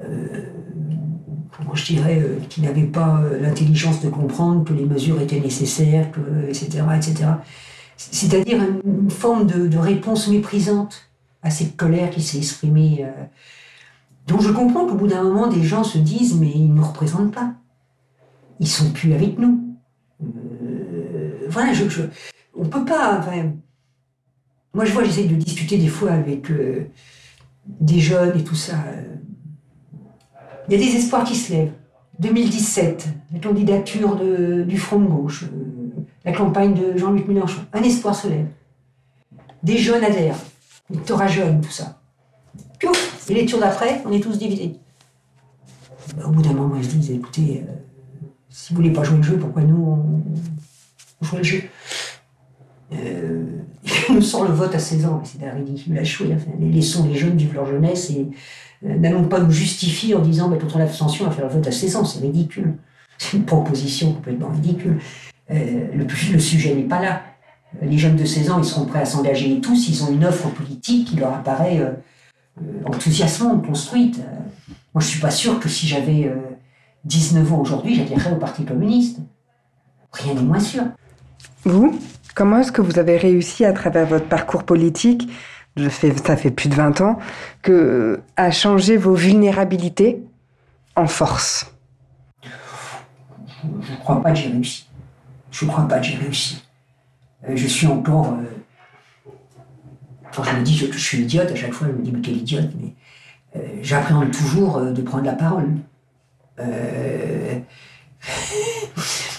euh, 0.02 0.44
comment 1.56 1.76
je 1.76 1.86
dirais, 1.94 2.24
qui 2.50 2.62
n'avaient 2.62 2.84
pas 2.84 3.22
l'intelligence 3.42 4.02
de 4.02 4.10
comprendre 4.10 4.64
que 4.64 4.74
les 4.74 4.86
mesures 4.86 5.22
étaient 5.22 5.40
nécessaires, 5.40 6.10
etc., 6.50 6.84
etc 6.96 7.28
c'est-à-dire 7.98 8.62
une 8.86 9.10
forme 9.10 9.48
de, 9.48 9.78
réponse 9.78 10.28
méprisante 10.28 11.10
à 11.42 11.50
cette 11.50 11.76
colère 11.76 12.12
qui 12.12 12.22
s'est 12.22 12.38
exprimée. 12.38 13.00
Euh. 13.02 13.26
Donc 14.28 14.42
je 14.42 14.52
comprends 14.52 14.86
qu'au 14.86 14.96
bout 14.96 15.08
d'un 15.08 15.24
moment, 15.24 15.48
des 15.48 15.64
gens 15.64 15.84
se 15.84 15.98
disent 15.98 16.36
mais 16.40 16.52
ils 16.54 16.70
ne 16.70 16.76
nous 16.76 16.86
représentent 16.86 17.34
pas. 17.34 17.54
Ils 18.60 18.68
sont 18.68 18.92
plus 18.92 19.14
avec 19.14 19.38
nous. 19.40 19.78
Euh, 20.24 21.48
voilà, 21.50 21.74
je, 21.74 21.90
je, 21.90 22.04
on 22.56 22.66
peut 22.66 22.86
pas. 22.86 23.26
Moi, 24.78 24.86
je 24.86 24.94
vois, 24.94 25.04
j'essaie 25.04 25.26
de 25.26 25.36
discuter 25.36 25.78
des 25.78 25.88
fois 25.88 26.12
avec 26.12 26.50
euh, 26.52 26.88
des 27.66 28.00
jeunes 28.00 28.40
et 28.40 28.44
tout 28.44 28.56
ça. 28.56 28.76
Il 30.70 30.80
y 30.80 30.82
a 30.82 30.86
des 30.86 30.96
espoirs 30.96 31.26
qui 31.26 31.36
se 31.36 31.52
lèvent. 31.52 31.74
2017, 32.20 33.08
la 33.34 33.40
candidature 33.40 34.16
du 34.66 34.78
Front 34.78 35.00
de 35.00 35.08
gauche 35.08 35.46
la 36.28 36.34
campagne 36.34 36.74
de 36.74 36.98
Jean-Luc 36.98 37.28
Mélenchon. 37.28 37.62
Un 37.72 37.82
espoir 37.84 38.14
se 38.14 38.28
lève. 38.28 38.48
Des 39.64 39.78
jeunes 39.78 40.04
adhèrent. 40.04 40.38
Victorat 40.90 41.28
jeune, 41.28 41.62
tout 41.62 41.72
ça. 41.72 42.02
Et 43.30 43.34
les 43.34 43.46
tours 43.46 43.62
d'après, 43.62 44.02
on 44.06 44.12
est 44.12 44.20
tous 44.20 44.38
divisés. 44.38 44.76
Bah, 46.16 46.26
au 46.28 46.32
bout 46.32 46.42
d'un 46.42 46.54
moment, 46.54 46.82
je 46.82 46.88
dis, 46.88 47.14
écoutez, 47.14 47.64
euh, 47.68 47.72
si 48.50 48.74
vous 48.74 48.78
voulez 48.78 48.92
pas 48.92 49.04
jouer 49.04 49.18
le 49.18 49.24
jeu, 49.24 49.38
pourquoi 49.38 49.64
nous, 49.64 49.84
on, 51.22 51.26
joue 51.26 51.38
le 51.38 51.44
jeu? 51.44 51.64
Euh, 52.94 53.46
Il 54.10 54.16
nous 54.16 54.22
sort 54.22 54.46
le 54.46 54.54
vote 54.54 54.74
à 54.74 54.80
16 54.80 55.06
ans, 55.06 55.22
c'est 55.24 55.50
ridicule 55.50 55.98
à. 55.98 56.02
Enfin, 56.02 56.52
laissons 56.60 57.08
les 57.08 57.16
jeunes 57.16 57.38
vivre 57.38 57.54
leur 57.54 57.66
jeunesse 57.66 58.10
et 58.10 58.28
euh, 58.86 58.98
n'allons 58.98 59.28
pas 59.28 59.40
nous 59.40 59.52
justifier 59.52 60.16
en 60.16 60.20
disant, 60.20 60.50
bah, 60.50 60.58
l'abstention, 60.78 61.28
à 61.28 61.32
faire 61.32 61.46
le 61.48 61.54
vote 61.54 61.68
à 61.68 61.72
16 61.72 61.96
ans, 61.96 62.06
c'est 62.06 62.20
ridicule. 62.20 62.76
C'est 63.20 63.38
une 63.38 63.46
proposition 63.46 64.14
complètement 64.14 64.50
ridicule. 64.50 65.00
Euh, 65.50 65.88
le, 65.94 66.40
sujet 66.40 66.76
n'est 66.76 66.84
pas 66.84 67.02
là. 67.02 67.22
Les 67.82 67.98
jeunes 67.98 68.16
de 68.16 68.26
16 68.26 68.52
ans, 68.52 68.60
ils 68.60 68.66
seront 68.66 68.86
prêts 68.86 69.02
à 69.02 69.06
s'engager 69.06 69.60
tous, 69.62 69.90
ils 69.90 70.04
ont 70.04 70.12
une 70.12 70.26
offre 70.26 70.50
politique 70.50 71.10
qui 71.10 71.16
leur 71.16 71.34
apparaît 71.34 71.80
euh, 71.80 71.92
euh, 72.62 72.84
enthousiasmante, 72.86 73.66
construite. 73.66 74.20
moi, 74.94 75.02
je 75.02 75.08
suis 75.08 75.20
pas 75.20 75.32
sûr 75.32 75.60
que 75.60 75.70
si 75.70 75.88
j'avais 75.88 76.32
19 77.06 77.54
ans 77.54 77.62
aujourd'hui, 77.62 77.96
j'adhérerais 77.96 78.34
au 78.34 78.38
Parti 78.38 78.66
communiste. 78.66 79.20
Rien 80.12 80.34
n'est 80.34 80.42
moins 80.42 80.60
sûr. 80.60 80.84
Vous, 81.64 82.00
comment 82.38 82.60
est-ce 82.60 82.72
que 82.72 82.82
vous 82.82 83.00
avez 83.00 83.18
réussi 83.18 83.66
à 83.66 83.74
travers 83.74 84.06
votre 84.06 84.28
parcours 84.28 84.64
politique, 84.64 85.28
ça 85.76 86.38
fait 86.38 86.52
plus 86.52 86.70
de 86.70 86.76
20 86.76 87.02
ans, 87.02 87.18
que, 87.64 88.22
à 88.36 88.52
changer 88.52 88.96
vos 88.96 89.16
vulnérabilités 89.16 90.22
en 90.96 91.08
force? 91.08 91.74
Je 93.64 93.92
ne 93.92 93.98
crois 93.98 94.22
pas 94.22 94.34
que 94.34 94.38
j'ai 94.38 94.50
réussi. 94.50 94.88
Je 95.50 95.66
ne 95.66 95.72
crois 95.72 95.88
pas 95.88 95.98
que 95.98 96.06
j'ai 96.06 96.18
réussi. 96.18 96.64
Euh, 97.50 97.56
je 97.56 97.66
suis 97.66 97.88
encore. 97.88 98.34
Euh, 98.34 98.44
je 100.32 100.56
me 100.56 100.62
dis 100.62 100.78
que 100.78 100.94
je, 100.94 101.00
suis 101.00 101.24
idiote, 101.24 101.52
à 101.52 101.56
chaque 101.56 101.74
fois 101.74 101.88
je 101.88 101.94
me 101.94 102.04
dis 102.04 102.12
mais 102.12 102.22
quel 102.22 102.38
idiote, 102.38 102.70
mais 102.80 102.94
euh, 103.56 103.80
j'appréhende 103.82 104.30
toujours 104.30 104.82
de 104.82 105.02
prendre 105.02 105.26
la 105.26 105.34
parole. 105.34 105.78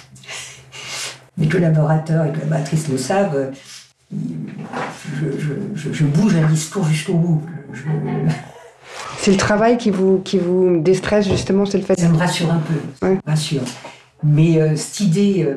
mes 1.38 1.48
collaborateurs 1.48 2.27
et 2.27 2.33
collaboratrices 2.33 2.88
le 2.88 2.98
savent, 2.98 3.53
je, 4.12 6.05
bouge 6.05 6.37
un 6.37 6.46
discours 6.48 6.85
jusqu'au 6.85 7.14
bout. 7.14 7.42
C'est 9.18 9.31
le 9.31 9.37
travail 9.37 9.79
qui 9.79 9.90
vous, 9.90 10.20
qui 10.24 10.38
vous 10.38 10.81
déstresse 10.81 11.29
justement, 11.29 11.64
c'est 11.64 11.79
le 11.79 11.85
fait. 11.85 11.98
Ça 11.98 12.09
me 12.09 12.18
rassure 12.18 12.51
un 12.53 12.61
peu, 13.01 13.16
rassure. 13.27 13.62
Mais 14.22 14.77
cette 14.77 15.01
idée 15.01 15.48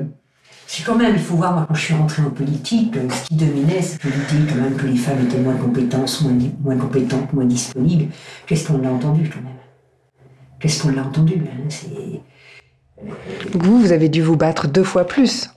c'est 0.73 0.85
quand 0.85 0.95
même, 0.95 1.15
il 1.15 1.21
faut 1.21 1.35
voir, 1.35 1.51
moi, 1.51 1.65
quand 1.67 1.73
je 1.73 1.81
suis 1.81 1.93
rentrée 1.93 2.21
en 2.21 2.29
politique, 2.29 2.95
euh, 2.95 3.09
ce 3.09 3.27
qui 3.27 3.35
dominait, 3.35 3.81
c'était 3.81 4.07
l'idée 4.07 4.49
quand 4.49 4.55
même 4.55 4.75
que 4.77 4.85
les 4.85 4.95
femmes 4.95 5.21
étaient 5.21 5.37
moins 5.37 5.57
compétentes, 5.57 6.21
moins, 6.21 6.33
moins 6.63 6.77
compétentes, 6.77 7.33
moins 7.33 7.43
disponibles. 7.43 8.05
Qu'est-ce 8.47 8.69
qu'on 8.69 8.81
a 8.85 8.89
entendu 8.89 9.29
quand 9.29 9.41
même? 9.41 9.57
Qu'est-ce 10.61 10.81
qu'on 10.81 10.97
a 10.97 11.01
entendu? 11.01 11.43
Hein 11.43 12.19
euh, 13.07 13.11
Vous, 13.53 13.79
vous 13.79 13.91
avez 13.91 14.09
dû 14.09 14.21
vous 14.21 14.37
battre 14.37 14.67
deux 14.67 14.83
fois 14.83 15.05
plus. 15.05 15.49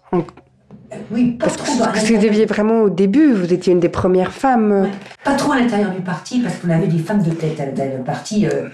Oui, 1.11 1.33
pas 1.33 1.47
parce 1.47 1.57
trop. 1.57 1.79
Parce 1.79 2.05
que 2.05 2.15
vous 2.15 2.25
aviez 2.25 2.47
vraiment 2.47 2.83
au 2.83 2.91
début, 2.91 3.33
vous 3.33 3.53
étiez 3.53 3.73
une 3.73 3.81
des 3.81 3.89
premières 3.89 4.33
femmes. 4.33 4.89
Pas 5.25 5.35
trop 5.35 5.53
à 5.53 5.59
l'intérieur 5.59 5.91
du 5.91 6.01
parti, 6.01 6.41
parce 6.41 6.57
qu'on 6.57 6.71
avait 6.71 6.87
des 6.87 6.99
femmes 6.99 7.23
de 7.23 7.31
tête 7.31 7.59
à 7.61 7.67
l'intérieur 7.67 7.99
du 7.99 8.05
parti. 8.05 8.47
Euh, 8.47 8.69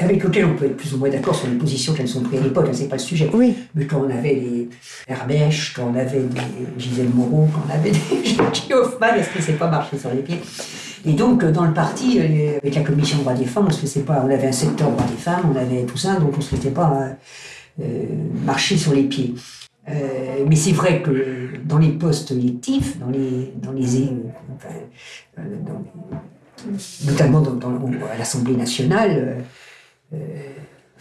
avec 0.00 0.22
lequel 0.22 0.44
on 0.44 0.54
peut 0.54 0.66
être 0.66 0.76
plus 0.76 0.94
ou 0.94 0.98
moins 0.98 1.08
d'accord 1.08 1.34
sur 1.34 1.48
les 1.48 1.56
positions 1.56 1.92
qu'elles 1.92 2.06
sont 2.08 2.22
prises 2.22 2.40
à 2.40 2.44
l'époque, 2.44 2.66
hein, 2.68 2.72
c'est 2.72 2.88
pas 2.88 2.94
le 2.94 3.02
sujet. 3.02 3.28
Oui. 3.34 3.56
Mais 3.74 3.84
quand 3.84 4.00
on 4.06 4.10
avait 4.10 4.34
les 4.34 4.68
Herbèche, 5.08 5.72
quand 5.74 5.92
on 5.92 5.98
avait 5.98 6.20
des 6.20 6.40
Gisèle 6.78 7.08
Moreau, 7.08 7.48
quand 7.52 7.62
on 7.68 7.74
avait 7.74 7.90
des 8.22 8.24
Jackie 8.24 8.72
Hoffman, 8.74 9.14
est-ce 9.16 9.30
que 9.30 9.42
c'est 9.42 9.58
pas 9.58 9.68
marché 9.68 9.98
sur 9.98 10.10
les 10.10 10.22
pieds? 10.22 10.40
Et 11.04 11.12
donc, 11.12 11.44
dans 11.44 11.64
le 11.64 11.72
parti, 11.72 12.20
euh, 12.20 12.58
avec 12.58 12.74
la 12.74 12.82
commission 12.82 13.18
droits 13.18 13.34
des 13.34 13.44
femmes, 13.44 13.66
on 13.68 13.70
se 13.70 13.80
faisait 13.80 14.00
pas, 14.00 14.22
on 14.24 14.30
avait 14.30 14.48
un 14.48 14.52
secteur 14.52 14.90
droits 14.90 15.06
des 15.06 15.16
femmes, 15.16 15.52
on 15.52 15.56
avait 15.56 15.82
tout 15.84 15.96
ça, 15.96 16.16
donc 16.16 16.36
on 16.36 16.40
se 16.40 16.54
faisait 16.54 16.70
pas 16.70 16.92
euh, 16.92 17.06
euh, 17.06 17.12
marcher 18.44 18.76
sur 18.76 18.94
les 18.94 19.04
pieds. 19.04 19.34
mais 19.86 20.56
c'est 20.56 20.72
vrai 20.72 21.02
que 21.02 21.56
dans 21.64 21.78
les 21.78 21.90
postes 21.90 22.30
électifs, 22.30 22.98
dans 22.98 23.10
les, 23.10 23.52
dans 23.62 23.72
les, 23.72 24.08
notamment 27.06 27.42
à 28.12 28.18
l'Assemblée 28.18 28.56
nationale, 28.56 29.44
euh, 30.14 30.16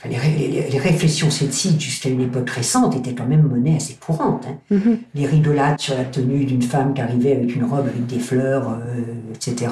les, 0.06 0.78
réflexions 0.80 1.32
sexistes 1.32 1.82
jusqu'à 1.82 2.10
une 2.10 2.22
époque 2.22 2.50
récente 2.50 2.96
étaient 2.96 3.16
quand 3.16 3.26
même 3.26 3.44
monnaie 3.44 3.78
assez 3.78 3.96
courante. 3.96 4.46
Hein. 4.48 4.58
Mm-hmm. 4.72 4.98
Les 5.16 5.26
rigolades 5.26 5.80
sur 5.80 5.96
la 5.96 6.06
tenue 6.06 6.46
d'une 6.46 6.62
femme 6.62 6.94
qui 6.94 7.02
arrivait 7.02 7.36
avec 7.36 7.56
une 7.56 7.64
robe 7.64 7.88
avec 7.88 8.06
des 8.06 8.20
fleurs, 8.20 8.70
euh, 8.70 9.02
etc. 9.34 9.72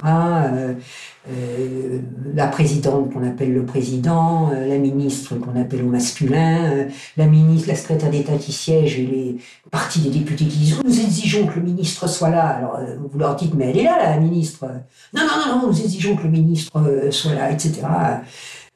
Euh, 1.28 2.00
la 2.36 2.48
présidente 2.48 3.12
qu'on 3.12 3.26
appelle 3.28 3.54
le 3.54 3.66
président, 3.66 4.52
la 4.52 4.78
ministre 4.78 5.36
qu'on 5.36 5.60
appelle 5.60 5.84
au 5.84 5.90
masculin, 5.90 6.86
la 7.18 7.26
ministre, 7.26 7.68
la 7.68 7.76
secrétaire 7.76 8.12
d'État 8.12 8.38
qui 8.38 8.52
siège 8.52 9.00
et 9.00 9.06
les 9.08 9.38
partis 9.72 10.02
des 10.02 10.10
députés 10.10 10.46
qui 10.46 10.58
disent 10.58 10.84
nous 10.84 11.00
exigeons 11.00 11.48
que 11.48 11.56
le 11.60 11.66
ministre 11.66 12.08
soit 12.08 12.30
là. 12.30 12.48
Alors 12.48 12.80
vous 13.00 13.18
leur 13.18 13.36
dites 13.36 13.56
mais 13.56 13.72
elle 13.72 13.80
est 13.80 13.84
là 13.84 13.98
la 13.98 14.20
ministre. 14.20 14.66
Non 15.14 15.22
non 15.22 15.48
non 15.48 15.62
non 15.62 15.68
nous 15.68 15.82
exigeons 15.82 16.16
que 16.16 16.24
le 16.24 16.30
ministre 16.30 17.10
soit 17.10 17.34
là, 17.34 17.50
etc. 17.50 17.82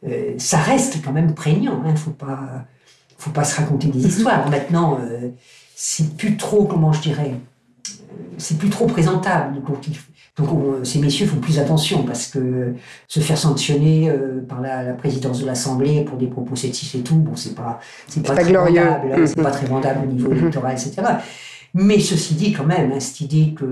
Euh, 0.07 0.35
ça 0.37 0.57
reste 0.57 1.03
quand 1.03 1.11
même 1.11 1.33
prégnant. 1.33 1.81
Il 1.83 1.89
hein, 1.89 1.93
ne 1.93 1.97
faut 1.97 2.11
pas, 2.11 2.65
faut 3.17 3.31
pas 3.31 3.43
se 3.43 3.59
raconter 3.59 3.87
des 3.87 4.05
histoires. 4.05 4.49
Maintenant, 4.49 4.99
euh, 5.01 5.29
c'est 5.75 6.15
plus 6.15 6.37
trop, 6.37 6.65
comment 6.65 6.93
je 6.93 7.01
dirais, 7.01 7.33
euh, 7.33 7.93
c'est 8.37 8.57
plus 8.57 8.69
trop 8.69 8.85
présentable. 8.85 9.55
Donc, 9.55 9.77
donc 10.39 10.49
ces 10.85 10.99
messieurs 10.99 11.27
font 11.27 11.39
plus 11.39 11.59
attention 11.59 12.03
parce 12.03 12.27
que 12.27 12.73
se 13.07 13.19
faire 13.19 13.37
sanctionner 13.37 14.11
par 14.47 14.61
la, 14.61 14.93
présidence 14.93 15.41
de 15.41 15.45
l'Assemblée 15.45 16.03
pour 16.03 16.17
des 16.17 16.27
propos 16.27 16.55
sexistes 16.55 16.95
et 16.95 17.01
tout, 17.01 17.15
bon, 17.15 17.35
c'est 17.35 17.55
pas, 17.55 17.79
c'est 18.07 18.25
pas, 18.25 18.33
très 18.33 18.49
glorieux. 18.49 18.81
Vendable, 18.81 19.13
hein, 19.13 19.25
c'est 19.25 19.35
pas 19.35 19.49
mm-hmm. 19.49 19.51
très 19.51 19.67
vendable 19.67 19.99
au 20.03 20.11
niveau 20.11 20.29
mm-hmm. 20.29 20.37
électoral, 20.37 20.73
etc. 20.73 21.01
Mais 21.73 21.99
ceci 21.99 22.33
dit, 22.33 22.51
quand 22.51 22.65
même, 22.65 22.91
hein, 22.91 22.99
cette 22.99 23.21
idée 23.21 23.53
que, 23.53 23.65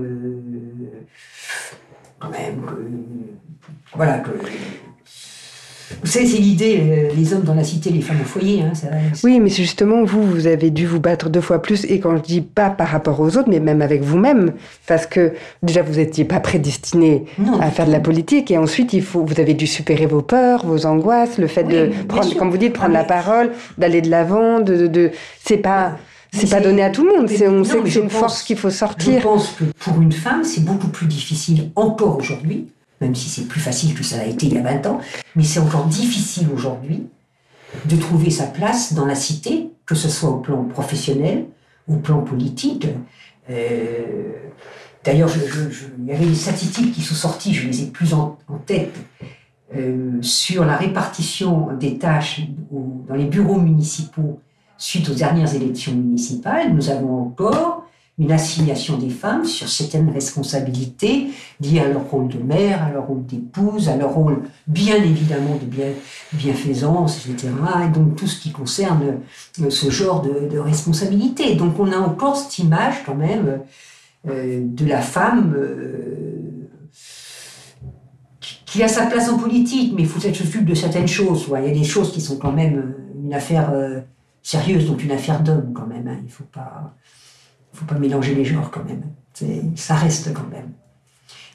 quand 2.18 2.30
même, 2.30 2.62
que, 2.62 3.94
voilà, 3.94 4.18
que 4.20 4.30
c'est 6.04 6.22
l'idée, 6.22 6.80
euh, 6.80 7.08
les 7.16 7.32
hommes 7.32 7.42
dans 7.42 7.54
la 7.54 7.64
cité, 7.64 7.90
les 7.90 8.00
femmes 8.00 8.20
au 8.20 8.24
foyer. 8.24 8.62
Hein, 8.62 8.72
oui, 9.24 9.40
mais 9.40 9.48
justement, 9.48 10.04
vous, 10.04 10.22
vous 10.22 10.46
avez 10.46 10.70
dû 10.70 10.86
vous 10.86 11.00
battre 11.00 11.28
deux 11.28 11.40
fois 11.40 11.62
plus. 11.62 11.84
Et 11.84 12.00
quand 12.00 12.16
je 12.16 12.22
dis 12.22 12.40
pas 12.40 12.70
par 12.70 12.88
rapport 12.88 13.20
aux 13.20 13.36
autres, 13.36 13.48
mais 13.48 13.60
même 13.60 13.82
avec 13.82 14.02
vous-même. 14.02 14.52
Parce 14.86 15.06
que 15.06 15.32
déjà, 15.62 15.82
vous 15.82 15.94
n'étiez 15.94 16.24
pas 16.24 16.40
prédestiné 16.40 17.24
à 17.60 17.70
faire 17.70 17.86
de 17.86 17.92
la 17.92 18.00
politique. 18.00 18.50
Et 18.50 18.58
ensuite, 18.58 18.92
il 18.92 19.02
faut, 19.02 19.24
vous 19.24 19.40
avez 19.40 19.54
dû 19.54 19.66
supérer 19.66 20.06
vos 20.06 20.22
peurs, 20.22 20.64
vos 20.64 20.86
angoisses, 20.86 21.38
le 21.38 21.46
fait 21.46 21.64
de 21.64 21.90
prendre, 22.06 22.34
comme 22.36 22.50
vous 22.50 22.58
dites, 22.58 22.72
prendre 22.72 22.94
la 22.94 23.04
parole, 23.04 23.52
d'aller 23.76 24.00
de 24.00 24.10
l'avant. 24.10 24.60
De, 24.60 24.86
de, 24.86 25.10
c'est 25.44 25.58
pas. 25.58 25.96
c'est 26.32 26.50
pas 26.50 26.60
donné 26.60 26.82
à 26.82 26.90
tout 26.90 27.04
le 27.04 27.16
monde. 27.16 27.24
on 27.24 27.64
sait 27.64 27.78
que 27.78 27.88
c'est 27.88 28.00
une 28.00 28.10
force 28.10 28.42
qu'il 28.42 28.56
faut 28.56 28.70
sortir. 28.70 29.20
Je 29.20 29.22
pense 29.22 29.48
que 29.58 29.64
pour 29.78 30.00
une 30.00 30.12
femme, 30.12 30.44
c'est 30.44 30.64
beaucoup 30.64 30.88
plus 30.88 31.06
difficile 31.06 31.70
encore 31.74 32.18
aujourd'hui, 32.18 32.66
même 33.00 33.14
si 33.14 33.28
c'est 33.28 33.46
plus 33.46 33.60
facile 33.60 33.94
que 33.94 34.02
ça 34.02 34.16
l'a 34.16 34.26
été 34.26 34.46
il 34.46 34.54
y 34.54 34.58
a 34.58 34.62
20 34.62 34.86
ans, 34.86 35.00
mais 35.36 35.44
c'est 35.44 35.60
encore 35.60 35.86
difficile 35.86 36.48
aujourd'hui 36.52 37.06
de 37.84 37.96
trouver 37.96 38.30
sa 38.30 38.46
place 38.46 38.94
dans 38.94 39.06
la 39.06 39.14
cité, 39.14 39.70
que 39.86 39.94
ce 39.94 40.08
soit 40.08 40.30
au 40.30 40.38
plan 40.38 40.64
professionnel, 40.64 41.46
au 41.86 41.96
plan 41.96 42.20
politique. 42.22 42.86
Euh, 43.50 44.32
d'ailleurs, 45.04 45.30
il 46.00 46.06
y 46.06 46.12
avait 46.12 46.26
des 46.26 46.34
statistiques 46.34 46.92
qui 46.92 47.02
sont 47.02 47.14
sorties, 47.14 47.54
je 47.54 47.66
les 47.66 47.82
ai 47.82 47.86
plus 47.86 48.14
en, 48.14 48.38
tête, 48.66 48.94
euh, 49.76 50.20
sur 50.22 50.64
la 50.64 50.76
répartition 50.76 51.68
des 51.78 51.98
tâches 51.98 52.42
dans 52.70 53.14
les 53.14 53.26
bureaux 53.26 53.60
municipaux 53.60 54.40
suite 54.76 55.08
aux 55.08 55.14
dernières 55.14 55.54
élections 55.54 55.92
municipales. 55.92 56.74
Nous 56.74 56.88
avons 56.88 57.22
encore 57.22 57.77
une 58.18 58.32
assignation 58.32 58.98
des 58.98 59.10
femmes 59.10 59.44
sur 59.44 59.68
certaines 59.68 60.10
responsabilités 60.10 61.28
liées 61.60 61.78
à 61.78 61.88
leur 61.88 62.10
rôle 62.10 62.28
de 62.28 62.38
mère, 62.38 62.82
à 62.82 62.90
leur 62.90 63.06
rôle 63.06 63.24
d'épouse, 63.24 63.88
à 63.88 63.96
leur 63.96 64.12
rôle 64.12 64.42
bien 64.66 64.96
évidemment 64.96 65.54
de 65.54 65.66
bien, 65.66 65.92
bienfaisance, 66.32 67.26
etc. 67.26 67.48
Et 67.84 67.88
donc 67.96 68.16
tout 68.16 68.26
ce 68.26 68.40
qui 68.40 68.50
concerne 68.50 69.20
euh, 69.60 69.70
ce 69.70 69.90
genre 69.90 70.22
de, 70.22 70.48
de 70.48 70.58
responsabilité. 70.58 71.54
Donc 71.54 71.78
on 71.78 71.92
a 71.92 71.96
encore 71.96 72.36
cette 72.36 72.58
image 72.58 73.04
quand 73.06 73.14
même 73.14 73.60
euh, 74.28 74.60
de 74.64 74.84
la 74.84 75.00
femme 75.00 75.54
euh, 75.56 76.68
qui 78.66 78.82
a 78.82 78.88
sa 78.88 79.06
place 79.06 79.30
en 79.30 79.38
politique, 79.38 79.92
mais 79.94 80.02
il 80.02 80.08
faut 80.08 80.20
être 80.26 80.64
de 80.64 80.74
certaines 80.74 81.08
choses. 81.08 81.46
Il 81.56 81.68
y 81.68 81.70
a 81.70 81.74
des 81.74 81.84
choses 81.84 82.12
qui 82.12 82.20
sont 82.20 82.36
quand 82.36 82.52
même 82.52 82.94
une 83.24 83.32
affaire 83.32 83.72
sérieuse, 84.42 84.86
donc 84.86 85.02
une 85.02 85.12
affaire 85.12 85.40
d'homme 85.40 85.72
quand 85.74 85.86
même. 85.86 86.06
Hein. 86.06 86.18
Il 86.22 86.30
faut 86.30 86.44
pas 86.44 86.94
faut 87.78 87.84
pas 87.84 87.98
mélanger 87.98 88.34
les 88.34 88.44
genres 88.44 88.70
quand 88.70 88.84
même. 88.84 89.02
Ça 89.76 89.94
reste 89.94 90.32
quand 90.32 90.48
même. 90.50 90.72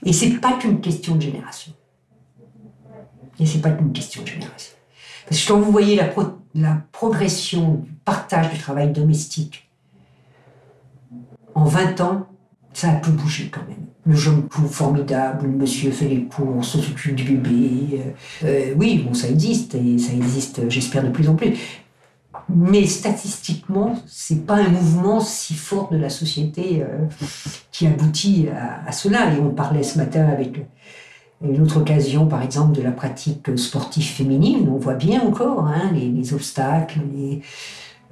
Et 0.06 0.14
c'est 0.14 0.30
pas 0.30 0.54
qu'une 0.54 0.80
question 0.80 1.16
de 1.16 1.22
génération. 1.22 1.74
Et 3.40 3.46
c'est 3.46 3.60
pas 3.60 3.72
qu'une 3.72 3.92
question 3.92 4.22
de 4.22 4.28
génération. 4.28 4.74
Parce 5.28 5.42
que 5.42 5.48
quand 5.48 5.60
vous 5.60 5.72
voyez 5.72 6.00
la, 6.56 6.76
progression 6.92 7.76
du 7.76 7.92
partage 8.06 8.52
du 8.52 8.60
travail 8.60 8.92
domestique 8.92 9.70
en 11.56 11.66
20 11.66 12.02
ans, 12.02 12.28
ça 12.74 12.92
a 12.92 12.96
peu 12.96 13.12
bougé 13.12 13.50
quand 13.50 13.66
même. 13.68 13.86
Le 14.06 14.16
jeune 14.16 14.48
coup 14.48 14.68
formidable, 14.68 15.46
le 15.46 15.52
monsieur 15.54 15.92
fait 15.92 16.08
les 16.08 16.24
courses, 16.26 16.80
s'occupe 16.80 17.16
du 17.16 17.38
bébé. 17.38 18.02
Euh, 18.44 18.46
euh, 18.46 18.74
oui, 18.78 19.00
bon, 19.00 19.14
ça 19.14 19.30
existe, 19.30 19.76
et 19.76 19.98
ça 19.98 20.14
existe, 20.14 20.70
j'espère, 20.70 21.04
de 21.04 21.10
plus 21.10 21.30
en 21.30 21.36
plus. 21.36 21.58
Mais 22.50 22.86
statistiquement, 22.86 23.96
c'est 24.06 24.46
pas 24.46 24.56
un 24.56 24.70
mouvement 24.70 25.20
si 25.20 25.54
fort 25.54 25.90
de 25.90 25.98
la 25.98 26.10
société 26.10 26.82
euh, 26.84 27.06
qui 27.72 27.88
aboutit 27.88 28.48
à, 28.50 28.92
cela. 28.92 29.34
Et 29.34 29.40
on 29.40 29.50
parlait 29.50 29.84
ce 29.84 29.98
matin 29.98 30.26
avec 30.26 30.66
une 31.42 31.62
autre 31.62 31.82
occasion, 31.82 32.28
par 32.28 32.42
exemple, 32.42 32.76
de 32.76 32.82
la 32.82 32.92
pratique 32.92 33.58
sportive 33.58 34.06
féminine. 34.06 34.70
On 34.70 34.78
voit 34.78 34.96
bien 34.96 35.22
encore 35.22 35.68
hein, 35.68 35.92
les, 35.94 36.34
obstacles, 36.34 37.02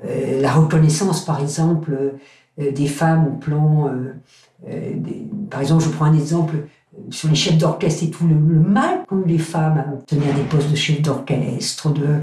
euh, 0.06 0.42
la 0.42 0.52
reconnaissance, 0.52 1.26
par 1.26 1.42
exemple, 1.42 1.94
euh, 2.60 2.72
des 2.72 2.88
femmes 2.88 3.28
au 3.28 3.38
plan. 3.38 3.92
par 5.50 5.62
exemple, 5.62 5.84
je 5.84 5.90
prends 5.90 6.06
un 6.06 6.14
exemple 6.14 6.56
sur 7.10 7.30
les 7.30 7.36
chefs 7.36 7.58
d'orchestre 7.58 8.04
et 8.04 8.10
tout, 8.10 8.28
le, 8.28 8.36
mal 8.36 9.06
qu'ont 9.08 9.22
eu 9.26 9.28
les 9.28 9.38
femmes 9.38 9.78
à 9.78 9.94
obtenir 9.94 10.34
des 10.34 10.44
postes 10.44 10.70
de 10.70 10.76
chefs 10.76 11.02
d'orchestre. 11.02 11.92
De... 11.92 12.20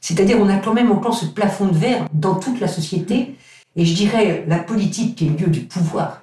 C'est-à-dire, 0.00 0.38
on 0.40 0.48
a 0.48 0.56
quand 0.56 0.74
même 0.74 0.90
encore 0.90 1.14
ce 1.14 1.26
plafond 1.26 1.66
de 1.66 1.76
verre 1.76 2.06
dans 2.12 2.34
toute 2.34 2.60
la 2.60 2.68
société. 2.68 3.36
Et 3.76 3.84
je 3.84 3.94
dirais, 3.94 4.44
la 4.48 4.58
politique 4.58 5.16
qui 5.16 5.26
est 5.26 5.30
le 5.30 5.36
lieu 5.36 5.46
du 5.46 5.60
pouvoir. 5.60 6.22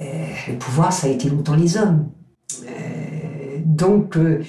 Euh, 0.00 0.26
le 0.48 0.56
pouvoir, 0.56 0.92
ça 0.92 1.06
a 1.06 1.10
été 1.10 1.28
longtemps 1.28 1.56
les 1.56 1.76
hommes. 1.76 2.08
Euh, 2.64 3.58
donc, 3.64 4.16
euh, 4.16 4.42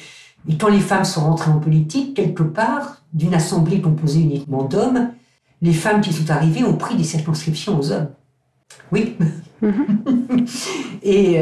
et 0.48 0.58
quand 0.58 0.70
les 0.70 0.80
femmes 0.80 1.06
sont 1.06 1.22
rentrées 1.22 1.52
en 1.52 1.60
politique, 1.60 2.16
quelque 2.16 2.44
part, 2.44 3.02
d'une 3.14 3.34
assemblée 3.34 3.82
composée 3.82 4.22
uniquement 4.22 4.64
d'hommes, 4.64 5.12
les 5.62 5.74
femmes 5.74 6.02
qui 6.02 6.12
sont 6.12 6.30
arrivées 6.30 6.64
ont 6.64 6.76
pris 6.76 6.96
des 6.96 7.04
circonscriptions 7.04 7.80
aux 7.80 7.91
hommes. 7.91 8.10
Oui. 8.91 9.16
Mm-hmm. 9.64 11.00
et 11.04 11.39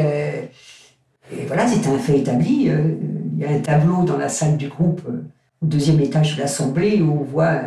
et 1.38 1.46
voilà, 1.46 1.66
c'est 1.66 1.86
un 1.88 1.98
fait 1.98 2.18
établi. 2.18 2.68
Euh, 2.68 2.94
il 3.34 3.40
y 3.40 3.44
a 3.44 3.50
un 3.50 3.60
tableau 3.60 4.04
dans 4.04 4.16
la 4.16 4.28
salle 4.28 4.56
du 4.56 4.68
groupe, 4.68 5.02
euh, 5.08 5.22
au 5.62 5.66
deuxième 5.66 6.00
étage 6.00 6.36
de 6.36 6.42
l'Assemblée, 6.42 7.00
où 7.00 7.12
on 7.12 7.24
voit 7.24 7.60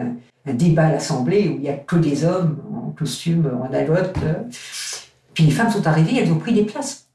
un, 0.46 0.54
débat 0.54 0.86
à 0.86 0.92
l'Assemblée, 0.92 1.50
où 1.50 1.54
il 1.54 1.62
n'y 1.62 1.70
a 1.70 1.74
que 1.74 1.96
des 1.96 2.24
hommes 2.24 2.62
en 2.72 2.92
costume, 2.92 3.52
en 3.62 3.74
alotte. 3.74 4.16
Puis 5.34 5.46
les 5.46 5.52
femmes 5.52 5.72
sont 5.72 5.88
arrivées, 5.88 6.22
elles 6.22 6.32
ont 6.32 6.38
pris 6.38 6.54
des 6.54 6.64
places. 6.64 7.08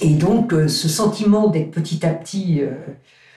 Et 0.00 0.14
donc, 0.14 0.52
euh, 0.52 0.66
ce 0.66 0.88
sentiment 0.88 1.48
d'être 1.48 1.70
petit 1.70 2.04
à 2.06 2.10
petit. 2.10 2.62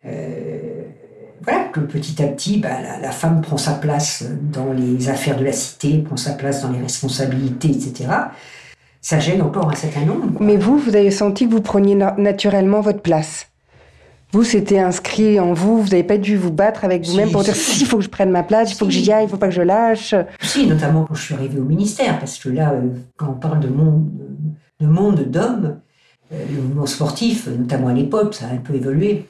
voilà, 0.03 1.65
que 1.65 1.81
petit 1.81 2.23
à 2.23 2.27
petit, 2.27 2.57
bah, 2.59 2.77
la, 3.01 3.11
femme 3.11 3.41
prend 3.41 3.57
sa 3.57 3.73
place 3.73 4.23
dans 4.41 4.71
les 4.71 5.09
affaires 5.09 5.37
de 5.37 5.43
la 5.43 5.51
cité, 5.51 5.99
prend 5.99 6.17
sa 6.17 6.31
place 6.31 6.61
dans 6.61 6.71
les 6.71 6.79
responsabilités, 6.79 7.69
etc 7.69 8.07
ça 9.05 9.19
gêne 9.19 9.43
encore 9.43 9.69
un 9.69 9.75
certain 9.75 10.03
nombre. 10.03 10.39
Mais 10.39 10.57
vous, 10.57 10.79
vous 10.79 10.95
avez 10.95 11.11
senti 11.11 11.45
que 11.45 11.51
vous 11.51 11.61
preniez 11.61 11.93
naturellement 12.17 12.81
votre 12.81 13.01
place 13.01 13.47
vous, 14.31 14.43
c'était 14.43 14.79
inscrit 14.79 15.39
en 15.39 15.53
vous, 15.53 15.81
vous 15.81 15.89
n'avez 15.89 16.03
pas 16.03 16.17
dû 16.17 16.35
vous 16.35 16.51
battre 16.51 16.83
avec 16.83 17.05
vous-même 17.05 17.31
pour 17.31 17.43
dire 17.43 17.55
si, 17.55 17.79
il 17.81 17.85
faut 17.85 17.99
que 17.99 18.03
je 18.03 18.09
prenne 18.09 18.31
ma 18.31 18.43
place, 18.43 18.69
il 18.71 18.75
faut 18.75 18.85
que 18.85 18.91
j'y 18.91 19.09
aille, 19.09 19.23
il 19.23 19.27
ne 19.27 19.31
faut 19.31 19.37
pas 19.37 19.47
que 19.47 19.53
je 19.53 19.61
lâche. 19.61 20.13
Si, 20.41 20.67
notamment 20.67 21.05
quand 21.05 21.13
je 21.13 21.21
suis 21.21 21.33
arrivée 21.35 21.57
au 21.57 21.63
ministère, 21.63 22.19
parce 22.19 22.37
que 22.37 22.49
là, 22.49 22.73
euh, 22.73 22.89
quand 23.15 23.29
on 23.29 23.39
parle 23.39 23.61
de 23.61 23.69
monde 23.69 24.09
de 24.81 24.87
monde 24.87 25.21
d'hommes, 25.29 25.79
euh, 26.33 26.45
le 26.53 26.61
mouvement 26.63 26.85
sportif, 26.85 27.47
notamment 27.47 27.87
à 27.87 27.93
l'époque, 27.93 28.33
ça 28.33 28.47
a 28.47 28.49
un 28.49 28.57
peu 28.57 28.73
évolué. 28.73 29.25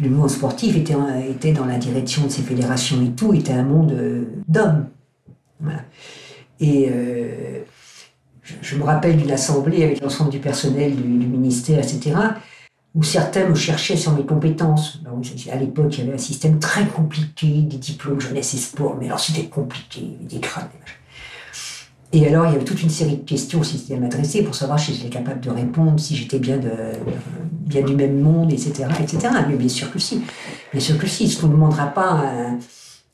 Le 0.00 0.08
mouvement 0.08 0.26
sportif 0.26 0.76
était, 0.76 0.96
était 1.28 1.52
dans 1.52 1.66
la 1.66 1.78
direction 1.78 2.24
de 2.24 2.30
ces 2.30 2.42
fédérations 2.42 3.00
et 3.02 3.10
tout, 3.10 3.32
était 3.32 3.52
un 3.52 3.62
monde 3.62 3.92
euh, 3.92 4.24
d'hommes. 4.48 4.88
Voilà. 5.60 5.82
Et 6.58 6.90
je, 8.60 8.76
me 8.76 8.84
rappelle 8.84 9.16
d'une 9.16 9.30
assemblée 9.30 9.84
avec 9.84 10.00
l'ensemble 10.00 10.30
du 10.30 10.38
personnel 10.38 10.94
du, 10.94 11.02
ministère, 11.02 11.78
etc., 11.78 12.16
où 12.94 13.04
certains 13.04 13.46
me 13.46 13.54
cherchaient 13.54 13.96
sur 13.96 14.12
mes 14.12 14.26
compétences. 14.26 15.00
à 15.52 15.56
l'époque, 15.56 15.96
il 15.96 16.04
y 16.04 16.06
avait 16.08 16.14
un 16.14 16.18
système 16.18 16.58
très 16.58 16.86
compliqué, 16.86 17.46
des 17.62 17.76
diplômes 17.76 18.20
jeunesse 18.20 18.54
et 18.54 18.58
sport, 18.58 18.96
mais 18.98 19.06
alors 19.06 19.20
c'était 19.20 19.46
compliqué, 19.46 20.16
des 20.22 20.40
crânes. 20.40 20.68
Et 22.12 22.26
alors, 22.26 22.46
il 22.46 22.52
y 22.52 22.56
avait 22.56 22.64
toute 22.64 22.82
une 22.82 22.90
série 22.90 23.18
de 23.18 23.24
questions 23.24 23.60
aussi 23.60 23.86
à 23.94 23.96
m'adresser 23.96 24.42
pour 24.42 24.56
savoir 24.56 24.80
si 24.80 24.94
j'étais 24.94 25.10
capable 25.10 25.40
de 25.40 25.50
répondre, 25.50 26.00
si 26.00 26.16
j'étais 26.16 26.40
bien, 26.40 26.56
de, 26.56 26.70
bien 27.66 27.82
du 27.82 27.94
même 27.94 28.20
monde, 28.20 28.52
etc., 28.52 28.86
etc. 29.00 29.28
Mais 29.48 29.54
bien 29.54 29.68
sûr 29.68 29.92
que 29.92 30.00
si. 30.00 30.20
Bien 30.72 30.80
sûr 30.80 30.98
que 30.98 31.06
si. 31.06 31.28
Ce 31.28 31.40
qu'on 31.40 31.46
ne 31.46 31.52
demandera 31.52 31.86
pas 31.86 32.24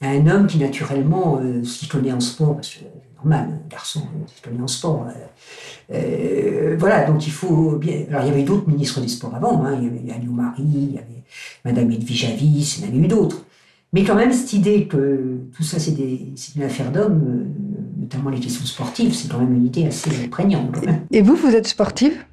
à, 0.00 0.08
un 0.08 0.26
homme 0.26 0.46
qui, 0.46 0.56
naturellement, 0.56 1.38
euh, 1.42 1.62
s'y 1.62 1.88
connaît 1.88 2.12
en 2.12 2.20
sport, 2.20 2.54
parce 2.54 2.70
que 2.70 2.84
normal, 3.26 3.60
garçon, 3.68 4.02
c'est 4.26 4.50
en 4.60 4.66
sport. 4.66 5.06
Euh, 5.08 5.94
euh, 5.94 6.76
voilà, 6.78 7.04
donc 7.04 7.26
il 7.26 7.32
faut 7.32 7.76
bien. 7.76 8.04
Alors 8.08 8.22
il 8.22 8.28
y 8.28 8.30
avait 8.30 8.42
d'autres 8.42 8.68
ministres 8.68 9.00
des 9.00 9.08
Sports 9.08 9.34
avant, 9.34 9.64
hein, 9.64 9.78
il 9.80 9.84
y 9.84 9.88
avait 9.88 10.12
Annie 10.12 10.32
Marie, 10.32 10.62
il 10.64 10.92
y 10.92 10.98
avait 10.98 11.22
Madame 11.64 11.90
Edwige 11.90 12.20
Javis, 12.20 12.78
il 12.78 12.84
y 12.84 12.86
en 12.86 12.88
avait 12.88 12.98
eu 12.98 13.08
d'autres. 13.08 13.44
Mais 13.92 14.04
quand 14.04 14.14
même, 14.14 14.32
cette 14.32 14.52
idée 14.52 14.86
que 14.86 15.38
tout 15.56 15.62
ça 15.62 15.78
c'est 15.78 15.94
une 16.56 16.62
affaire 16.62 16.90
d'hommes, 16.92 17.24
euh, 17.28 18.00
notamment 18.00 18.30
les 18.30 18.40
questions 18.40 18.64
sportives, 18.64 19.14
c'est 19.14 19.28
quand 19.28 19.38
même 19.38 19.54
une 19.54 19.66
idée 19.66 19.86
assez 19.86 20.28
prégnante. 20.28 20.76
Et 21.10 21.22
vous, 21.22 21.34
vous 21.34 21.54
êtes 21.54 21.66
sportive? 21.66 22.24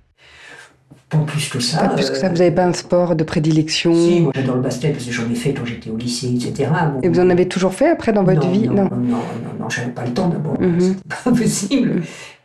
Pas 1.17 1.25
plus 1.25 1.49
que 1.49 1.59
ça. 1.59 1.79
Pas 1.79 1.95
plus 1.95 2.09
que 2.09 2.17
ça. 2.17 2.29
Vous 2.29 2.37
n'avez 2.37 2.51
pas 2.51 2.65
un 2.65 2.73
sport 2.73 3.15
de 3.15 3.23
prédilection 3.23 3.93
Si, 3.93 4.21
moi 4.21 4.31
j'adore 4.35 4.55
le 4.55 4.61
basket 4.61 4.93
parce 4.93 5.05
que 5.05 5.11
j'en 5.11 5.29
ai 5.29 5.35
fait 5.35 5.53
quand 5.53 5.65
j'étais 5.65 5.89
au 5.89 5.97
lycée, 5.97 6.33
etc. 6.33 6.69
Et 7.01 7.09
vous 7.09 7.19
en 7.19 7.29
avez 7.29 7.47
toujours 7.47 7.73
fait 7.73 7.89
après 7.89 8.13
dans 8.13 8.23
votre 8.23 8.47
vie 8.47 8.67
Non, 8.67 8.83
non, 8.83 8.97
non, 8.97 9.19
non, 9.59 9.69
j'avais 9.69 9.91
pas 9.91 10.05
le 10.05 10.13
temps 10.13 10.29
d'abord. 10.29 10.59
Mhm. 10.59 10.79
C'était 10.79 11.15
pas 11.23 11.31
possible. 11.31 12.01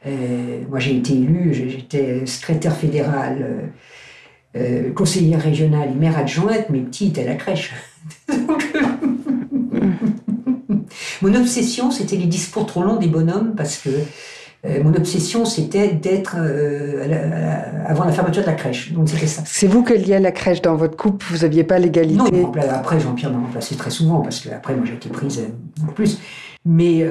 Euh, 0.07 0.61
moi 0.69 0.79
j'ai 0.79 0.97
été 0.97 1.13
élue, 1.13 1.53
j'étais 1.53 2.25
secrétaire 2.27 2.77
fédéral, 2.77 3.39
euh, 3.41 3.67
euh, 4.57 4.93
conseillère 4.93 5.43
régionale 5.43 5.91
et 5.93 5.95
maire 5.95 6.17
adjointe, 6.17 6.67
mais 6.71 6.81
petite 6.81 7.19
à 7.19 7.25
la 7.25 7.35
crèche. 7.35 7.73
Mon 11.21 11.35
obsession, 11.35 11.91
c'était 11.91 12.17
les 12.17 12.27
discours 12.27 12.67
trop 12.67 12.83
longs 12.83 12.97
des 12.97 13.09
bonhommes 13.09 13.55
parce 13.57 13.77
que 13.79 13.91
euh, 14.67 14.83
mon 14.83 14.93
obsession, 14.95 15.45
c'était 15.45 15.93
d'être 15.93 16.37
euh, 16.37 17.05
avant 17.87 18.05
la 18.05 18.13
fermeture 18.13 18.43
de 18.43 18.49
la 18.49 18.55
crèche. 18.55 18.93
Donc 18.93 19.09
c'était 19.09 19.29
ça. 19.29 19.43
C'est 19.47 19.69
vous 19.69 19.85
qui 19.85 20.13
à 20.13 20.19
la 20.19 20.33
crèche 20.33 20.63
dans 20.63 20.75
votre 20.75 20.97
couple, 20.97 21.27
vous 21.31 21.39
n'aviez 21.39 21.63
pas 21.63 21.79
l'égalité? 21.79 22.17
Non, 22.17 22.53
après 22.71 22.99
Jean-Pierre 22.99 23.33
m'a 23.33 23.39
remplacé 23.39 23.77
très 23.77 23.91
souvent, 23.91 24.21
parce 24.21 24.41
que 24.41 24.49
après 24.49 24.75
moi 24.75 24.85
j'ai 24.85 24.95
été 24.95 25.09
prise 25.09 25.39
euh, 25.39 25.49
beaucoup 25.81 25.95
plus. 25.95 26.19
Mais 26.65 27.07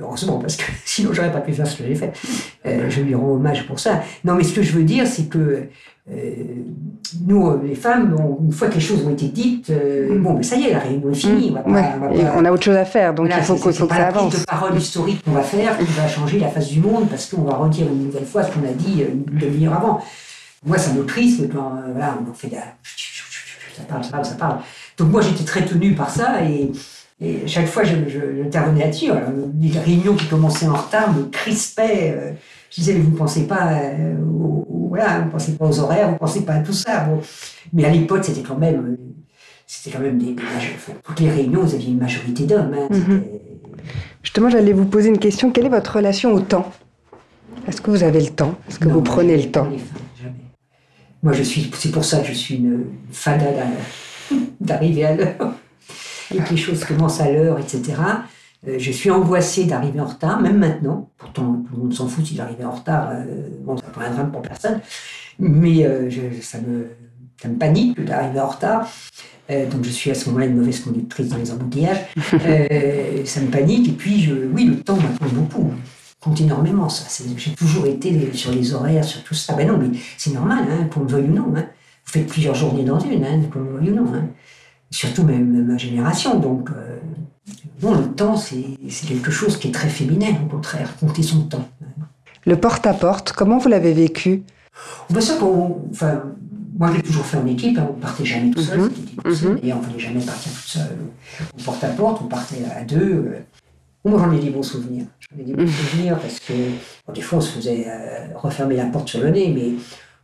heureusement, 0.00 0.38
parce 0.38 0.56
que 0.56 0.64
sinon 0.84 1.12
j'aurais 1.12 1.32
pas 1.32 1.40
pu 1.40 1.52
faire 1.52 1.66
ce 1.68 1.76
que 1.76 1.84
j'ai 1.86 1.94
fait. 1.94 2.12
je 2.64 3.00
lui 3.00 3.14
rends 3.14 3.34
hommage 3.34 3.66
pour 3.66 3.78
ça. 3.78 4.02
Non, 4.24 4.34
mais 4.34 4.42
ce 4.42 4.52
que 4.52 4.62
je 4.62 4.72
veux 4.72 4.84
dire, 4.84 5.06
c'est 5.06 5.28
que 5.28 5.68
nous, 7.26 7.62
les 7.62 7.74
femmes, 7.74 8.16
une 8.42 8.52
fois 8.52 8.68
que 8.68 8.74
les 8.74 8.80
choses 8.80 9.04
ont 9.06 9.10
été 9.10 9.28
dites, 9.28 9.70
mm. 9.70 10.22
bon, 10.22 10.34
mais 10.34 10.42
ça 10.42 10.56
y 10.56 10.64
est, 10.64 10.72
la 10.72 10.80
réunion 10.80 11.10
est 11.10 11.14
finie. 11.14 11.54
On, 11.64 11.72
on, 11.72 12.44
a 12.44 12.52
autre 12.52 12.64
chose 12.64 12.76
à 12.76 12.84
faire, 12.84 13.14
donc 13.14 13.28
il 13.34 13.42
faut, 13.42 13.54
que, 13.54 13.72
faut 13.72 13.86
que 13.86 13.94
ça 13.94 14.08
avance. 14.08 14.32
C'est 14.32 14.40
de 14.40 14.46
parole 14.46 14.76
historique 14.76 15.22
qu'on 15.24 15.32
va 15.32 15.42
faire 15.42 15.78
qui 15.78 15.84
va 15.84 16.08
changer 16.08 16.38
la 16.38 16.48
face 16.48 16.68
du 16.68 16.80
monde 16.80 17.08
parce 17.08 17.26
qu'on 17.26 17.42
va 17.42 17.54
redire 17.54 17.86
une 17.86 18.06
nouvelle 18.06 18.24
fois 18.24 18.42
ce 18.42 18.50
qu'on 18.50 18.66
a 18.66 18.72
dit 18.72 19.02
une 19.02 19.38
demi-heure 19.38 19.74
avant. 19.74 20.00
Moi, 20.64 20.78
ça 20.78 20.92
me 20.92 21.04
triste 21.04 21.42
quand 21.52 21.72
voilà, 21.92 22.18
on 22.28 22.32
fait 22.34 22.48
de 22.48 22.54
la... 22.54 22.62
ça 23.76 23.82
parle, 23.88 24.04
ça 24.04 24.10
parle, 24.10 24.24
ça 24.24 24.34
parle. 24.34 24.58
Donc 24.98 25.10
moi, 25.10 25.20
j'étais 25.20 25.44
très 25.44 25.64
tenue 25.64 25.94
par 25.94 26.10
ça 26.10 26.42
et, 26.44 26.72
et 27.20 27.46
chaque 27.46 27.66
fois, 27.66 27.82
j'intervenais 27.84 28.80
là-dessus. 28.80 29.10
Les 29.60 29.78
réunions 29.78 30.14
qui 30.14 30.26
commençaient 30.26 30.66
en 30.66 30.74
retard 30.74 31.12
me 31.12 31.24
crispaient. 31.24 32.14
Euh, 32.16 32.32
je 32.72 32.80
disais, 32.80 32.94
mais 32.94 33.00
vous 33.00 33.10
ne 33.10 33.16
pensez 33.16 33.46
pas, 33.46 33.72
euh, 33.72 34.16
aux, 34.22 34.86
voilà, 34.88 35.20
vous 35.20 35.30
pensez 35.30 35.52
pas 35.52 35.66
aux 35.66 35.78
horaires, 35.78 36.06
vous 36.06 36.14
ne 36.14 36.18
pensez 36.18 36.44
pas 36.44 36.54
à 36.54 36.60
tout 36.60 36.72
ça. 36.72 37.04
Bon. 37.04 37.20
Mais 37.72 37.84
à 37.84 37.90
l'époque, 37.90 38.24
c'était 38.24 38.40
quand 38.40 38.56
même, 38.56 38.96
c'était 39.66 39.94
quand 39.94 40.02
même 40.02 40.18
des, 40.18 40.34
toutes 41.04 41.20
les 41.20 41.30
réunions, 41.30 41.62
vous 41.62 41.74
aviez 41.74 41.90
une 41.90 41.98
majorité 41.98 42.44
d'hommes. 42.44 42.74
Hein, 42.74 42.88
mhm. 42.90 43.24
Justement, 44.22 44.48
j'allais 44.48 44.72
vous 44.72 44.86
poser 44.86 45.10
une 45.10 45.18
question. 45.18 45.50
Quelle 45.50 45.66
est 45.66 45.70
votre 45.70 45.96
relation 45.96 46.32
au 46.32 46.40
temps? 46.40 46.72
Est-ce 47.68 47.82
que 47.82 47.90
vous 47.90 48.02
avez 48.02 48.20
le 48.20 48.30
temps? 48.30 48.54
Est-ce 48.68 48.78
que 48.78 48.88
vous 48.88 49.02
prenez 49.02 49.36
le 49.36 49.50
temps? 49.50 49.68
Jamais. 50.20 50.34
Moi, 51.22 51.34
je 51.34 51.42
suis, 51.42 51.70
c'est 51.76 51.92
pour 51.92 52.04
ça 52.04 52.20
que 52.20 52.28
je 52.28 52.32
suis 52.32 52.56
une 52.56 52.86
fada 53.10 53.44
d'arriver 54.60 55.04
à 55.04 55.14
l'heure 55.14 55.54
et 56.34 56.38
que 56.38 56.50
les 56.50 56.56
choses 56.56 56.84
commencent 56.84 57.20
à 57.20 57.30
l'heure, 57.30 57.58
etc. 57.58 57.94
Euh, 58.68 58.78
je 58.78 58.92
suis 58.92 59.10
angoissée 59.10 59.64
d'arriver 59.64 60.00
en 60.00 60.06
retard, 60.06 60.40
même 60.40 60.58
maintenant. 60.58 61.10
Pourtant, 61.16 61.64
tout 61.66 61.76
le 61.76 61.82
monde 61.82 61.94
s'en 61.94 62.06
fout 62.06 62.24
si 62.24 62.36
j'arrivais 62.36 62.64
en 62.64 62.72
retard. 62.72 63.10
Euh, 63.10 63.48
bon, 63.60 63.76
ça 63.76 63.84
pas 63.86 64.06
un 64.06 64.10
drame 64.10 64.30
pour 64.30 64.42
personne. 64.42 64.80
Mais 65.38 65.84
euh, 65.84 66.10
ça, 66.40 66.58
me, 66.58 66.90
ça 67.40 67.48
me 67.48 67.56
panique 67.56 68.02
d'arriver 68.04 68.40
en 68.40 68.48
retard. 68.48 68.88
donc 69.48 69.82
je 69.82 69.90
suis 69.90 70.10
à 70.10 70.14
ce 70.14 70.26
moment-là 70.28 70.46
une 70.46 70.56
mauvaise 70.56 70.80
conductrice 70.80 71.28
dans 71.28 71.38
les 71.38 71.50
embouteillages. 71.50 72.06
ça 73.26 73.40
me 73.40 73.50
panique. 73.50 73.88
Et 73.88 73.92
puis, 73.92 74.22
je, 74.22 74.34
oui, 74.52 74.66
le 74.66 74.80
temps 74.80 74.96
m'attend 74.96 75.34
beaucoup. 75.34 75.72
Compte 76.20 76.40
énormément, 76.40 76.88
ça. 76.88 77.24
J'ai 77.36 77.54
toujours 77.54 77.86
été 77.86 78.32
sur 78.32 78.52
les 78.52 78.74
horaires, 78.74 79.04
sur 79.04 79.24
tout 79.24 79.34
ça. 79.34 79.54
Ben 79.54 79.66
non, 79.66 79.76
mais 79.76 79.88
c'est 80.16 80.32
normal, 80.32 80.64
hein, 80.70 80.84
qu'on 80.84 81.00
le 81.00 81.06
veuille 81.06 81.28
ou 81.30 81.34
non. 81.34 81.52
Hein. 81.56 81.66
Vous 82.04 82.12
faites 82.12 82.28
plusieurs 82.28 82.54
journées 82.54 82.84
dans 82.84 83.00
une, 83.00 83.24
hein, 83.24 83.40
qu'on 83.52 83.58
le 83.58 83.78
veuille 83.78 83.90
ou 83.90 83.96
non. 83.96 84.14
Hein 84.14 84.28
surtout 84.92 85.24
même 85.24 85.64
ma 85.66 85.78
génération. 85.78 86.38
Donc, 86.38 86.68
euh, 87.48 87.52
bon, 87.80 87.94
le 87.94 88.12
temps, 88.12 88.36
c'est 88.36 89.06
quelque 89.06 89.30
chose 89.30 89.56
qui 89.56 89.68
est 89.68 89.72
très 89.72 89.88
féminin, 89.88 90.34
au 90.44 90.48
contraire, 90.48 90.96
compter 90.98 91.22
son 91.22 91.42
temps. 91.42 91.68
Le 92.46 92.56
porte-à-porte, 92.56 93.32
comment 93.32 93.58
vous 93.58 93.68
l'avez 93.68 93.92
vécu? 93.92 94.42
Ben 95.10 95.20
ça, 95.20 95.34
enfin, 95.90 96.22
Moi, 96.78 96.90
je 96.90 96.96
l'ai 96.96 97.02
toujours 97.02 97.26
fait 97.26 97.36
en 97.36 97.46
équipe, 97.46 97.78
hein, 97.78 97.88
on 97.90 97.96
ne 97.96 98.00
partait 98.00 98.24
jamais 98.24 98.50
tout 98.50 98.62
seul, 98.62 98.80
mm 98.80 99.58
et 99.62 99.72
on 99.72 99.78
ne 99.78 99.84
voulait 99.84 99.98
jamais 99.98 100.24
partir 100.24 100.52
tout 100.52 100.68
seul. 100.68 100.96
On 101.58 101.62
porte-à-porte, 101.62 102.22
on 102.22 102.28
partait 102.28 102.64
à 102.74 102.82
deux. 102.82 102.98
Euh. 103.26 103.38
moi, 104.04 104.18
j'en 104.18 104.32
ai 104.32 104.40
des 104.40 104.50
bons 104.50 104.62
souvenirs. 104.62 105.04
J'en 105.20 105.40
ai 105.40 105.44
des 105.44 105.54
bons 105.54 105.62
mhm. 105.62 105.68
souvenirs 105.68 106.18
parce 106.18 106.40
que 106.40 106.52
des 107.12 107.20
fois, 107.20 107.38
on 107.38 107.42
se 107.42 107.52
faisait 107.52 107.86
euh, 107.86 108.26
refermer 108.34 108.76
la 108.76 108.86
porte 108.86 109.08
sur 109.08 109.20
le 109.20 109.30
nez, 109.30 109.52
mais 109.54 109.72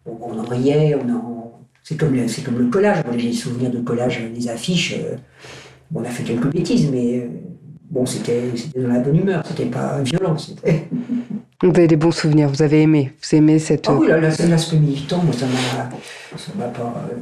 on, 0.07 0.39
en 0.39 0.45
riait, 0.45 0.97
on 0.97 1.09
en, 1.13 1.61
c'est 1.85 1.97
comme, 1.97 2.15
le, 2.15 2.27
comme 2.45 2.59
le 2.59 2.67
collage. 2.67 3.05
j'ai 3.17 3.29
des 3.29 3.35
souvenirs 3.35 3.71
de 3.71 3.81
collage 3.81 4.21
des 4.35 4.49
affiches. 4.49 4.95
Euh, 4.99 5.17
on 5.95 6.05
a 6.05 6.09
fait 6.09 6.23
quelques 6.23 6.53
bêtises, 6.53 6.91
mais 6.91 7.19
euh, 7.19 7.29
bon, 7.91 8.07
c'était, 8.07 8.43
dans 8.77 8.89
la 8.89 9.01
bonne 9.01 9.17
humeur. 9.17 9.43
C'était 9.47 9.67
pas 9.67 10.01
violent. 10.03 10.37
Vous 11.61 11.71
avez 11.71 11.89
des 11.89 11.97
bons 11.97 12.13
souvenirs, 12.13 12.49
vous 12.49 12.63
avez 12.63 12.83
aimé, 12.83 13.11
vous 13.21 13.37
aimez 13.37 13.59
cette... 13.59 13.89
Ah 13.89 13.95
oui, 13.99 14.07
l'aspect 14.07 14.77
militant, 14.77 15.21
moi, 15.25 15.35
ça 15.35 15.47
m'a, 15.47 15.91
ça 16.39 16.53
m'a 16.57 16.67
pas... 16.67 16.95
Euh, 17.11 17.17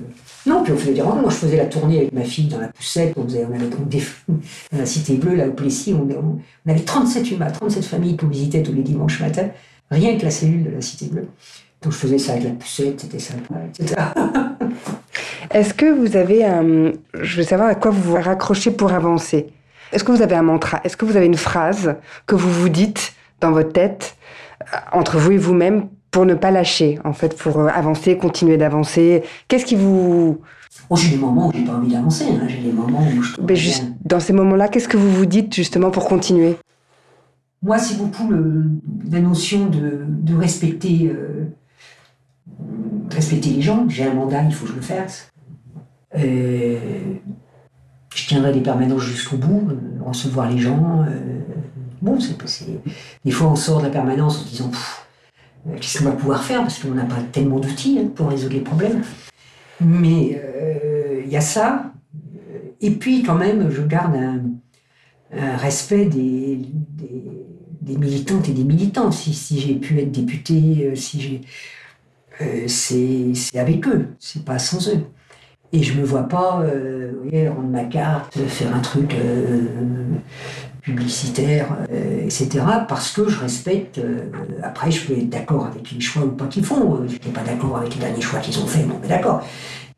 non, 0.47 0.63
puis 0.63 0.75
on 0.75 0.77
faisait 0.77 0.93
des 0.93 1.01
rangs. 1.01 1.17
Moi, 1.17 1.31
je 1.31 1.37
faisais 1.37 1.57
la 1.57 1.65
tournée 1.65 2.01
avec 2.01 2.13
ma 2.13 2.21
fille 2.21 2.45
dans 2.47 2.61
la 2.61 2.69
poussette. 2.69 3.15
On, 3.17 3.25
faisait, 3.25 3.47
on 3.51 3.55
avait 3.55 3.65
des... 3.87 4.03
dans 4.29 4.79
la 4.79 4.85
Cité 4.85 5.15
Bleue, 5.15 5.37
là, 5.37 5.49
au 5.49 5.53
Plessis, 5.53 5.95
on, 5.95 6.07
on, 6.11 6.71
avait 6.71 6.81
37 6.81 7.31
humains, 7.31 7.51
37 7.51 7.83
familles 7.83 8.19
qu'on 8.19 8.27
visitait 8.27 8.63
tous 8.63 8.75
les 8.75 8.83
dimanches 8.83 9.21
matin, 9.21 9.49
rien 9.91 10.19
que 10.19 10.25
la 10.25 10.31
cellule 10.31 10.65
de 10.65 10.71
la 10.71 10.83
Cité 10.83 11.07
Bleue. 11.07 11.29
Donc 11.83 11.93
je 11.93 11.99
faisais 11.99 12.19
ça 12.19 12.33
avec 12.33 12.45
la 12.45 12.51
poussette, 12.51 13.01
c'était 13.01 13.19
sympa, 13.19 13.55
etc. 13.69 13.95
Est-ce 15.51 15.75
que 15.75 15.87
vous 15.87 16.17
avez 16.17 16.45
un... 16.45 16.93
Je 17.21 17.37
veux 17.37 17.43
savoir 17.43 17.69
à 17.69 17.75
quoi 17.75 17.91
vous 17.91 18.03
vous 18.03 18.21
raccrochez 18.21 18.71
pour 18.71 18.93
avancer? 18.93 19.49
Est-ce 19.93 20.03
que 20.05 20.13
vous 20.13 20.23
avez 20.23 20.35
un 20.35 20.43
mantra? 20.43 20.81
Est-ce 20.85 20.97
que 20.97 21.05
vous 21.05 21.17
avez 21.17 21.27
une 21.27 21.37
phrase 21.37 21.95
que 22.27 22.35
vous 22.35 22.51
vous 22.51 22.69
dites 22.69 23.15
dans 23.41 23.53
votre 23.53 23.73
tête, 23.73 24.17
euh, 24.61 24.77
entre 24.93 25.19
vous 25.19 25.33
et 25.33 25.37
vous-même, 25.37 25.89
pour 26.11 26.27
ne 26.27 26.35
pas 26.35 26.51
lâcher, 26.51 26.99
en 27.05 27.13
fait, 27.13 27.37
pour 27.37 27.61
euh, 27.61 27.69
avancer, 27.69 28.17
continuer 28.17 28.57
d'avancer? 28.57 29.23
Qu'est-ce 29.49 29.65
qui 29.65 29.77
vous... 29.77 30.41
Oh, 30.91 30.97
j'ai 30.97 31.11
des 31.11 31.17
moments 31.17 31.49
où 31.49 31.53
j'ai 31.53 31.65
pas 31.65 31.75
envie 31.75 31.93
d'avancer, 31.93 32.25
hein. 32.25 32.47
j'ai 32.49 32.59
des 32.59 32.73
moments 32.73 33.07
où 33.17 33.23
je... 33.23 33.37
Mais 33.47 33.57
juste, 33.57 33.85
dans 34.05 34.21
ces 34.21 34.33
moments-là, 34.33 34.69
qu'est-ce 34.69 34.89
que 34.89 34.97
vous 34.97 35.11
vous 35.11 35.27
dites 35.27 35.55
justement 35.55 35.91
pour 35.91 36.07
continuer? 36.07 36.57
Moi, 37.63 37.79
c'est 37.79 37.97
beaucoup 37.97 38.31
le, 38.31 38.65
la 39.11 39.21
notion 39.21 39.67
de, 39.67 40.05
de 40.07 40.35
respecter... 40.35 41.13
Euh, 41.15 41.45
respecter 43.11 43.51
les 43.51 43.63
gens. 43.63 43.89
J'ai 43.89 44.05
un 44.05 44.15
mandat, 44.15 44.43
il 44.43 44.55
faut 44.55 44.67
que 44.67 44.73
je 44.73 44.77
le 44.77 44.83
fasse. 44.83 45.33
Euh, 46.17 46.79
je 48.15 48.27
tiendrai 48.27 48.53
des 48.53 48.61
permanences 48.61 49.03
jusqu'au 49.03 49.37
bout, 49.37 49.69
euh, 49.71 50.03
recevoir 50.05 50.51
les 50.51 50.59
gens. 50.59 51.05
Euh, 51.09 51.41
bon, 52.01 52.19
c'est 52.21 52.37
Des 53.25 53.31
fois, 53.31 53.49
on 53.49 53.57
sort 53.57 53.81
de 53.81 53.85
la 53.85 53.91
permanence 53.91 54.39
en 54.39 54.41
se 54.41 54.49
disant 54.49 54.71
qu'est-ce 55.81 55.99
qu'on 55.99 56.05
va 56.05 56.13
pouvoir 56.13 56.43
faire 56.43 56.61
parce 56.61 56.79
qu'on 56.79 56.95
n'a 56.95 57.05
pas 57.05 57.21
tellement 57.33 57.59
d'outils 57.59 57.99
hein, 57.99 58.09
pour 58.15 58.29
résoudre 58.29 58.55
les 58.55 58.61
problèmes. 58.61 59.03
Mais 59.81 60.41
il 61.25 61.31
y 61.31 61.37
a 61.37 61.41
ça. 61.41 61.93
Et 62.81 62.93
puis, 62.93 63.23
quand 63.23 63.35
même, 63.35 63.71
je 63.71 63.83
garde 63.83 64.17
un, 64.17 65.57
respect 65.57 66.07
des, 66.07 66.61
des, 67.83 67.97
militantes 67.99 68.49
et 68.49 68.53
des 68.53 68.65
militants. 68.65 69.11
Si, 69.11 69.35
si 69.35 69.61
j'ai 69.61 69.75
pu 69.75 69.99
être 69.99 70.13
député, 70.13 70.95
si 70.95 71.21
j'ai 71.21 71.41
euh, 72.41 72.65
c'est 72.69 73.59
avec 73.59 73.87
eux, 73.89 74.09
c'est 74.19 74.45
pas 74.45 74.59
sans 74.59 74.89
eux. 74.89 75.01
Et 75.73 75.83
je 75.83 75.99
me 75.99 76.05
vois 76.05 76.29
pas, 76.29 76.63
euh, 76.63 77.13
voyez, 77.23 77.49
rendre 77.49 77.69
ma 77.69 77.85
carte, 77.85 78.39
faire 78.47 78.75
un 78.75 78.81
truc 78.81 79.15
euh, 79.15 79.63
publicitaire, 80.83 81.77
etc. 81.91 82.65
Parce 82.89 83.11
que 83.13 83.29
je 83.29 83.41
respecte. 83.41 84.01
après, 84.63 84.91
je 84.91 85.07
peux 85.07 85.15
être 85.15 85.29
d'accord 85.29 85.67
avec 85.67 85.91
les 85.91 86.01
choix 86.01 86.25
ou 86.25 86.31
pas 86.31 86.47
qu'ils 86.47 86.65
font. 86.65 87.05
Je 87.07 87.15
n'étais 87.15 87.31
pas 87.31 87.43
d'accord 87.43 87.77
avec 87.79 87.95
les 87.95 88.01
derniers 88.01 88.21
choix 88.21 88.39
qu'ils 88.39 88.59
ont 88.61 88.67
fait, 88.67 88.85
bon, 88.85 88.95
mais 89.03 89.09
d'accord. 89.09 89.45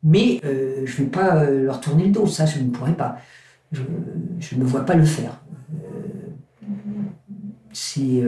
Mais 0.01 0.41
je 0.43 0.91
ne 1.01 1.05
vais 1.05 1.11
pas 1.11 1.43
leur 1.43 1.79
tourner 1.81 2.05
le 2.05 2.11
dos, 2.11 2.25
ça, 2.25 2.45
je 2.45 2.59
ne 2.59 2.69
pourrais 2.71 2.93
pas. 2.93 3.17
Je 3.71 3.81
ne 4.55 4.59
me 4.61 4.65
vois 4.65 4.85
pas 4.85 4.95
le 4.95 5.05
faire. 5.05 5.39
C'est 7.73 8.23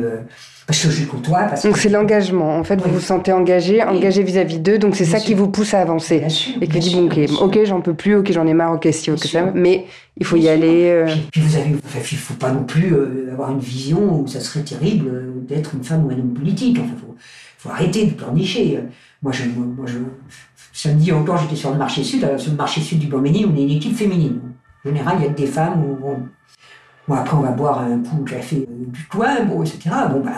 parce 0.72 0.86
que 0.86 0.90
je 0.90 1.06
côtoie. 1.06 1.44
Parce 1.44 1.64
donc 1.64 1.78
c'est 1.78 1.90
l'engagement. 1.90 2.58
En 2.58 2.64
fait, 2.64 2.78
vous 2.78 2.94
vous 2.94 3.02
sentez 3.02 3.34
engagé, 3.34 3.84
engagé 3.84 4.24
vis-à-vis 4.24 4.60
d'eux. 4.60 4.78
Donc 4.78 4.96
c'est 4.96 5.06
ça 5.06 5.20
qui 5.20 5.34
vous 5.34 5.50
pousse 5.50 5.74
à 5.74 5.82
avancer. 5.82 6.24
et 6.62 6.68
qui 6.68 6.80
dit 6.80 6.96
bon, 6.96 7.08
ok, 7.08 7.20
ok, 7.42 7.60
j'en 7.66 7.82
peux 7.82 7.94
plus, 7.94 8.16
ok, 8.16 8.32
j'en 8.32 8.48
ai 8.48 8.54
marre, 8.54 8.74
ok, 8.74 8.88
si, 8.92 9.12
ok, 9.12 9.20
ça, 9.20 9.52
mais 9.54 9.86
il 10.18 10.26
faut 10.26 10.38
y 10.38 10.48
aller. 10.48 10.90
Euh. 10.90 11.14
Puis, 11.32 11.42
vous 11.42 11.58
avez, 11.58 11.72
il 11.72 12.18
faut 12.18 12.36
pas 12.36 12.52
non 12.52 12.64
plus 12.64 12.94
euh, 12.94 13.30
avoir 13.34 13.52
une 13.52 13.60
vision 13.60 14.22
où 14.22 14.28
ça 14.28 14.40
serait 14.40 14.64
terrible 14.64 15.10
euh, 15.10 15.32
d'être 15.48 15.74
une 15.74 15.84
femme 15.84 16.06
ou 16.06 16.10
un 16.10 16.14
homme 16.14 16.34
politique. 16.34 16.78
Enfin, 16.80 16.96
faut, 17.00 17.16
faut 17.58 17.70
arrêter 17.70 18.06
de 18.06 18.14
pleurnicher. 18.14 18.80
Moi, 19.22 19.34
je, 19.34 19.44
moi, 19.50 19.86
je, 19.88 19.98
samedi 20.72 21.12
encore, 21.12 21.38
j'étais 21.38 21.56
sur 21.58 21.72
le 21.72 21.78
marché 21.78 22.04
sud. 22.04 22.26
Sur 22.38 22.52
le 22.52 22.58
marché 22.58 22.82
sud 22.82 23.00
du 23.00 23.08
Bourménil, 23.08 23.46
on 23.46 23.58
est 23.58 23.64
une 23.64 23.72
équipe 23.72 23.96
féminine. 23.96 24.40
En 24.86 24.90
général, 24.90 25.18
il 25.20 25.26
y 25.26 25.28
a 25.28 25.32
que 25.32 25.38
des 25.38 25.48
femmes. 25.48 25.84
Où, 25.84 26.16
après, 27.14 27.38
on 27.38 27.42
va 27.42 27.52
boire 27.52 27.80
un 27.80 28.00
coup 28.00 28.24
de 28.24 28.30
café 28.30 28.68
du 28.70 29.06
coin, 29.08 29.44
bon, 29.46 29.64
etc. 29.64 29.90
Bon, 30.12 30.22
ben, 30.22 30.32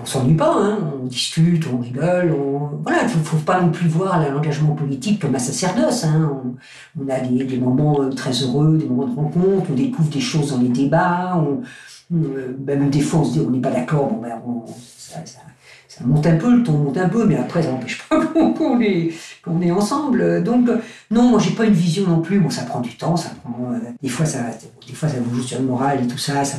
on 0.00 0.04
s'ennuie 0.04 0.34
pas, 0.34 0.52
hein. 0.54 0.78
on 1.02 1.06
discute, 1.06 1.66
on 1.72 1.78
rigole, 1.78 2.34
voilà, 2.82 3.02
il 3.02 3.18
ne 3.18 3.24
faut 3.24 3.38
pas 3.38 3.60
non 3.60 3.70
plus 3.70 3.88
voir 3.88 4.20
l'engagement 4.30 4.74
politique 4.74 5.22
comme 5.22 5.34
un 5.34 5.38
sacerdoce. 5.38 6.04
Hein. 6.04 6.30
On, 7.00 7.08
a 7.08 7.20
des, 7.20 7.58
moments 7.58 8.00
euh, 8.02 8.10
très 8.10 8.32
heureux, 8.32 8.76
des 8.76 8.86
moments 8.86 9.06
de 9.06 9.16
rencontre, 9.16 9.70
on 9.70 9.74
découvre 9.74 10.10
des 10.10 10.20
choses 10.20 10.50
dans 10.50 10.60
les 10.60 10.68
débats, 10.68 11.36
on, 11.36 11.62
euh, 12.14 12.56
même 12.64 12.90
des 12.90 13.00
fois 13.00 13.20
on 13.20 13.24
se 13.24 13.32
dit 13.32 13.40
on 13.46 13.50
n'est 13.50 13.60
pas 13.60 13.70
d'accord, 13.70 14.08
bon, 14.08 14.20
ben, 14.20 14.40
ça, 14.98 15.18
monte 16.04 16.26
un 16.26 16.36
peu, 16.36 16.56
le 16.56 16.62
ton 16.62 16.72
monte 16.72 16.98
un 16.98 17.08
peu, 17.08 17.24
mais 17.26 17.36
après 17.36 17.62
ça 17.62 17.70
n'empêche 17.70 18.02
pas 18.08 18.24
qu'on 18.56 18.80
est, 18.80 19.12
est 19.62 19.70
ensemble. 19.70 20.42
Donc 20.42 20.68
non, 21.10 21.30
moi 21.30 21.40
j'ai 21.40 21.52
pas 21.52 21.64
une 21.64 21.72
vision 21.72 22.06
non 22.06 22.20
plus, 22.20 22.40
bon 22.40 22.50
ça 22.50 22.62
prend 22.62 22.80
du 22.80 22.96
temps, 22.96 23.16
ça 23.16 23.30
prend, 23.42 23.72
euh, 23.72 23.78
des, 24.02 24.08
fois, 24.08 24.26
ça, 24.26 24.40
des 24.86 24.92
fois 24.94 25.08
ça 25.08 25.16
vous 25.24 25.36
joue 25.36 25.42
sur 25.42 25.58
le 25.58 25.64
moral 25.64 26.04
et 26.04 26.06
tout 26.06 26.18
ça, 26.18 26.44
ça 26.44 26.58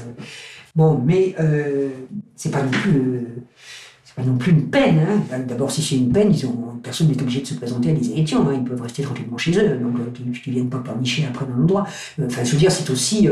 Bon, 0.77 1.01
mais 1.03 1.33
euh, 1.39 1.89
c'est 2.35 2.51
pas 2.51 2.61
non 2.61 2.69
plus 2.69 2.91
euh, 2.91 4.23
non 4.23 4.37
plus 4.37 4.51
une 4.51 4.69
peine. 4.69 4.99
Hein. 4.99 5.39
D'abord, 5.47 5.71
si 5.71 5.81
c'est 5.81 5.95
une 5.95 6.11
peine, 6.11 6.31
ils 6.31 6.45
ont, 6.45 6.79
personne 6.83 7.07
n'est 7.07 7.19
obligé 7.19 7.41
de 7.41 7.47
se 7.47 7.55
présenter 7.55 7.89
à 7.89 7.93
des 7.93 8.11
élections. 8.11 8.47
Hein. 8.47 8.53
Ils 8.57 8.63
peuvent 8.63 8.81
rester 8.83 9.01
tranquillement 9.01 9.39
chez 9.39 9.57
eux, 9.57 9.77
donc 9.77 9.95
euh, 9.97 10.11
qu'ils 10.11 10.27
ne 10.27 10.57
viennent 10.59 10.69
pas 10.69 10.77
parnicher 10.77 11.25
après 11.27 11.47
dans 11.47 11.55
l'endroit. 11.55 11.87
Enfin, 12.23 12.43
je 12.43 12.51
veux 12.51 12.59
dire, 12.59 12.71
c'est 12.71 12.87
aussi. 12.91 13.27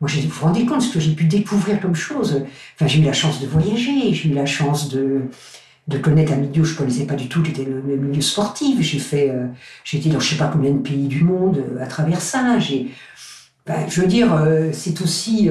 Moi, 0.00 0.10
vous 0.10 0.28
vous 0.28 0.44
rendez 0.44 0.64
compte 0.64 0.82
ce 0.82 0.92
que 0.92 1.00
j'ai 1.00 1.12
pu 1.12 1.24
découvrir 1.24 1.80
comme 1.80 1.94
chose? 1.94 2.44
Enfin, 2.74 2.86
j'ai 2.86 3.00
eu 3.00 3.04
la 3.04 3.12
chance 3.12 3.40
de 3.40 3.46
voyager, 3.46 4.12
j'ai 4.12 4.28
eu 4.28 4.34
la 4.34 4.46
chance 4.46 4.88
de 4.88 5.22
de 5.88 5.96
connaître 5.96 6.34
un 6.34 6.36
milieu 6.36 6.62
que 6.62 6.68
je 6.68 6.76
connaissais 6.76 7.06
pas 7.06 7.14
du 7.14 7.28
tout, 7.28 7.42
qui 7.42 7.50
était 7.50 7.64
le, 7.64 7.80
milieu 7.96 8.20
sportif. 8.20 8.78
J'ai 8.82 8.98
fait, 8.98 9.30
euh, 9.30 9.46
j'ai 9.84 9.96
été 9.96 10.10
dans 10.10 10.20
je 10.20 10.28
sais 10.28 10.36
pas 10.36 10.48
combien 10.48 10.70
de 10.70 10.80
pays 10.80 11.08
du 11.08 11.24
monde 11.24 11.64
à 11.80 11.86
travers 11.86 12.20
ça. 12.20 12.58
Ben, 13.66 13.88
je 13.88 14.00
veux 14.02 14.06
dire, 14.06 14.28
c'est 14.72 15.00
aussi, 15.00 15.48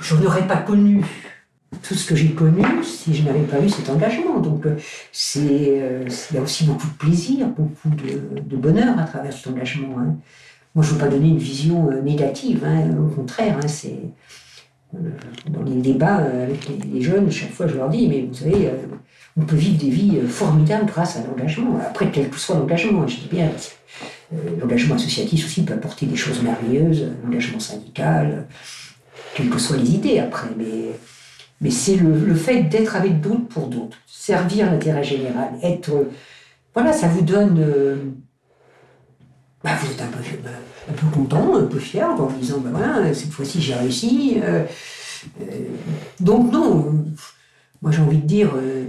je 0.00 0.14
n'aurais 0.14 0.46
pas 0.46 0.58
connu 0.58 1.04
tout 1.82 1.94
ce 1.94 2.06
que 2.06 2.14
j'ai 2.14 2.30
connu 2.30 2.64
si 2.84 3.14
je 3.14 3.22
n'avais 3.24 3.42
pas 3.42 3.60
eu 3.60 3.68
cet 3.68 3.90
engagement. 3.90 4.38
Donc 4.38 4.64
c'est, 5.12 5.40
il 5.40 6.34
y 6.34 6.38
a 6.38 6.42
aussi 6.42 6.64
beaucoup 6.64 6.86
de 6.86 6.92
plaisir, 6.92 7.48
beaucoup 7.48 7.90
de, 7.90 8.56
bonheur 8.56 8.98
à 8.98 9.04
travers 9.04 9.32
cet 9.32 9.48
engagement. 9.48 9.98
Hein. 9.98 10.16
Moi, 10.74 10.84
je 10.84 10.90
ne 10.90 10.94
veux 10.94 11.00
pas 11.04 11.08
donner 11.08 11.28
une 11.28 11.38
vision 11.38 11.90
négative, 12.02 12.64
hein. 12.64 12.90
au 12.98 13.14
contraire, 13.14 13.58
hein, 13.62 13.68
c'est 13.68 14.00
dans 15.48 15.62
les 15.62 15.80
débats 15.80 16.20
euh, 16.20 16.44
avec 16.44 16.68
les, 16.68 17.00
jeunes, 17.00 17.30
chaque 17.30 17.52
fois 17.52 17.66
je 17.66 17.76
leur 17.76 17.88
dis, 17.88 18.08
mais 18.08 18.22
vous 18.22 18.34
savez, 18.34 18.66
euh, 18.66 18.86
on 19.36 19.42
peut 19.42 19.56
vivre 19.56 19.78
des 19.78 19.90
vies 19.90 20.18
euh, 20.18 20.28
formidables 20.28 20.86
grâce 20.86 21.16
à 21.16 21.20
l'engagement. 21.26 21.78
Après, 21.78 22.10
quel 22.10 22.30
que 22.30 22.38
soit 22.38 22.56
l'engagement, 22.56 23.06
je 23.06 23.16
dis 23.16 23.28
bien, 23.30 23.50
l'engagement 24.60 24.94
associatif 24.96 25.44
aussi 25.46 25.64
peut 25.64 25.74
apporter 25.74 26.06
des 26.06 26.16
choses 26.16 26.42
merveilleuses, 26.42 27.06
l'engagement 27.24 27.60
syndical, 27.60 28.46
quelles 29.34 29.50
que 29.50 29.58
soient 29.58 29.76
les 29.76 29.94
idées 29.94 30.18
après. 30.18 30.48
Mais, 30.56 30.90
mais 31.60 31.70
c'est 31.70 31.96
le, 31.96 32.34
fait 32.34 32.64
d'être 32.64 32.96
avec 32.96 33.20
d'autres 33.20 33.46
pour 33.48 33.68
d'autres, 33.68 33.96
servir 34.06 34.70
l'intérêt 34.70 35.04
général, 35.04 35.50
être. 35.62 36.08
Voilà, 36.74 36.92
ça 36.92 37.06
vous 37.06 37.22
donne. 37.22 38.14
Bah, 39.64 39.70
vous 39.80 39.90
êtes 39.90 40.02
un 40.02 40.08
peu 40.08 40.18
un 40.90 40.92
peu 40.92 41.06
content, 41.06 41.56
un 41.56 41.64
peu 41.64 41.78
fier, 41.78 42.06
en 42.06 42.26
disant, 42.38 42.58
ben 42.58 42.70
voilà, 42.70 43.14
cette 43.14 43.30
fois-ci 43.30 43.62
j'ai 43.62 43.72
réussi. 43.72 44.36
Euh, 44.42 44.64
euh, 45.40 45.44
donc 46.20 46.52
non, 46.52 47.06
moi 47.80 47.90
j'ai 47.90 48.02
envie 48.02 48.18
de 48.18 48.26
dire, 48.26 48.52
euh, 48.56 48.84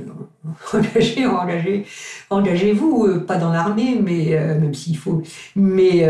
engagez, 0.73 1.25
engagez, 1.25 1.85
engagez-vous, 2.29 3.21
pas 3.21 3.37
dans 3.37 3.53
l'armée, 3.53 4.01
mais 4.03 4.31
même 4.59 4.73
s'il 4.73 4.97
faut, 4.97 5.23
mais 5.55 6.01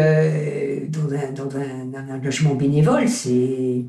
dans, 0.90 1.14
un, 1.14 1.32
dans 1.32 1.58
un, 1.58 2.16
engagement 2.16 2.56
bénévole, 2.56 3.08
c'est, 3.08 3.84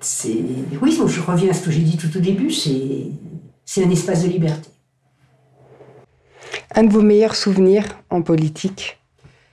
c'est, 0.00 0.42
oui, 0.82 0.92
je 0.92 1.20
reviens 1.22 1.52
à 1.52 1.54
ce 1.54 1.64
que 1.64 1.70
j'ai 1.70 1.80
dit 1.80 1.96
tout 1.96 2.14
au 2.14 2.20
début, 2.20 2.50
c'est, 2.50 3.06
c'est 3.64 3.82
un 3.82 3.90
espace 3.90 4.24
de 4.24 4.28
liberté. 4.28 4.68
Un 6.74 6.82
de 6.82 6.92
vos 6.92 7.00
meilleurs 7.00 7.34
souvenirs 7.34 7.86
en 8.10 8.20
politique? 8.20 8.98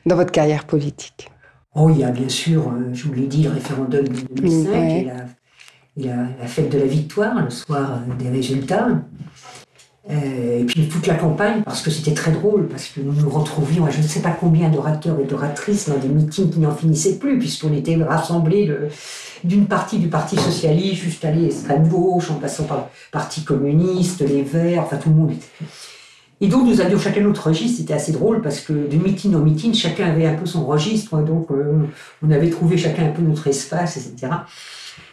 Dans 0.05 0.15
votre 0.15 0.31
carrière 0.31 0.65
politique 0.65 1.29
Oh, 1.75 1.89
il 1.89 1.99
y 1.99 2.03
a 2.05 2.11
bien 2.11 2.29
sûr, 2.29 2.69
euh, 2.69 2.93
je 2.93 3.03
vous 3.03 3.13
l'ai 3.13 3.27
dit, 3.27 3.43
le 3.43 3.49
référendum 3.49 4.07
de 4.07 4.21
2005 4.35 4.73
et, 5.97 6.03
la, 6.03 6.47
fête 6.47 6.71
de 6.71 6.77
la 6.77 6.85
victoire, 6.85 7.43
le 7.43 7.49
soir 7.49 7.99
euh, 7.99 8.15
des 8.15 8.29
résultats. 8.29 8.87
Euh, 10.09 10.59
et 10.59 10.63
puis 10.63 10.87
toute 10.87 11.07
la 11.07 11.15
campagne, 11.15 11.63
parce 11.63 11.81
que 11.81 11.89
c'était 11.89 12.13
très 12.13 12.31
drôle, 12.31 12.67
parce 12.67 12.87
que 12.87 13.01
nous 13.01 13.11
nous 13.11 13.29
retrouvions 13.29 13.85
à 13.85 13.89
je 13.89 13.97
ne 13.97 14.03
sais 14.03 14.21
pas 14.21 14.31
combien 14.39 14.69
d'orateurs 14.69 15.19
et 15.19 15.25
d'oratrices 15.25 15.89
dans 15.89 15.97
des 15.97 16.07
meetings 16.07 16.49
qui 16.49 16.59
n'en 16.59 16.73
finissaient 16.73 17.17
plus, 17.17 17.39
puisqu'on 17.39 17.73
était 17.73 17.95
rassemblés 17.95 18.71
d'une 19.43 19.65
partie 19.65 19.97
du 19.97 20.07
Parti 20.07 20.37
Socialiste 20.37 21.01
jusqu'à 21.01 21.31
l'extrême 21.31 21.87
gauche, 21.87 22.29
en 22.29 22.35
passant 22.35 22.65
par 22.65 22.77
le 22.77 22.83
Parti 23.11 23.43
communiste, 23.43 24.21
les 24.21 24.43
Verts, 24.43 24.83
enfin 24.83 24.97
tout 24.97 25.09
le 25.09 25.15
monde 25.15 25.31
était 25.31 25.65
et 26.41 26.47
donc 26.47 26.67
nous 26.67 26.81
avions 26.81 26.99
chacun 26.99 27.21
notre 27.21 27.47
registre, 27.47 27.77
c'était 27.79 27.93
assez 27.93 28.11
drôle 28.11 28.41
parce 28.41 28.59
que 28.59 28.73
de 28.73 28.97
meeting 28.97 29.35
en 29.35 29.39
meeting, 29.39 29.73
chacun 29.73 30.07
avait 30.07 30.25
un 30.25 30.35
peu 30.35 30.45
son 30.45 30.65
registre, 30.65 31.21
donc 31.21 31.49
euh, 31.51 31.85
on 32.21 32.31
avait 32.31 32.49
trouvé 32.49 32.77
chacun 32.77 33.05
un 33.05 33.11
peu 33.11 33.21
notre 33.21 33.47
espace, 33.47 33.97
etc. 33.97 34.33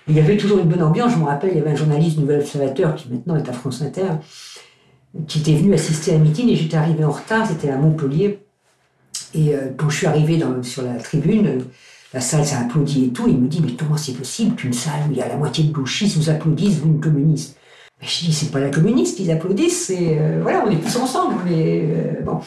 il 0.09 0.17
y 0.17 0.21
avait 0.21 0.37
toujours 0.37 0.59
une 0.59 0.69
bonne 0.69 0.83
ambiance, 0.83 1.13
je 1.13 1.19
me 1.19 1.25
rappelle, 1.25 1.51
il 1.53 1.59
y 1.59 1.61
avait 1.61 1.71
un 1.71 1.77
journaliste 1.77 2.19
Nouvel 2.19 2.41
Observateur 2.41 2.97
qui 2.97 3.09
maintenant 3.09 3.37
est 3.37 3.49
à 3.49 3.53
France 3.53 3.83
Inter, 3.83 4.09
qui 5.29 5.41
était 5.41 5.55
venu 5.55 5.75
assister 5.75 6.13
à 6.13 6.17
un 6.17 6.19
meeting 6.19 6.49
et 6.49 6.57
j'étais 6.57 6.77
arrivé 6.77 7.05
en 7.05 7.11
retard, 7.11 7.47
c'était 7.47 7.71
à 7.71 7.77
Montpellier. 7.77 8.41
Et 9.35 9.55
euh, 9.55 9.69
quand 9.77 9.89
je 9.91 9.99
suis 9.99 10.07
arrivé 10.07 10.43
sur 10.63 10.83
la 10.83 10.95
tribune, 10.95 11.65
la 12.13 12.21
salle 12.21 12.45
s'est 12.45 12.57
applaudi 12.57 13.07
et 13.07 13.09
tout, 13.09 13.29
il 13.29 13.39
me 13.39 13.49
dit 13.49 13.63
Mais 13.65 13.73
comment 13.73 13.97
c'est 13.97 14.13
possible 14.13 14.57
qu'une 14.57 14.73
salle 14.73 15.01
où 15.09 15.13
il 15.13 15.19
y 15.19 15.23
a 15.23 15.29
la 15.29 15.37
moitié 15.37 15.65
de 15.65 15.73
gauchistes 15.73 16.17
vous 16.17 16.31
applaudissent, 16.31 16.79
vous 16.79 16.89
une 16.89 17.01
communiste? 17.01 17.57
Je 18.03 18.25
dis, 18.27 18.33
c'est 18.33 18.51
pas 18.51 18.61
la 18.61 18.69
communiste 18.69 19.17
qu'ils 19.17 19.31
applaudissent. 19.31 19.93
Euh, 19.95 20.41
voilà, 20.43 20.65
on 20.67 20.71
est 20.71 20.77
tous 20.77 20.97
ensemble. 20.97 21.37
Euh, 21.49 22.21
bon. 22.25 22.41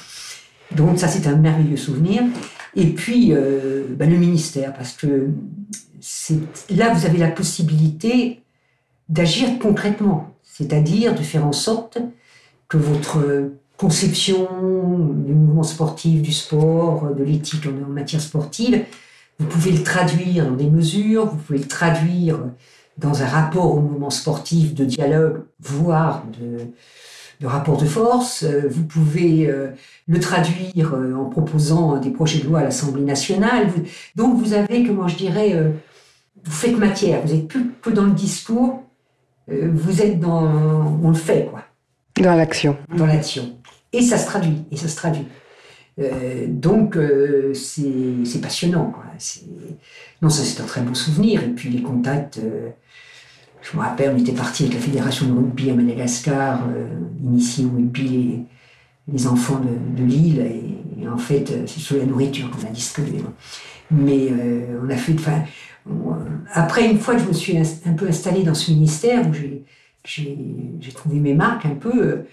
Donc, 0.75 0.99
ça, 0.99 1.07
c'est 1.07 1.27
un 1.27 1.37
merveilleux 1.37 1.77
souvenir. 1.77 2.23
Et 2.75 2.87
puis, 2.87 3.31
euh, 3.31 3.85
ben, 3.89 4.09
le 4.09 4.17
ministère, 4.17 4.73
parce 4.73 4.91
que 4.93 5.29
là, 6.69 6.93
vous 6.93 7.05
avez 7.05 7.17
la 7.17 7.29
possibilité 7.29 8.41
d'agir 9.07 9.47
concrètement, 9.59 10.35
c'est-à-dire 10.43 11.15
de 11.15 11.21
faire 11.21 11.45
en 11.47 11.53
sorte 11.53 11.99
que 12.67 12.77
votre 12.77 13.51
conception 13.77 14.47
du 15.25 15.33
mouvement 15.33 15.63
sportif, 15.63 16.21
du 16.21 16.33
sport, 16.33 17.13
de 17.13 17.23
l'éthique 17.23 17.65
en 17.67 17.89
matière 17.89 18.21
sportive, 18.21 18.83
vous 19.39 19.45
pouvez 19.47 19.71
le 19.71 19.83
traduire 19.83 20.45
dans 20.45 20.55
des 20.55 20.69
mesures, 20.69 21.27
vous 21.27 21.37
pouvez 21.37 21.59
le 21.59 21.67
traduire 21.67 22.39
dans 22.97 23.21
un 23.21 23.27
rapport 23.27 23.75
au 23.75 23.81
mouvement 23.81 24.09
sportif 24.09 24.73
de 24.73 24.85
dialogue, 24.85 25.43
voire 25.59 26.23
de, 26.39 26.71
de 27.41 27.47
rapport 27.47 27.77
de 27.77 27.85
force. 27.85 28.43
Euh, 28.43 28.67
vous 28.69 28.83
pouvez 28.83 29.47
euh, 29.47 29.69
le 30.07 30.19
traduire 30.19 30.93
euh, 30.93 31.13
en 31.15 31.25
proposant 31.25 31.97
des 31.97 32.11
projets 32.11 32.39
de 32.39 32.45
loi 32.45 32.59
à 32.59 32.63
l'Assemblée 32.63 33.03
nationale. 33.03 33.67
Donc 34.15 34.37
vous 34.37 34.53
avez, 34.53 34.85
comment 34.85 35.07
je 35.07 35.17
dirais, 35.17 35.73
vous 36.43 36.51
faites 36.51 36.77
matière. 36.77 37.21
Vous 37.25 37.33
n'êtes 37.33 37.47
plus 37.47 37.71
que 37.81 37.89
dans 37.89 38.05
le 38.05 38.11
discours, 38.11 38.83
vous 39.47 40.01
êtes 40.01 40.19
dans... 40.19 40.99
On 41.03 41.09
le 41.09 41.15
fait, 41.15 41.47
quoi. 41.49 41.61
Dans 42.19 42.35
l'action. 42.35 42.77
Dans 42.95 43.05
l'action. 43.05 43.57
Et 43.93 44.01
ça 44.01 44.17
se 44.17 44.25
traduit, 44.25 44.63
et 44.71 44.77
ça 44.77 44.87
se 44.87 44.95
traduit. 44.95 45.27
donc 46.47 46.97
c'est 47.53 48.41
passionnant. 48.41 48.91
Quoi. 48.91 49.03
Non, 50.21 50.29
ça 50.29 50.43
c'est 50.43 50.61
un 50.61 50.65
très 50.65 50.81
beau 50.81 50.93
souvenir. 50.93 51.43
Et 51.43 51.49
puis 51.49 51.69
les 51.69 51.81
contacts 51.81 52.39
je 53.71 53.77
me 53.77 53.81
rappelle, 53.81 54.13
on 54.15 54.19
était 54.19 54.31
parti 54.31 54.63
avec 54.63 54.75
la 54.75 54.81
fédération 54.81 55.27
de 55.27 55.33
rugby 55.33 55.71
à 55.71 55.73
Madagascar, 55.73 56.61
euh, 56.69 56.85
initier 57.23 57.65
au 57.65 57.69
rugby 57.69 58.45
les, 59.11 59.27
enfants 59.27 59.59
de, 59.59 60.03
l'île. 60.03 60.39
Et, 61.01 61.07
en 61.07 61.17
fait, 61.17 61.51
euh, 61.51 61.63
c'est 61.65 61.79
sur 61.79 61.97
la 61.97 62.05
nourriture 62.05 62.49
qu'on 62.51 62.65
a 62.67 62.71
distribué. 62.71 63.23
Mais 63.89 64.27
euh, 64.31 64.79
on 64.83 64.89
a 64.89 64.95
fait. 64.95 65.13
Enfin, 65.13 65.43
après, 66.53 66.89
une 66.89 66.99
fois 66.99 67.15
que 67.15 67.21
je 67.21 67.27
me 67.27 67.33
suis 67.33 67.57
un, 67.57 67.93
peu 67.93 68.07
installée 68.07 68.43
dans 68.43 68.53
ce 68.53 68.71
ministère, 68.71 69.27
où 69.27 69.33
j'ai 70.03 70.91
trouvé 70.93 71.19
mes 71.19 71.33
marques 71.33 71.65
un 71.65 71.75
peu. 71.75 72.25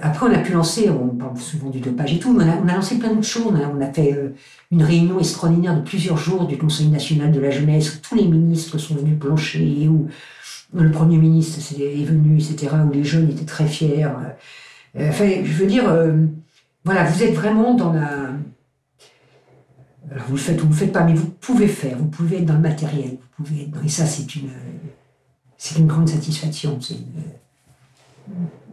Après, 0.00 0.26
on 0.26 0.32
a 0.32 0.38
pu 0.38 0.52
lancer, 0.52 0.88
on 0.88 1.08
parle 1.08 1.36
souvent 1.36 1.68
du 1.68 1.80
dopage 1.80 2.14
et 2.14 2.18
tout, 2.18 2.32
mais 2.32 2.44
on 2.44 2.68
a, 2.68 2.74
lancé 2.74 2.98
plein 2.98 3.10
d'autres 3.10 3.26
choses. 3.26 3.52
On 3.52 3.80
a, 3.82 3.92
fait 3.92 4.32
une 4.70 4.82
réunion 4.82 5.18
extraordinaire 5.18 5.76
de 5.76 5.82
plusieurs 5.82 6.16
jours 6.16 6.46
du 6.46 6.56
Conseil 6.56 6.88
national 6.88 7.30
de 7.32 7.40
la 7.40 7.50
jeunesse, 7.50 7.94
où 7.94 7.98
tous 8.00 8.14
les 8.14 8.26
ministres 8.26 8.78
sont 8.78 8.94
venus 8.94 9.18
plancher, 9.18 9.88
où 9.90 10.08
le 10.74 10.90
Premier 10.90 11.18
ministre 11.18 11.58
est 11.80 12.04
venu, 12.04 12.36
etc., 12.36 12.74
où 12.86 12.92
les 12.92 13.04
jeunes 13.04 13.30
étaient 13.30 13.44
très 13.44 13.66
fiers. 13.66 14.04
Euh, 14.98 15.08
enfin, 15.08 15.28
je 15.44 15.52
veux 15.52 15.66
dire, 15.66 15.88
euh, 15.88 16.26
voilà, 16.84 17.04
vous 17.04 17.22
êtes 17.22 17.34
vraiment 17.34 17.74
dans 17.74 17.92
la... 17.92 18.30
Alors 20.10 20.26
vous 20.28 20.36
le 20.36 20.40
faites 20.40 20.62
ou 20.62 20.66
vous 20.66 20.72
le 20.72 20.76
faites 20.76 20.92
pas, 20.92 21.02
mais 21.02 21.14
vous 21.14 21.28
pouvez 21.28 21.66
faire, 21.66 21.98
vous 21.98 22.06
pouvez 22.06 22.38
être 22.38 22.44
dans 22.46 22.54
le 22.54 22.60
matériel, 22.60 23.18
vous 23.20 23.44
pouvez 23.44 23.62
être 23.62 23.84
et 23.84 23.88
ça 23.88 24.06
c'est 24.06 24.36
une, 24.36 24.50
c'est 25.58 25.80
une 25.80 25.88
grande 25.88 26.08
satisfaction. 26.08 26.78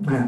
voilà. 0.04 0.28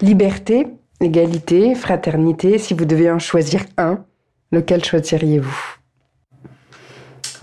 Liberté, 0.00 0.66
égalité, 0.98 1.74
fraternité, 1.74 2.56
si 2.56 2.72
vous 2.72 2.86
deviez 2.86 3.10
en 3.10 3.18
choisir 3.18 3.64
un, 3.76 4.02
lequel 4.50 4.82
choisiriez-vous? 4.82 5.76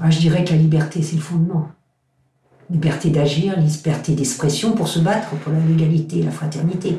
Ah, 0.01 0.10
Je 0.10 0.18
dirais 0.18 0.43
que 0.43 0.49
la 0.49 0.58
liberté 0.58 1.03
c'est 1.03 1.18
le 1.18 1.22
fondement 1.22 1.70
liberté 2.70 3.09
d'agir, 3.09 3.59
liberté 3.59 4.13
d'expression 4.13 4.74
pour 4.74 4.88
se 4.88 4.99
battre 4.99 5.30
pour 5.30 5.53
la 5.53 5.59
légalité, 5.59 6.22
la 6.22 6.32
fraternité. 6.32 6.97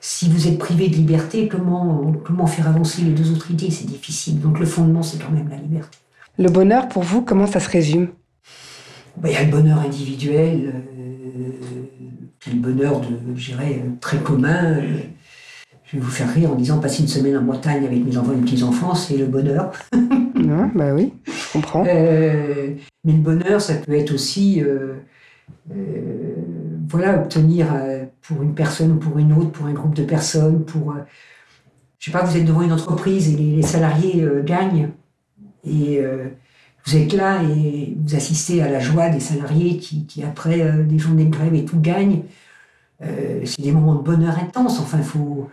Si 0.00 0.28
vous 0.28 0.48
êtes 0.48 0.58
privé 0.58 0.88
de 0.88 0.96
liberté, 0.96 1.48
comment, 1.48 2.12
comment 2.24 2.46
faire 2.46 2.68
avancer 2.68 3.02
les 3.02 3.10
deux 3.10 3.32
autres 3.32 3.50
idées? 3.50 3.70
C'est 3.70 3.86
difficile. 3.86 4.40
Donc 4.40 4.58
le 4.58 4.66
fondement, 4.66 5.02
c'est 5.02 5.18
quand 5.18 5.30
même 5.30 5.48
la 5.48 5.56
liberté. 5.56 5.98
Le 6.38 6.48
bonheur, 6.48 6.88
pour 6.88 7.02
vous, 7.02 7.22
comment 7.22 7.46
ça 7.46 7.60
se 7.60 7.68
résume? 7.68 8.08
Ben, 9.16 9.28
Il 9.28 9.34
y 9.34 9.36
a 9.36 9.44
le 9.44 9.50
bonheur 9.50 9.80
individuel, 9.80 10.72
euh, 10.74 11.50
le 12.46 12.58
bonheur, 12.58 13.00
de, 13.00 13.08
je 13.36 13.52
dirais, 13.52 13.84
très 14.00 14.18
commun. 14.18 14.78
Euh, 14.78 15.00
je 15.84 15.96
vais 15.96 16.02
vous 16.02 16.10
faire 16.10 16.32
rire 16.32 16.52
en 16.52 16.54
disant 16.54 16.78
passer 16.78 17.02
une 17.02 17.08
semaine 17.08 17.36
en 17.36 17.42
Bretagne 17.42 17.84
avec 17.84 18.04
mes 18.04 18.16
enfants 18.16 18.32
et 18.32 18.36
mes 18.36 18.42
petits-enfants, 18.42 18.94
c'est 18.94 19.16
le 19.16 19.26
bonheur. 19.26 19.72
non, 20.40 20.70
bah 20.74 20.94
oui, 20.94 21.12
je 21.26 21.52
comprends. 21.52 21.84
Euh, 21.86 22.74
mais 23.04 23.12
le 23.12 23.18
bonheur, 23.18 23.60
ça 23.60 23.74
peut 23.74 23.94
être 23.94 24.12
aussi, 24.12 24.62
euh, 24.62 24.94
euh, 25.72 26.34
voilà, 26.88 27.20
obtenir 27.20 27.66
pour 28.22 28.42
une 28.42 28.54
personne 28.54 28.92
ou 28.92 28.96
pour 28.96 29.18
une 29.18 29.32
autre, 29.32 29.50
pour 29.50 29.66
un 29.66 29.72
groupe 29.72 29.94
de 29.94 30.04
personnes, 30.04 30.64
pour, 30.64 30.94
je 31.98 32.10
sais 32.10 32.16
pas, 32.16 32.24
vous 32.24 32.36
êtes 32.36 32.44
devant 32.44 32.62
une 32.62 32.72
entreprise 32.72 33.32
et 33.32 33.36
les, 33.36 33.62
salariés 33.62 34.26
gagnent 34.44 34.90
et 35.64 36.02
vous 36.84 36.96
êtes 36.96 37.12
là 37.12 37.42
et 37.42 37.96
vous 37.96 38.14
assistez 38.14 38.62
à 38.62 38.70
la 38.70 38.80
joie 38.80 39.08
des 39.08 39.20
salariés 39.20 39.76
qui, 39.76 40.06
qui 40.06 40.22
après 40.22 40.84
des 40.84 40.98
journées 40.98 41.26
de 41.26 41.30
grève 41.30 41.54
et 41.54 41.64
tout, 41.64 41.80
gagnent 41.80 42.22
c'est 43.00 43.62
des 43.62 43.72
moments 43.72 43.94
de 43.94 44.02
bonheur 44.02 44.38
intense. 44.38 44.78
Enfin, 44.78 45.00
faut, 45.00 45.48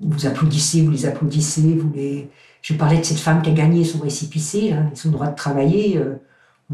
vous 0.00 0.26
applaudissez, 0.26 0.82
vous 0.82 0.90
les 0.90 1.06
applaudissez, 1.06 1.74
vous 1.74 1.90
les. 1.94 2.28
Je 2.62 2.74
parlais 2.74 2.98
de 2.98 3.04
cette 3.04 3.18
femme 3.18 3.42
qui 3.42 3.50
a 3.50 3.52
gagné 3.52 3.84
son 3.84 3.98
récipicé, 3.98 4.70
là, 4.70 4.84
son 4.94 5.10
droit 5.10 5.26
de 5.26 5.34
travailler. 5.34 5.98
Euh, 5.98 6.14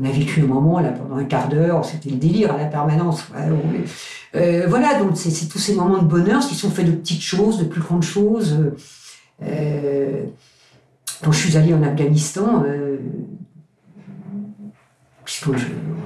on 0.01 0.05
a 0.05 0.11
vécu 0.11 0.43
un 0.43 0.47
moment 0.47 0.79
là 0.79 0.91
pendant 0.91 1.17
un 1.17 1.25
quart 1.25 1.49
d'heure, 1.49 1.85
c'était 1.85 2.11
le 2.11 2.17
délire 2.17 2.53
à 2.53 2.59
la 2.59 2.67
permanence. 2.67 3.25
Euh, 4.37 4.67
voilà, 4.69 5.01
donc 5.01 5.17
c'est 5.17 5.49
tous 5.49 5.59
ces 5.59 5.75
moments 5.75 5.99
de 5.99 6.07
bonheur 6.07 6.47
qui 6.47 6.55
sont 6.55 6.71
faits 6.71 6.87
de 6.87 6.93
petites 6.93 7.23
choses, 7.23 7.59
de 7.59 7.65
plus 7.65 7.81
grandes 7.81 8.05
choses. 8.05 8.57
quand 9.41 11.33
je 11.33 11.39
suis 11.39 11.57
allée 11.57 11.75
en 11.75 11.83
Afghanistan, 11.83 12.63
puisqu'on 15.25 15.55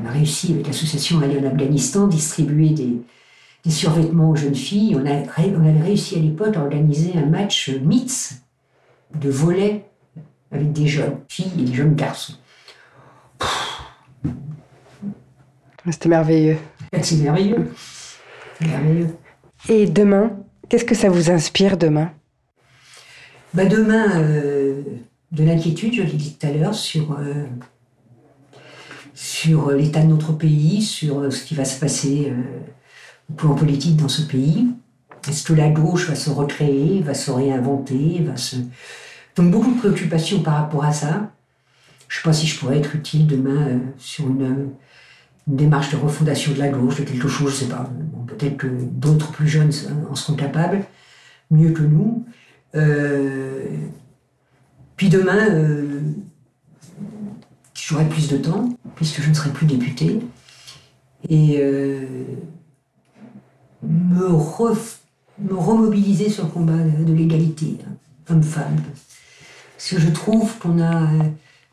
a 0.07 0.11
réussi 0.11 0.53
avec 0.53 0.69
l'association 0.69 1.21
à 1.21 1.25
aller 1.25 1.39
en 1.39 1.45
Afghanistan 1.45 2.07
distribuer 2.07 2.71
des, 2.71 3.71
survêtements 3.71 4.31
aux 4.31 4.37
jeunes 4.37 4.55
filles. 4.55 4.97
On, 4.97 5.01
on 5.01 5.69
avait 5.69 5.83
réussi 5.83 6.17
à 6.17 6.19
l'époque 6.21 6.57
à 6.57 6.63
organiser 6.63 7.13
un 7.17 7.27
match 7.27 7.69
mix 7.85 8.43
de 9.15 9.31
volet 9.31 9.85
avec 10.51 10.73
des 10.73 10.87
jeunes 10.87 11.19
filles 11.29 11.53
et 11.59 11.63
des 11.63 11.75
jeunes 11.75 11.95
garçons. 11.95 12.35
C'était 15.91 16.09
merveilleux. 16.09 16.59
C'est 17.03 17.17
merveilleux. 17.17 17.73
merveilleux. 18.61 19.09
Et 19.69 19.87
demain, 19.87 20.33
qu'est-ce 20.69 20.85
que 20.85 20.95
ça 20.95 21.09
vous 21.09 21.31
inspire 21.31 21.77
demain? 21.77 22.13
Bah 23.55 23.65
Demain, 23.65 24.21
euh, 24.21 24.83
de 25.33 25.45
l'inquiétude, 25.45 25.95
je 25.95 26.03
l'ai 26.03 26.13
dit 26.13 26.37
tout 26.37 26.47
à 26.47 26.51
l'heure, 26.51 26.75
sur, 26.75 27.19
euh, 27.19 27.45
sur 29.15 29.73
l'état 29.73 30.03
de 30.03 30.07
notre 30.07 30.33
pays, 30.33 30.83
sur 30.83 31.21
euh, 31.21 31.31
ce 31.31 31.45
qui 31.45 31.55
va 31.55 31.65
se 31.65 31.79
passer 31.79 32.33
plan 33.37 33.55
politique 33.55 33.97
dans 33.97 34.09
ce 34.09 34.23
pays. 34.23 34.69
Est-ce 35.29 35.45
que 35.45 35.53
la 35.53 35.69
gauche 35.69 36.09
va 36.09 36.15
se 36.15 36.31
recréer, 36.31 37.01
va 37.01 37.15
se 37.15 37.31
réinventer, 37.31 38.23
va 38.27 38.37
se... 38.37 38.57
Donc 39.37 39.51
beaucoup 39.51 39.73
de 39.73 39.79
préoccupations 39.79 40.43
par 40.43 40.55
rapport 40.55 40.85
à 40.85 40.93
ça. 40.93 41.33
Je 42.09 42.19
ne 42.19 42.21
sais 42.21 42.25
pas 42.25 42.33
si 42.33 42.47
je 42.47 42.59
pourrais 42.59 42.79
être 42.79 42.95
utile 42.95 43.27
demain 43.27 43.69
euh, 43.69 43.79
sur 43.97 44.27
une, 44.27 44.69
démarche 45.47 45.91
de 45.91 45.97
refondation 45.97 46.53
de 46.53 46.59
la 46.59 46.69
gauche, 46.69 47.01
de 47.01 47.05
quelque 47.05 47.27
chose, 47.27 47.59
je 47.59 47.65
ne 47.65 47.71
sais 47.71 47.75
pas. 47.75 47.91
Peut-être 48.29 48.57
que 48.59 48.69
d'autres 48.69 49.33
plus 49.33 49.49
jeunes 49.49 49.73
en 50.11 50.15
seront 50.15 50.37
capables, 50.37 50.85
mieux 51.51 51.73
que 51.73 51.83
nous. 51.83 52.25
Euh, 52.77 53.65
puis 54.95 55.09
demain, 55.09 55.49
euh, 55.51 56.01
j'aurai 57.75 58.05
plus 58.09 58.29
de 58.29 58.37
temps, 58.37 58.69
puisque 58.95 59.21
je 59.21 59.31
ne 59.31 59.35
serai 59.35 59.51
plus 59.51 59.67
député. 59.67 60.21
Et 61.29 61.61
me, 63.83 64.29
me 65.39 65.55
remobiliser 65.55 66.29
sur 66.29 66.45
le 66.45 66.51
combat 66.51 66.77
de, 66.77 67.13
l'égalité, 67.13 67.79
hein, 67.87 67.93
homme-femme. 68.29 68.77
Parce 69.83 69.95
que 69.95 70.01
je 70.01 70.11
trouve 70.11 70.59
qu'on 70.59 70.81
a, 70.81 71.09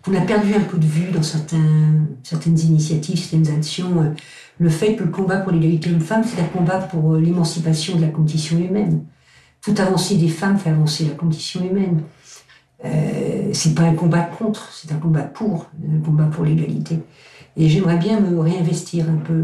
qu'on 0.04 0.16
a 0.16 0.22
perdu 0.22 0.56
un 0.56 0.62
peu 0.62 0.80
de 0.80 0.86
vue 0.86 1.12
dans 1.12 1.22
certains, 1.22 2.08
certaines 2.24 2.60
initiatives, 2.60 3.20
certaines 3.20 3.56
actions. 3.56 4.16
Le 4.58 4.70
fait 4.70 4.96
que 4.96 5.04
le 5.04 5.12
combat 5.12 5.38
pour 5.38 5.52
l'égalité 5.52 5.92
homme-femme, 5.92 6.24
c'est 6.26 6.42
un 6.42 6.48
combat 6.48 6.80
pour 6.80 7.18
l'émancipation 7.18 7.98
de 7.98 8.02
la 8.02 8.08
condition 8.08 8.58
humaine. 8.58 9.04
Toute 9.62 9.80
avancée 9.80 10.16
des 10.16 10.28
femmes 10.28 10.58
fait 10.58 10.72
avancer 10.72 11.06
la 11.06 11.14
condition 11.14 11.64
humaine. 11.64 12.02
Euh, 12.84 13.50
c'est 13.54 13.76
pas 13.76 13.84
un 13.84 13.94
combat 13.94 14.22
contre, 14.22 14.72
c'est 14.74 14.92
un 14.92 14.98
combat 14.98 15.22
pour, 15.22 15.70
un 15.88 16.04
combat 16.04 16.26
pour 16.26 16.46
l'égalité. 16.46 16.98
Et 17.58 17.70
j'aimerais 17.70 17.98
bien 17.98 18.22
me 18.22 18.40
réinvestir 18.40 19.06
un 19.08 19.18
peu. 19.18 19.44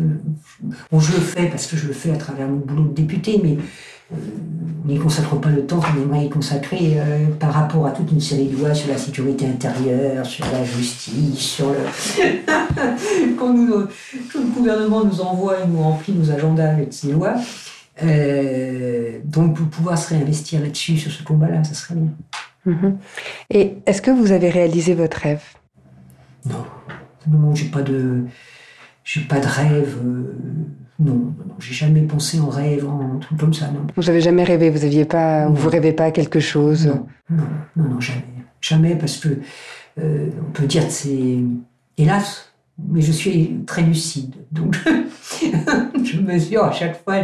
Bon, 0.91 0.99
je 0.99 1.11
le 1.11 1.19
fais 1.19 1.49
parce 1.49 1.67
que 1.67 1.77
je 1.77 1.85
le 1.85 1.93
fais 1.93 2.11
à 2.11 2.17
travers 2.17 2.47
mon 2.47 2.57
boulot 2.57 2.85
de 2.85 2.93
député, 2.93 3.39
mais 3.43 3.57
euh, 3.57 3.61
n'y 4.85 4.99
consacre 4.99 5.35
pas 5.39 5.49
le 5.49 5.65
temps 5.65 5.79
qu'on 5.79 6.01
aimerait 6.01 6.25
y 6.25 6.29
consacrer 6.29 6.93
euh, 6.97 7.25
par 7.39 7.53
rapport 7.53 7.87
à 7.87 7.91
toute 7.91 8.11
une 8.11 8.21
série 8.21 8.47
de 8.47 8.57
lois 8.57 8.73
sur 8.73 8.89
la 8.89 8.97
sécurité 8.97 9.47
intérieure, 9.47 10.25
sur 10.25 10.45
la 10.51 10.63
justice, 10.63 11.39
sur 11.39 11.71
le. 11.71 11.77
Quand 13.37 13.53
nous, 13.53 13.85
tout 14.31 14.39
le 14.39 14.55
gouvernement 14.55 15.03
nous 15.03 15.21
envoie 15.21 15.61
et 15.61 15.67
nous 15.67 15.81
remplit 15.81 16.13
nos 16.13 16.29
agendas 16.31 16.69
avec 16.69 16.93
ces 16.93 17.11
lois. 17.11 17.35
Euh, 18.03 19.19
donc, 19.23 19.55
pour 19.57 19.67
pouvoir 19.67 19.97
se 19.97 20.13
réinvestir 20.13 20.61
là-dessus, 20.61 20.97
sur 20.97 21.11
ce 21.11 21.23
combat-là, 21.23 21.63
ça 21.63 21.73
serait 21.73 21.95
bien. 21.95 22.11
Mhm. 22.65 22.97
Et 23.49 23.77
est-ce 23.85 24.01
que 24.01 24.11
vous 24.11 24.31
avez 24.31 24.49
réalisé 24.49 24.93
votre 24.93 25.17
rêve? 25.17 25.43
Non. 26.45 26.65
Non, 27.27 27.55
j'ai 27.55 27.65
pas 27.65 27.81
de, 27.81 28.25
j'ai 29.03 29.21
pas 29.21 29.39
de 29.39 29.47
rêve. 29.47 29.97
Euh, 30.03 30.33
non, 30.97 31.15
non, 31.15 31.55
j'ai 31.59 31.73
jamais 31.73 32.01
pensé 32.03 32.39
en 32.39 32.47
rêve, 32.47 32.87
en 32.87 33.19
truc 33.19 33.37
comme 33.37 33.53
ça, 33.53 33.67
non. 33.67 33.85
Vous 33.97 34.09
avez 34.09 34.21
jamais 34.21 34.43
rêvé, 34.45 34.69
vous 34.69 34.85
aviez 34.85 35.03
pas, 35.03 35.47
vous 35.47 35.69
rêvez 35.69 35.91
pas 35.91 36.05
à 36.05 36.11
quelque 36.11 36.39
chose 36.39 36.87
Non, 37.29 37.45
non, 37.75 37.89
non, 37.89 37.99
jamais, 37.99 38.23
jamais, 38.61 38.95
parce 38.95 39.17
que 39.17 39.39
euh, 39.99 40.29
on 40.47 40.51
peut 40.51 40.65
dire 40.65 40.85
que 40.85 40.93
c'est, 40.93 41.37
hélas, 41.97 42.53
mais 42.77 43.01
je 43.01 43.11
suis 43.11 43.57
très 43.65 43.81
lucide, 43.81 44.35
donc 44.51 44.77
je 46.03 46.19
mesure 46.19 46.63
à 46.63 46.71
chaque 46.71 47.03
fois 47.03 47.17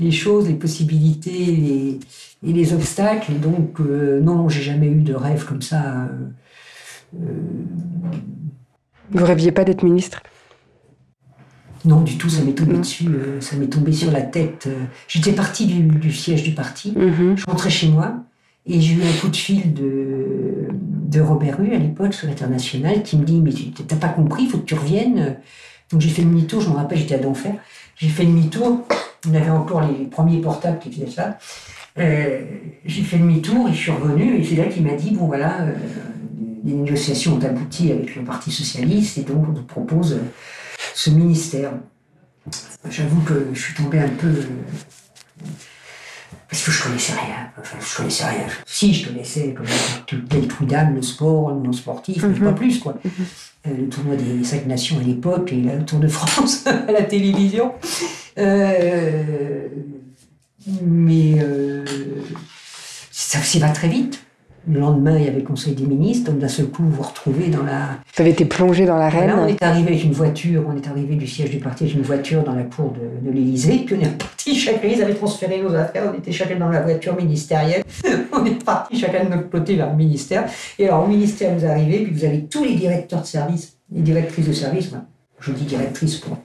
les, 0.00 0.10
choses, 0.10 0.48
les 0.48 0.54
possibilités 0.54 1.98
et 2.42 2.52
les 2.52 2.72
obstacles, 2.72 3.32
et 3.32 3.38
donc 3.38 3.78
euh, 3.80 4.20
non, 4.20 4.36
non, 4.36 4.48
j'ai 4.48 4.62
jamais 4.62 4.88
eu 4.88 5.02
de 5.02 5.14
rêve 5.14 5.44
comme 5.44 5.62
ça. 5.62 6.08
Vous 9.10 9.24
rêviez 9.26 9.52
pas 9.52 9.64
d'être 9.64 9.82
ministre? 9.82 10.22
Non, 11.84 12.00
du 12.00 12.16
tout, 12.16 12.28
ça 12.28 12.42
m'est 12.42 12.52
tombé 12.52 12.78
dessus, 12.78 13.08
euh, 13.08 13.40
ça 13.40 13.56
m'est 13.56 13.66
tombé 13.66 13.92
sur 13.92 14.10
la 14.10 14.22
tête. 14.22 14.66
Euh. 14.68 14.84
J'étais 15.08 15.32
partie 15.32 15.66
du, 15.66 16.12
siège 16.12 16.42
du 16.42 16.52
parti, 16.52 16.92
mhm. 16.96 17.36
je 17.36 17.44
rentrais 17.44 17.70
chez 17.70 17.88
moi 17.88 18.14
et 18.66 18.80
j'ai 18.80 18.94
eu 18.94 19.02
un 19.02 19.20
coup 19.20 19.28
de 19.28 19.36
fil 19.36 19.74
de, 19.74 20.68
de 20.72 21.20
Robert 21.20 21.58
Rue 21.58 21.74
à 21.74 21.78
l'époque 21.78 22.14
sur 22.14 22.28
l'international 22.28 23.02
qui 23.02 23.16
me 23.16 23.24
dit 23.24 23.40
Mais 23.40 23.52
tu 23.52 23.72
n'as 23.90 23.96
pas 23.96 24.08
compris, 24.08 24.44
il 24.44 24.48
faut 24.48 24.58
que 24.58 24.64
tu 24.64 24.74
reviennes. 24.74 25.36
Donc 25.90 26.00
j'ai 26.00 26.08
fait 26.08 26.22
demi-tour, 26.22 26.60
je 26.60 26.70
me 26.70 26.76
rappelle, 26.76 26.98
j'étais 26.98 27.16
à 27.16 27.18
d'enfer. 27.18 27.54
J'ai 27.96 28.08
fait 28.08 28.24
demi-tour, 28.24 28.86
on 29.28 29.34
avait 29.34 29.50
encore 29.50 29.82
les 29.82 30.06
premiers 30.06 30.40
portables 30.40 30.78
qui 30.78 30.92
faisaient 30.92 31.10
ça. 31.10 31.38
Euh, 31.98 32.40
j'ai 32.86 33.02
fait 33.02 33.18
demi-tour 33.18 33.68
et 33.68 33.72
je 33.72 33.78
suis 33.78 33.90
revenu 33.90 34.36
et 34.36 34.44
c'est 34.44 34.56
là 34.56 34.64
qu'il 34.66 34.84
m'a 34.84 34.94
dit 34.94 35.10
Bon 35.10 35.26
voilà, 35.26 35.66
les 36.64 36.72
négociations 36.72 37.34
ont 37.34 37.44
abouti 37.44 37.90
avec 37.90 38.14
le 38.14 38.22
Parti 38.22 38.52
socialiste 38.52 39.18
et 39.18 39.22
donc 39.22 39.48
on 39.48 39.52
nous 39.52 39.62
propose 39.64 40.20
ce 40.94 41.10
ministère. 41.10 41.72
J'avoue 42.88 43.20
que 43.22 43.48
je 43.52 43.60
suis 43.60 43.74
tombé 43.74 43.98
un 43.98 44.08
peu. 44.08 44.28
Euh, 44.28 44.46
parce 46.48 46.64
que 46.64 46.70
je 46.70 46.82
connaissais 46.82 47.12
rien. 47.12 47.50
Enfin, 47.58 47.78
je 47.80 47.96
connaissais 47.96 48.24
rien. 48.24 48.46
Si, 48.66 48.92
je 48.92 49.08
connaissais 49.08 49.54
quel 50.06 50.48
trou 50.48 50.64
d'âme, 50.64 50.94
le 50.94 51.02
sport, 51.02 51.50
le 51.50 51.60
non 51.60 51.72
sportif, 51.72 52.24
mais 52.24 52.38
pas 52.38 52.50
mhm. 52.50 52.54
plus, 52.54 52.78
quoi. 52.78 52.98
Euh, 53.66 53.70
le 53.78 53.88
tournoi 53.88 54.16
des 54.16 54.44
cinq 54.44 54.66
nations 54.66 54.98
à 54.98 55.02
l'époque 55.02 55.52
et 55.52 55.56
le 55.56 55.84
Tour 55.84 56.00
de 56.00 56.08
France 56.08 56.66
à 56.66 56.90
la 56.90 57.02
télévision. 57.02 57.72
Euh, 58.38 59.68
mais 60.82 61.38
ça, 63.10 63.40
ça 63.40 63.58
va 63.58 63.70
très 63.70 63.88
vite. 63.88 64.22
Le 64.68 64.78
lendemain, 64.78 65.16
il 65.18 65.24
y 65.24 65.28
avait 65.28 65.40
le 65.40 65.44
Conseil 65.44 65.74
des 65.74 65.84
ministres, 65.84 66.30
donc 66.30 66.40
d'un 66.40 66.48
seul 66.48 66.66
coup, 66.66 66.82
vous 66.84 66.90
vous 66.90 67.02
retrouvez 67.02 67.48
dans 67.48 67.64
la. 67.64 67.98
Vous 68.14 68.20
avez 68.22 68.30
été 68.30 68.44
plongé 68.44 68.86
dans 68.86 68.96
l'arène 68.96 69.32
On 69.36 69.46
est 69.46 69.62
arrivé 69.62 69.88
avec 69.88 70.04
une 70.04 70.12
voiture, 70.12 70.64
on 70.68 70.76
est 70.76 70.86
arrivé 70.86 71.16
du 71.16 71.26
siège 71.26 71.50
du 71.50 71.58
parti 71.58 71.84
avec 71.84 71.96
une 71.96 72.02
voiture 72.02 72.44
dans 72.44 72.54
la 72.54 72.62
cour 72.62 72.92
de, 72.92 73.28
de 73.28 73.34
l'Élysée, 73.34 73.82
puis 73.84 73.96
on 73.98 74.04
est 74.04 74.08
reparti 74.08 74.54
chacun, 74.58 74.88
ils 74.88 75.02
avaient 75.02 75.14
transféré 75.14 75.60
nos 75.60 75.74
affaires, 75.74 76.12
on 76.12 76.18
était 76.18 76.32
chacun 76.32 76.56
dans 76.56 76.68
la 76.68 76.80
voiture 76.80 77.16
ministérielle, 77.16 77.82
on 78.32 78.44
est 78.44 78.62
parti 78.64 78.98
chacun 78.98 79.24
de 79.24 79.30
notre 79.30 79.50
côté 79.50 79.74
vers 79.74 79.90
le 79.90 79.96
ministère. 79.96 80.44
Et 80.78 80.86
alors, 80.86 81.04
au 81.04 81.08
ministère, 81.08 81.54
vous 81.56 81.66
arrivez, 81.66 82.04
puis 82.04 82.12
vous 82.12 82.24
avez 82.24 82.44
tous 82.44 82.64
les 82.64 82.74
directeurs 82.74 83.22
de 83.22 83.26
service, 83.26 83.76
les 83.90 84.02
directrices 84.02 84.46
de 84.46 84.52
service, 84.52 84.92
je 85.40 85.50
dis 85.50 85.64
directrice 85.64 86.16
pour 86.16 86.38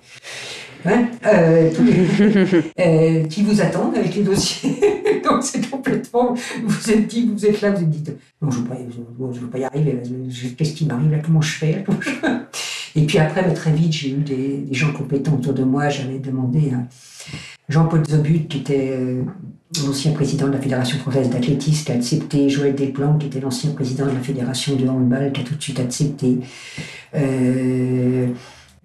Hein, 0.86 1.07
euh, 1.25 1.71
euh, 2.80 3.23
qui 3.25 3.43
vous 3.43 3.61
attendent 3.61 3.95
avec 3.95 4.15
les 4.15 4.23
dossiers. 4.23 4.80
Donc 5.23 5.43
c'est 5.43 5.69
complètement. 5.69 6.36
Vous 6.63 6.91
êtes 6.91 7.07
dit, 7.07 7.30
vous 7.34 7.45
êtes 7.45 7.61
là, 7.61 7.71
vous 7.71 7.82
êtes 7.82 7.89
dit, 7.89 8.03
non, 8.41 8.51
je 8.51 8.59
ne 8.59 8.63
veux, 8.63 9.47
pas 9.47 9.57
y 9.57 9.63
arriver. 9.63 10.01
Qu'est-ce 10.57 10.73
qui 10.73 10.86
m'arrive 10.86 11.11
là 11.11 11.19
Comment 11.23 11.41
je 11.41 11.53
fais 11.53 11.84
Et 12.95 13.05
puis 13.05 13.17
après, 13.17 13.43
bah, 13.43 13.51
très 13.51 13.71
vite, 13.71 13.91
j'ai 13.91 14.11
eu 14.11 14.21
des, 14.21 14.67
gens 14.71 14.93
compétents 14.93 15.34
autour 15.34 15.53
de 15.53 15.63
moi. 15.63 15.89
J'avais 15.89 16.19
demandé 16.19 16.71
à 16.71 16.88
Jean-Paul 17.69 18.05
Zobut, 18.07 18.47
qui 18.47 18.59
était 18.59 18.91
euh, 18.91 19.23
l'ancien 19.86 20.13
président 20.13 20.47
de 20.47 20.53
la 20.53 20.61
Fédération 20.61 20.97
française 20.99 21.30
d'athlétisme, 21.30 21.86
qui 21.86 21.91
a 21.91 21.95
accepté. 21.95 22.49
Joël 22.49 22.75
Desplanques, 22.75 23.19
qui 23.19 23.28
était 23.28 23.41
l'ancien 23.41 23.71
président 23.71 24.05
de 24.05 24.11
la 24.11 24.21
Fédération 24.21 24.75
de 24.75 24.88
handball, 24.88 25.32
qui 25.34 25.41
a 25.41 25.43
tout 25.43 25.55
de 25.55 25.61
suite 25.61 25.80
accepté. 25.80 26.39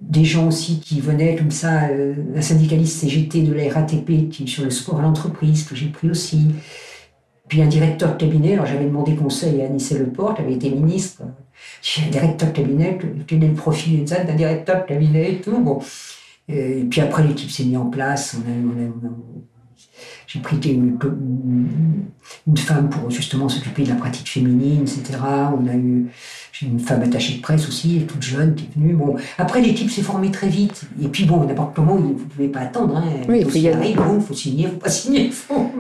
Euh, 0.02 0.08
des 0.08 0.24
gens 0.24 0.48
aussi 0.48 0.80
qui 0.80 1.00
venaient 1.00 1.36
comme 1.36 1.50
ça, 1.50 1.88
euh, 1.88 2.14
un 2.36 2.40
syndicaliste 2.40 2.98
CGT 2.98 3.42
de 3.42 3.52
la 3.52 3.72
RATP 3.72 4.28
qui 4.30 4.46
sur 4.46 4.64
le 4.64 4.70
sport 4.70 4.98
à 4.98 5.02
l'entreprise 5.02 5.64
que 5.64 5.74
j'ai 5.74 5.88
pris 5.88 6.10
aussi, 6.10 6.48
puis 7.48 7.62
un 7.62 7.66
directeur 7.66 8.12
de 8.12 8.16
cabinet. 8.16 8.54
Alors 8.54 8.66
j'avais 8.66 8.84
demandé 8.84 9.14
conseil 9.14 9.62
à 9.62 9.66
Anissé 9.66 9.98
Leport, 9.98 10.34
qui 10.34 10.42
avait 10.42 10.54
été 10.54 10.70
ministre. 10.70 11.22
J'ai 11.82 12.02
un 12.04 12.10
directeur 12.10 12.48
de 12.48 12.54
cabinet, 12.54 12.98
quel 13.26 13.44
est 13.44 13.48
le 13.48 13.54
profil 13.54 14.04
d'un 14.04 14.34
directeur 14.34 14.82
de 14.82 14.88
cabinet 14.88 15.32
et 15.32 15.40
tout. 15.40 15.58
Bon. 15.58 15.80
Et 16.48 16.84
puis 16.90 17.00
après 17.00 17.26
l'équipe 17.26 17.50
s'est 17.50 17.64
mise 17.64 17.76
en 17.76 17.86
place. 17.86 18.36
On 18.36 19.06
a, 19.06 19.10
j'ai 20.32 20.40
pris 20.40 20.56
une, 20.56 20.98
une, 22.46 22.56
femme 22.56 22.88
pour 22.88 23.10
justement 23.10 23.48
s'occuper 23.48 23.82
de 23.82 23.90
la 23.90 23.96
pratique 23.96 24.28
féminine, 24.28 24.82
etc. 24.82 25.18
On 25.22 25.68
a 25.68 25.74
eu 25.74 26.06
j'ai 26.52 26.66
une 26.66 26.80
femme 26.80 27.02
attachée 27.02 27.34
de 27.34 27.42
presse 27.42 27.68
aussi, 27.68 28.04
toute 28.08 28.22
jeune, 28.22 28.54
qui 28.54 28.64
est 28.64 28.78
venue. 28.78 28.94
Bon, 28.94 29.16
après 29.36 29.60
l'équipe 29.60 29.90
s'est 29.90 30.02
formée 30.02 30.30
très 30.30 30.48
vite. 30.48 30.82
Et 31.02 31.08
puis 31.08 31.24
bon, 31.24 31.44
n'importe 31.44 31.74
comment, 31.74 31.96
vous 31.96 32.10
ne 32.10 32.14
pouvez 32.14 32.48
pas 32.48 32.60
attendre. 32.60 32.96
Hein. 32.96 33.04
Oui, 33.28 33.40
il 33.40 33.50
faut 33.50 33.58
y 33.58 33.68
aller. 33.68 33.90
Il 33.90 34.22
faut 34.22 34.34
signer, 34.34 34.68
faut 34.68 34.76
pas 34.76 34.90
signer. 34.90 35.30
Faut... 35.30 35.70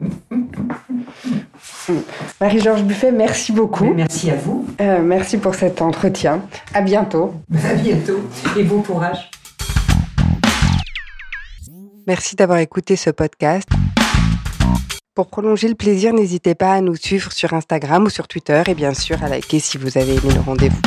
Marie-Georges 2.40 2.84
Buffet, 2.84 3.12
merci 3.12 3.52
beaucoup. 3.52 3.92
merci 3.92 4.30
à 4.30 4.36
vous. 4.36 4.66
Euh, 4.80 5.02
merci 5.02 5.38
pour 5.38 5.54
cet 5.54 5.82
entretien. 5.82 6.42
À 6.72 6.82
bientôt. 6.82 7.34
À 7.64 7.74
bientôt 7.74 8.20
et 8.56 8.62
bon 8.62 8.82
courage. 8.82 9.30
Merci 12.08 12.36
d'avoir 12.36 12.58
écouté 12.60 12.96
ce 12.96 13.10
podcast. 13.10 13.68
Pour 15.14 15.26
prolonger 15.26 15.68
le 15.68 15.74
plaisir, 15.74 16.14
n'hésitez 16.14 16.54
pas 16.54 16.72
à 16.72 16.80
nous 16.80 16.96
suivre 16.96 17.30
sur 17.32 17.52
Instagram 17.52 18.04
ou 18.04 18.08
sur 18.08 18.26
Twitter 18.28 18.62
et 18.66 18.74
bien 18.74 18.94
sûr 18.94 19.22
à 19.22 19.28
liker 19.28 19.60
si 19.60 19.76
vous 19.76 19.98
avez 19.98 20.12
aimé 20.12 20.32
le 20.34 20.40
rendez-vous. 20.40 20.80